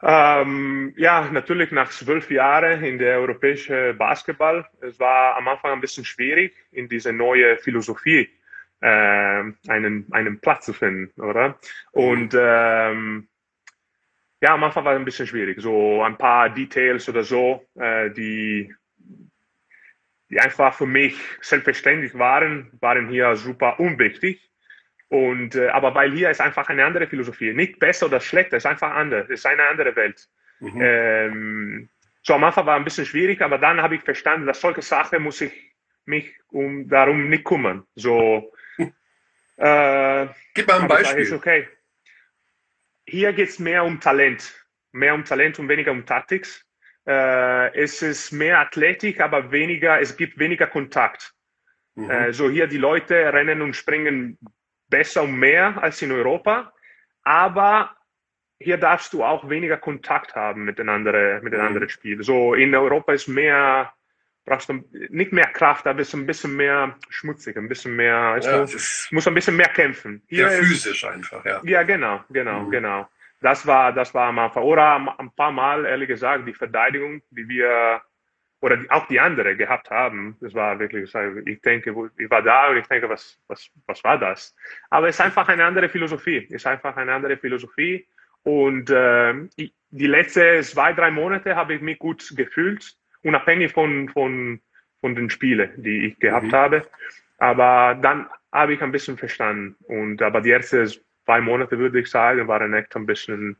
[0.02, 4.66] Ähm, ja, natürlich nach zwölf Jahren in der europäischen Basketball.
[4.80, 8.28] Es war am Anfang ein bisschen schwierig, in diese neue Philosophie
[8.80, 8.86] äh,
[9.68, 11.56] einen, einen Platz zu finden, oder?
[11.92, 13.28] Und ähm,
[14.40, 15.60] ja, am Anfang war es ein bisschen schwierig.
[15.60, 18.74] So ein paar Details oder so, äh, die,
[20.30, 24.51] die einfach für mich selbstverständlich waren, waren hier super unwichtig.
[25.12, 27.52] Und, äh, aber weil hier ist einfach eine andere Philosophie.
[27.52, 29.26] Nicht besser oder schlechter, es ist einfach anders.
[29.28, 30.26] Es ist eine andere Welt.
[30.62, 31.90] Ähm,
[32.22, 35.22] so am Anfang war ein bisschen schwierig, aber dann habe ich verstanden, dass solche Sachen
[35.22, 35.52] muss ich
[36.06, 37.84] mich um darum nicht kümmern.
[37.94, 38.54] So,
[39.58, 41.34] äh, Gib mal ein Beispiel.
[41.34, 41.68] okay.
[43.04, 44.64] Hier geht es mehr um Talent.
[44.92, 46.48] Mehr um Talent und weniger um Taktik.
[47.06, 51.34] Äh, es ist mehr Athletik, aber weniger, es gibt weniger Kontakt.
[51.96, 52.10] Mhm.
[52.10, 54.38] Äh, so hier die Leute rennen und springen
[54.92, 56.72] besser und mehr als in Europa,
[57.24, 57.90] aber
[58.60, 61.66] hier darfst du auch weniger Kontakt haben mit den anderen, mit den Mhm.
[61.66, 62.22] anderen Spielen.
[62.22, 63.92] So in Europa ist mehr,
[64.44, 64.74] brauchst du
[65.10, 69.26] nicht mehr Kraft, aber ist ein bisschen mehr schmutzig, ein bisschen mehr, Ja, ist muss
[69.26, 70.22] ein bisschen mehr kämpfen.
[70.28, 71.60] Hier ist, physisch einfach, ja.
[71.64, 72.70] ja, genau, genau, Mhm.
[72.70, 73.08] genau.
[73.40, 74.62] Das war, das war am Anfang.
[74.62, 78.00] Oder ein paar Mal, ehrlich gesagt, die Verteidigung, die wir,
[78.62, 81.12] oder die, auch die andere gehabt haben, das war wirklich,
[81.46, 84.54] ich denke, ich war da und ich denke, was, was, was war das?
[84.88, 86.46] Aber es ist einfach eine andere Philosophie.
[86.46, 88.06] Es ist einfach eine andere Philosophie.
[88.44, 89.34] Und äh,
[89.90, 94.60] die letzten zwei, drei Monate habe ich mich gut gefühlt, unabhängig von, von,
[95.00, 96.52] von den Spielen, die ich gehabt Mhm.
[96.52, 96.86] habe.
[97.38, 99.74] Aber dann habe ich ein bisschen verstanden.
[99.88, 100.88] Und aber die ersten
[101.24, 103.56] zwei Monate, würde ich sagen, waren echt ein bisschen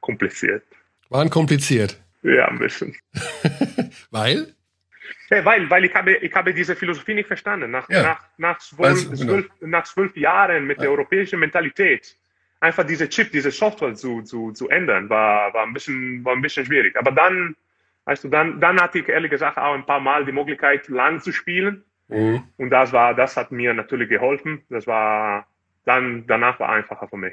[0.00, 0.62] kompliziert.
[1.10, 2.00] Waren kompliziert.
[2.22, 2.96] Ja, ein bisschen.
[4.10, 4.54] Weil?
[5.30, 7.70] Ja, weil, weil ich habe, ich habe diese Philosophie nicht verstanden.
[7.70, 8.02] Nach, Ja.
[8.02, 9.16] nach, nach, zwölf, genau.
[9.16, 10.82] zwölf, nach zwölf Jahren mit Ja.
[10.82, 12.16] der europäischen Mentalität,
[12.60, 16.42] einfach diese Chip, diese Software zu, zu, zu ändern, war, war, ein bisschen, war ein
[16.42, 16.96] bisschen schwierig.
[16.96, 17.56] Aber dann,
[18.04, 21.20] weißt du, dann, dann hatte ich ehrlich gesagt auch ein paar Mal die Möglichkeit, lang
[21.20, 21.84] zu spielen.
[22.08, 22.42] Mhm.
[22.56, 24.62] Und das war, das hat mir natürlich geholfen.
[24.70, 25.46] Das war,
[25.86, 27.32] dann, danach war einfacher für mich.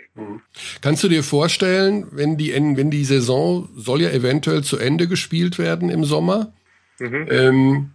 [0.82, 5.58] Kannst du dir vorstellen, wenn die, wenn die Saison soll ja eventuell zu Ende gespielt
[5.58, 6.54] werden im Sommer?
[7.00, 7.28] Mhm.
[7.32, 7.92] Ähm,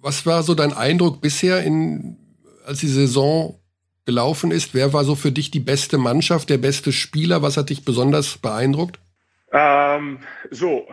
[0.00, 2.16] was war so dein Eindruck bisher, in,
[2.64, 3.60] als die Saison
[4.06, 4.72] gelaufen ist?
[4.72, 7.42] Wer war so für dich die beste Mannschaft, der beste Spieler?
[7.42, 8.98] Was hat dich besonders beeindruckt?
[9.52, 10.20] Ähm,
[10.50, 10.88] so,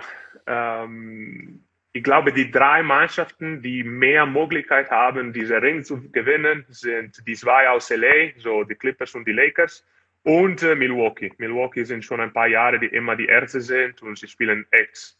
[0.48, 1.62] ähm,
[1.98, 7.34] ich glaube, die drei Mannschaften, die mehr Möglichkeit haben, diese Ring zu gewinnen, sind die
[7.34, 9.84] zwei aus LA, so die Clippers und die Lakers,
[10.24, 11.34] und äh, Milwaukee.
[11.38, 15.18] Milwaukee sind schon ein paar Jahre, die immer die Erste sind und sie spielen echt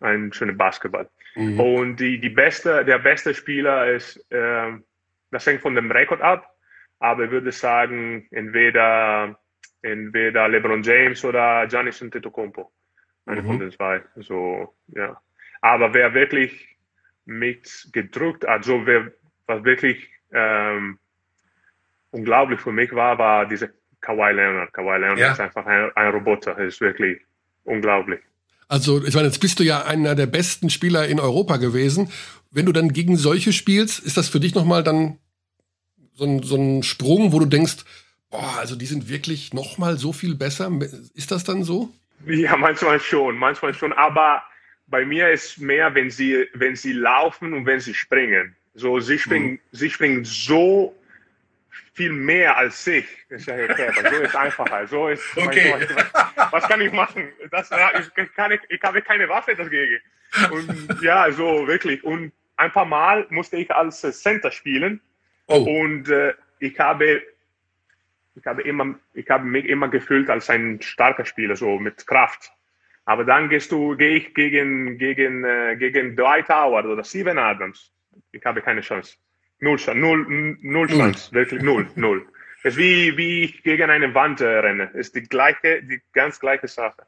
[0.00, 1.08] einen schönen Basketball.
[1.36, 4.72] Und die, die beste, der beste Spieler ist, äh,
[5.32, 6.48] das hängt von dem Rekord ab,
[7.00, 9.36] aber ich würde sagen, entweder,
[9.82, 12.70] entweder LeBron James oder Giannis Antetokounmpo.
[13.26, 13.46] Eine mhm.
[13.46, 14.02] von den zwei.
[14.16, 15.20] So, ja.
[15.64, 16.76] Aber wer wirklich
[17.24, 19.10] mit gedrückt, also wer,
[19.46, 20.98] was wirklich ähm,
[22.10, 23.72] unglaublich für mich war, war diese
[24.02, 24.74] Kawhi Leonard.
[24.74, 25.32] Kawhi Leonard ja.
[25.32, 26.58] ist einfach ein, ein Roboter.
[26.58, 27.18] ist wirklich
[27.64, 28.20] unglaublich.
[28.68, 32.12] Also, ich meine, jetzt bist du ja einer der besten Spieler in Europa gewesen.
[32.50, 35.18] Wenn du dann gegen solche spielst, ist das für dich nochmal dann
[36.12, 37.86] so ein, so ein Sprung, wo du denkst,
[38.28, 40.70] boah, also die sind wirklich nochmal so viel besser?
[41.14, 41.88] Ist das dann so?
[42.26, 43.94] Ja, manchmal schon, manchmal schon.
[43.94, 44.42] Aber
[44.94, 48.54] bei mir ist mehr, wenn sie, wenn sie laufen und wenn sie springen.
[48.74, 49.60] So, sie springen, mhm.
[49.72, 50.94] sie springen so
[51.94, 53.04] viel mehr als ich.
[53.28, 54.86] Ich sage, okay, aber so ist einfacher.
[54.86, 55.74] So ist, okay.
[56.14, 57.32] was, was, kann ich machen?
[57.50, 57.68] Das,
[58.16, 59.98] ich, kann, ich, ich habe keine Waffe dagegen.
[60.52, 62.04] Und ja, so wirklich.
[62.04, 65.00] Und ein paar Mal musste ich als Center spielen.
[65.48, 65.56] Oh.
[65.56, 67.20] Und äh, ich habe
[68.36, 72.52] ich habe immer, ich habe mich immer gefühlt als ein starker Spieler, so mit Kraft.
[73.06, 77.92] Aber dann gehst du, gehe ich gegen, gegen, äh, gegen Dwight Howard oder Steven Adams.
[78.32, 79.16] Ich habe keine Chance.
[79.60, 81.32] Null, null, null Chance.
[81.32, 82.26] Wirklich null, null.
[82.62, 84.90] Es ist wie, wie ich gegen eine Wand äh, renne.
[84.94, 87.02] Es ist die gleiche, die ganz gleiche Sache.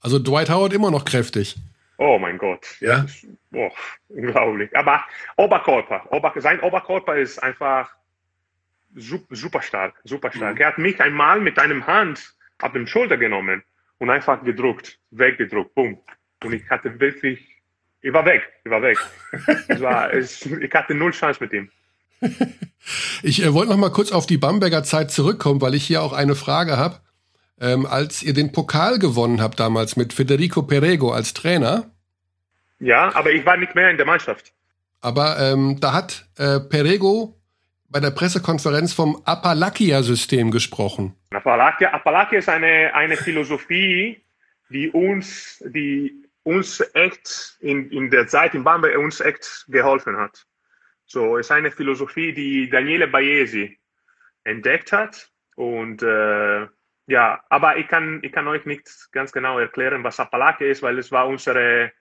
[0.00, 1.56] Also Dwight Howard immer noch kräftig.
[1.98, 2.76] Oh mein Gott.
[2.80, 3.06] Ja.
[3.54, 3.70] oh,
[4.08, 4.76] unglaublich.
[4.76, 5.04] Aber
[5.36, 7.94] Oberkörper, Ober, sein Oberkörper ist einfach
[8.94, 10.56] super stark, super stark.
[10.56, 10.60] Mhm.
[10.60, 13.62] Er hat mich einmal mit einem Hand auf dem Schulter genommen
[13.98, 15.98] und einfach gedruckt, weggedruckt, bumm.
[16.44, 17.40] Und ich hatte wirklich,
[18.02, 18.98] ich war weg, ich war weg.
[19.68, 21.70] es war, es, ich hatte null Chance mit ihm.
[23.22, 26.12] ich äh, wollte noch mal kurz auf die Bamberger Zeit zurückkommen, weil ich hier auch
[26.12, 27.00] eine Frage habe.
[27.58, 31.90] Ähm, als ihr den Pokal gewonnen habt damals mit Federico Perego als Trainer.
[32.78, 34.52] Ja, aber ich war nicht mehr in der Mannschaft.
[35.00, 37.40] Aber ähm, da hat äh, Perego
[37.88, 41.14] bei der Pressekonferenz vom Appalachia-System gesprochen.
[41.36, 44.24] Appalachia, Appalachia ist eine, eine Philosophie,
[44.70, 50.46] die uns, die uns echt in, in der Zeit in Bamberg uns echt geholfen hat.
[51.04, 53.78] So ist eine Philosophie, die Daniele Baesi
[54.44, 56.66] entdeckt hat und äh,
[57.08, 60.98] ja, aber ich kann, ich kann euch nicht ganz genau erklären, was Appalachia ist, weil
[60.98, 61.92] es war unsere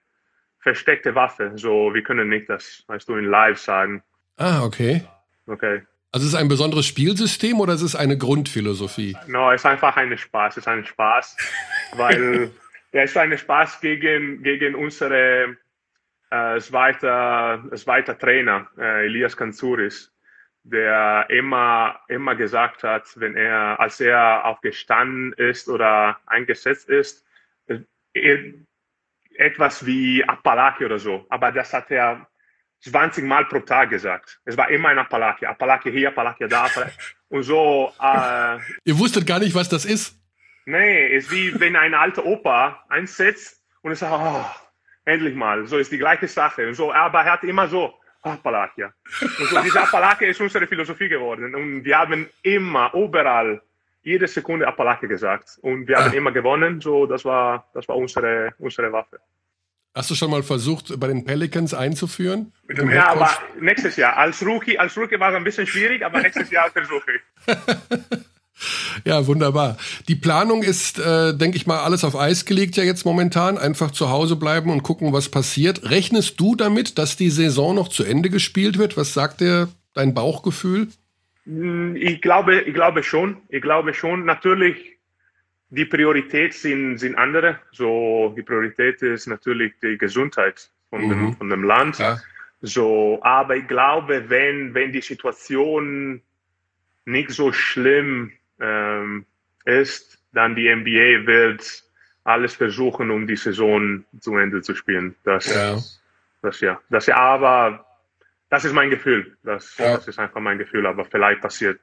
[0.59, 1.51] versteckte Waffe.
[1.55, 4.01] So, wir können nicht das, weißt du, in Live sagen.
[4.37, 5.03] Ah, okay.
[5.45, 5.83] Okay.
[6.15, 9.17] Also ist es ein besonderes Spielsystem oder ist es eine Grundphilosophie?
[9.27, 10.53] No, es ist einfach ein Spaß.
[10.53, 11.35] Es ist ein Spaß,
[11.97, 12.51] weil
[12.93, 15.57] ja, es ist ein Spaß gegen, gegen unsere
[16.29, 20.09] äh, zweiter, zweiter Trainer, äh, Elias Kanzouris,
[20.63, 27.25] der immer, immer gesagt hat, wenn er, als er aufgestanden ist oder eingesetzt ist,
[27.67, 28.53] äh,
[29.33, 31.25] etwas wie Appalachia oder so.
[31.27, 32.25] Aber das hat er
[32.91, 34.39] 20 Mal pro Tag gesagt.
[34.45, 35.49] Es war immer ein Appalachia.
[35.49, 36.69] Appalachia hier, Appalachia da.
[37.29, 37.91] Und so.
[38.01, 40.17] Äh, Ihr wusstet gar nicht, was das ist?
[40.65, 44.45] Nee, es ist wie wenn ein alter Opa einsetzt und es sagt, oh,
[45.05, 45.65] endlich mal.
[45.67, 46.67] So ist die gleiche Sache.
[46.67, 48.91] Und so, aber er hat immer so, Appalachia.
[49.21, 51.53] Und so, diese Appalachia ist unsere Philosophie geworden.
[51.53, 53.61] Und wir haben immer, überall,
[54.01, 55.59] jede Sekunde Appalachia gesagt.
[55.61, 56.15] Und wir haben ah.
[56.15, 56.81] immer gewonnen.
[56.81, 59.19] So, das war, das war unsere, unsere Waffe.
[59.95, 62.51] Hast du schon mal versucht, bei den Pelicans einzuführen?
[62.91, 63.29] Ja, aber
[63.61, 64.17] nächstes Jahr.
[64.17, 67.55] Als Rookie, als Rookie war es ein bisschen schwierig, aber nächstes Jahr versuche ich.
[69.05, 69.77] ja, wunderbar.
[70.09, 73.57] Die Planung ist, äh, denke ich mal, alles auf Eis gelegt ja jetzt momentan.
[73.57, 75.89] Einfach zu Hause bleiben und gucken, was passiert.
[75.89, 78.97] Rechnest du damit, dass die Saison noch zu Ende gespielt wird?
[78.97, 80.89] Was sagt dir dein Bauchgefühl?
[81.45, 83.37] Hm, ich glaube, ich glaube schon.
[83.47, 84.25] Ich glaube schon.
[84.25, 84.94] Natürlich
[85.75, 87.59] die Priorität sind, sind andere.
[87.71, 91.09] So, die Priorität ist natürlich die Gesundheit von, mhm.
[91.09, 91.99] dem, von dem Land.
[91.99, 92.17] Ja.
[92.61, 96.21] So, aber ich glaube, wenn, wenn die Situation
[97.03, 99.25] nicht so schlimm ähm,
[99.65, 101.83] ist, dann die NBA wird
[102.23, 105.15] alles versuchen, um die Saison zu Ende zu spielen.
[105.23, 105.77] Das, ja.
[106.41, 107.85] das ja, das ja, aber
[108.49, 109.37] das ist mein Gefühl.
[109.43, 109.95] Das, ja.
[109.95, 111.79] das ist einfach mein Gefühl, aber vielleicht passiert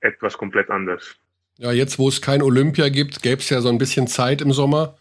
[0.00, 1.16] etwas komplett anderes.
[1.58, 4.52] Ja, jetzt, wo es kein Olympia gibt, gäbe es ja so ein bisschen Zeit im
[4.52, 4.96] Sommer.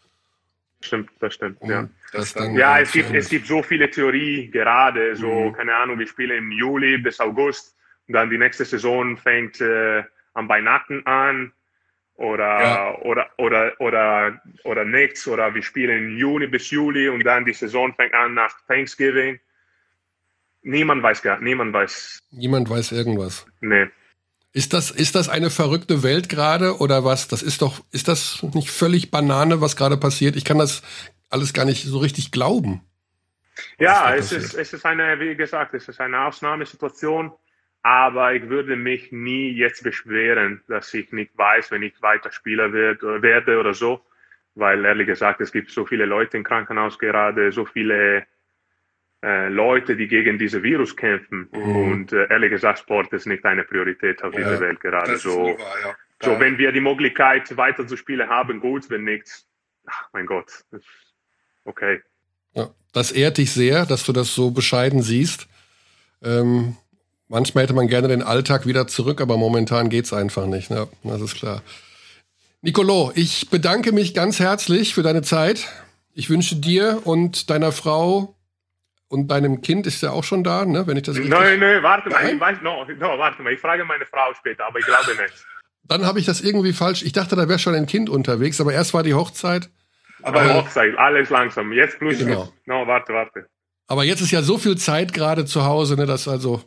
[0.81, 1.87] Stimmt, das stimmt, ja.
[2.11, 5.53] Das ja, es gibt, es gibt so viele Theorie gerade, so, mhm.
[5.53, 7.75] keine Ahnung, wir spielen im Juli bis August
[8.07, 10.03] und dann die nächste Saison fängt äh,
[10.33, 11.53] am Weihnachten an
[12.15, 12.97] oder, ja.
[13.01, 17.93] oder, oder, oder, oder nichts oder wir spielen Juni bis Juli und dann die Saison
[17.93, 19.39] fängt an nach Thanksgiving.
[20.63, 22.23] Niemand weiß gar, niemand weiß.
[22.31, 23.45] Niemand weiß irgendwas.
[23.61, 23.87] Nee.
[24.53, 27.27] Ist das, ist das eine verrückte Welt gerade oder was?
[27.29, 30.35] Das ist doch, ist das nicht völlig Banane, was gerade passiert?
[30.35, 30.81] Ich kann das
[31.29, 32.81] alles gar nicht so richtig glauben.
[33.79, 37.31] Ja, es ist, es ist eine, wie gesagt, es ist eine Ausnahmesituation,
[37.81, 42.73] aber ich würde mich nie jetzt beschweren, dass ich nicht weiß, wenn ich weiter Spieler
[42.73, 44.01] wird, werde oder so.
[44.55, 48.25] weil ehrlich gesagt, es gibt so viele Leute im Krankenhaus gerade, so viele
[49.23, 51.47] äh, Leute, die gegen dieses Virus kämpfen.
[51.51, 51.75] Mhm.
[51.75, 55.17] Und äh, ehrlich gesagt, Sport ist nicht eine Priorität auf dieser Welt gerade.
[55.17, 55.95] So, wahr, ja.
[56.21, 59.45] so, wenn wir die Möglichkeit weiter zu spielen haben, gut, wenn nicht,
[59.85, 60.51] ach mein Gott,
[61.65, 62.01] okay.
[62.53, 65.47] Ja, das ehrt dich sehr, dass du das so bescheiden siehst.
[66.23, 66.75] Ähm,
[67.27, 70.71] manchmal hätte man gerne den Alltag wieder zurück, aber momentan geht es einfach nicht.
[70.71, 70.87] Ne?
[71.03, 71.61] Das ist klar.
[72.61, 75.67] Nicolo, ich bedanke mich ganz herzlich für deine Zeit.
[76.13, 78.35] Ich wünsche dir und deiner Frau
[79.11, 80.87] und deinem Kind ist ja auch schon da, ne?
[80.87, 83.59] Wenn ich das richtig Nein, nein, warte mal, ich weiß, no, no, warte mal, ich
[83.59, 85.45] frage meine Frau später, aber ich glaube nicht.
[85.83, 87.03] Dann habe ich das irgendwie falsch.
[87.03, 89.69] Ich dachte, da wäre schon ein Kind unterwegs, aber erst war die Hochzeit.
[90.23, 91.73] Aber äh, Hochzeit, alles langsam.
[91.73, 92.53] Jetzt plus genau.
[92.65, 93.47] No, warte, warte.
[93.87, 96.61] Aber jetzt ist ja so viel Zeit gerade zu Hause, ne, dass also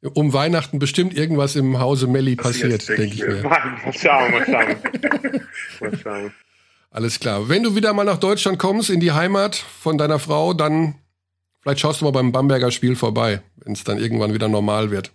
[0.00, 3.42] um Weihnachten bestimmt irgendwas im Hause Melli passiert, denke ich mir.
[3.42, 4.76] Mal schauen, mal schauen.
[5.80, 6.32] mal schauen.
[6.92, 7.48] Alles klar.
[7.48, 10.94] Wenn du wieder mal nach Deutschland kommst, in die Heimat von deiner Frau, dann
[11.64, 15.10] vielleicht schaust du mal beim Bamberger Spiel vorbei, wenn es dann irgendwann wieder normal wird.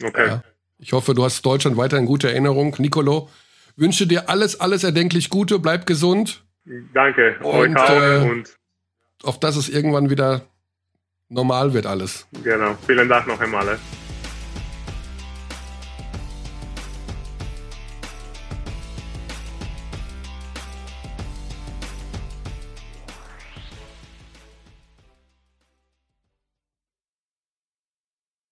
[0.00, 0.26] Okay.
[0.28, 0.42] Ja.
[0.78, 2.76] Ich hoffe, du hast Deutschland weiter in guter Erinnerung.
[2.78, 3.28] Nicolo,
[3.74, 6.44] wünsche dir alles, alles erdenklich Gute, bleib gesund.
[6.94, 8.56] Danke, und, äh, und
[9.22, 10.42] auf dass es irgendwann wieder
[11.28, 12.28] normal wird alles.
[12.44, 12.76] Genau.
[12.86, 13.78] Vielen Dank noch einmal.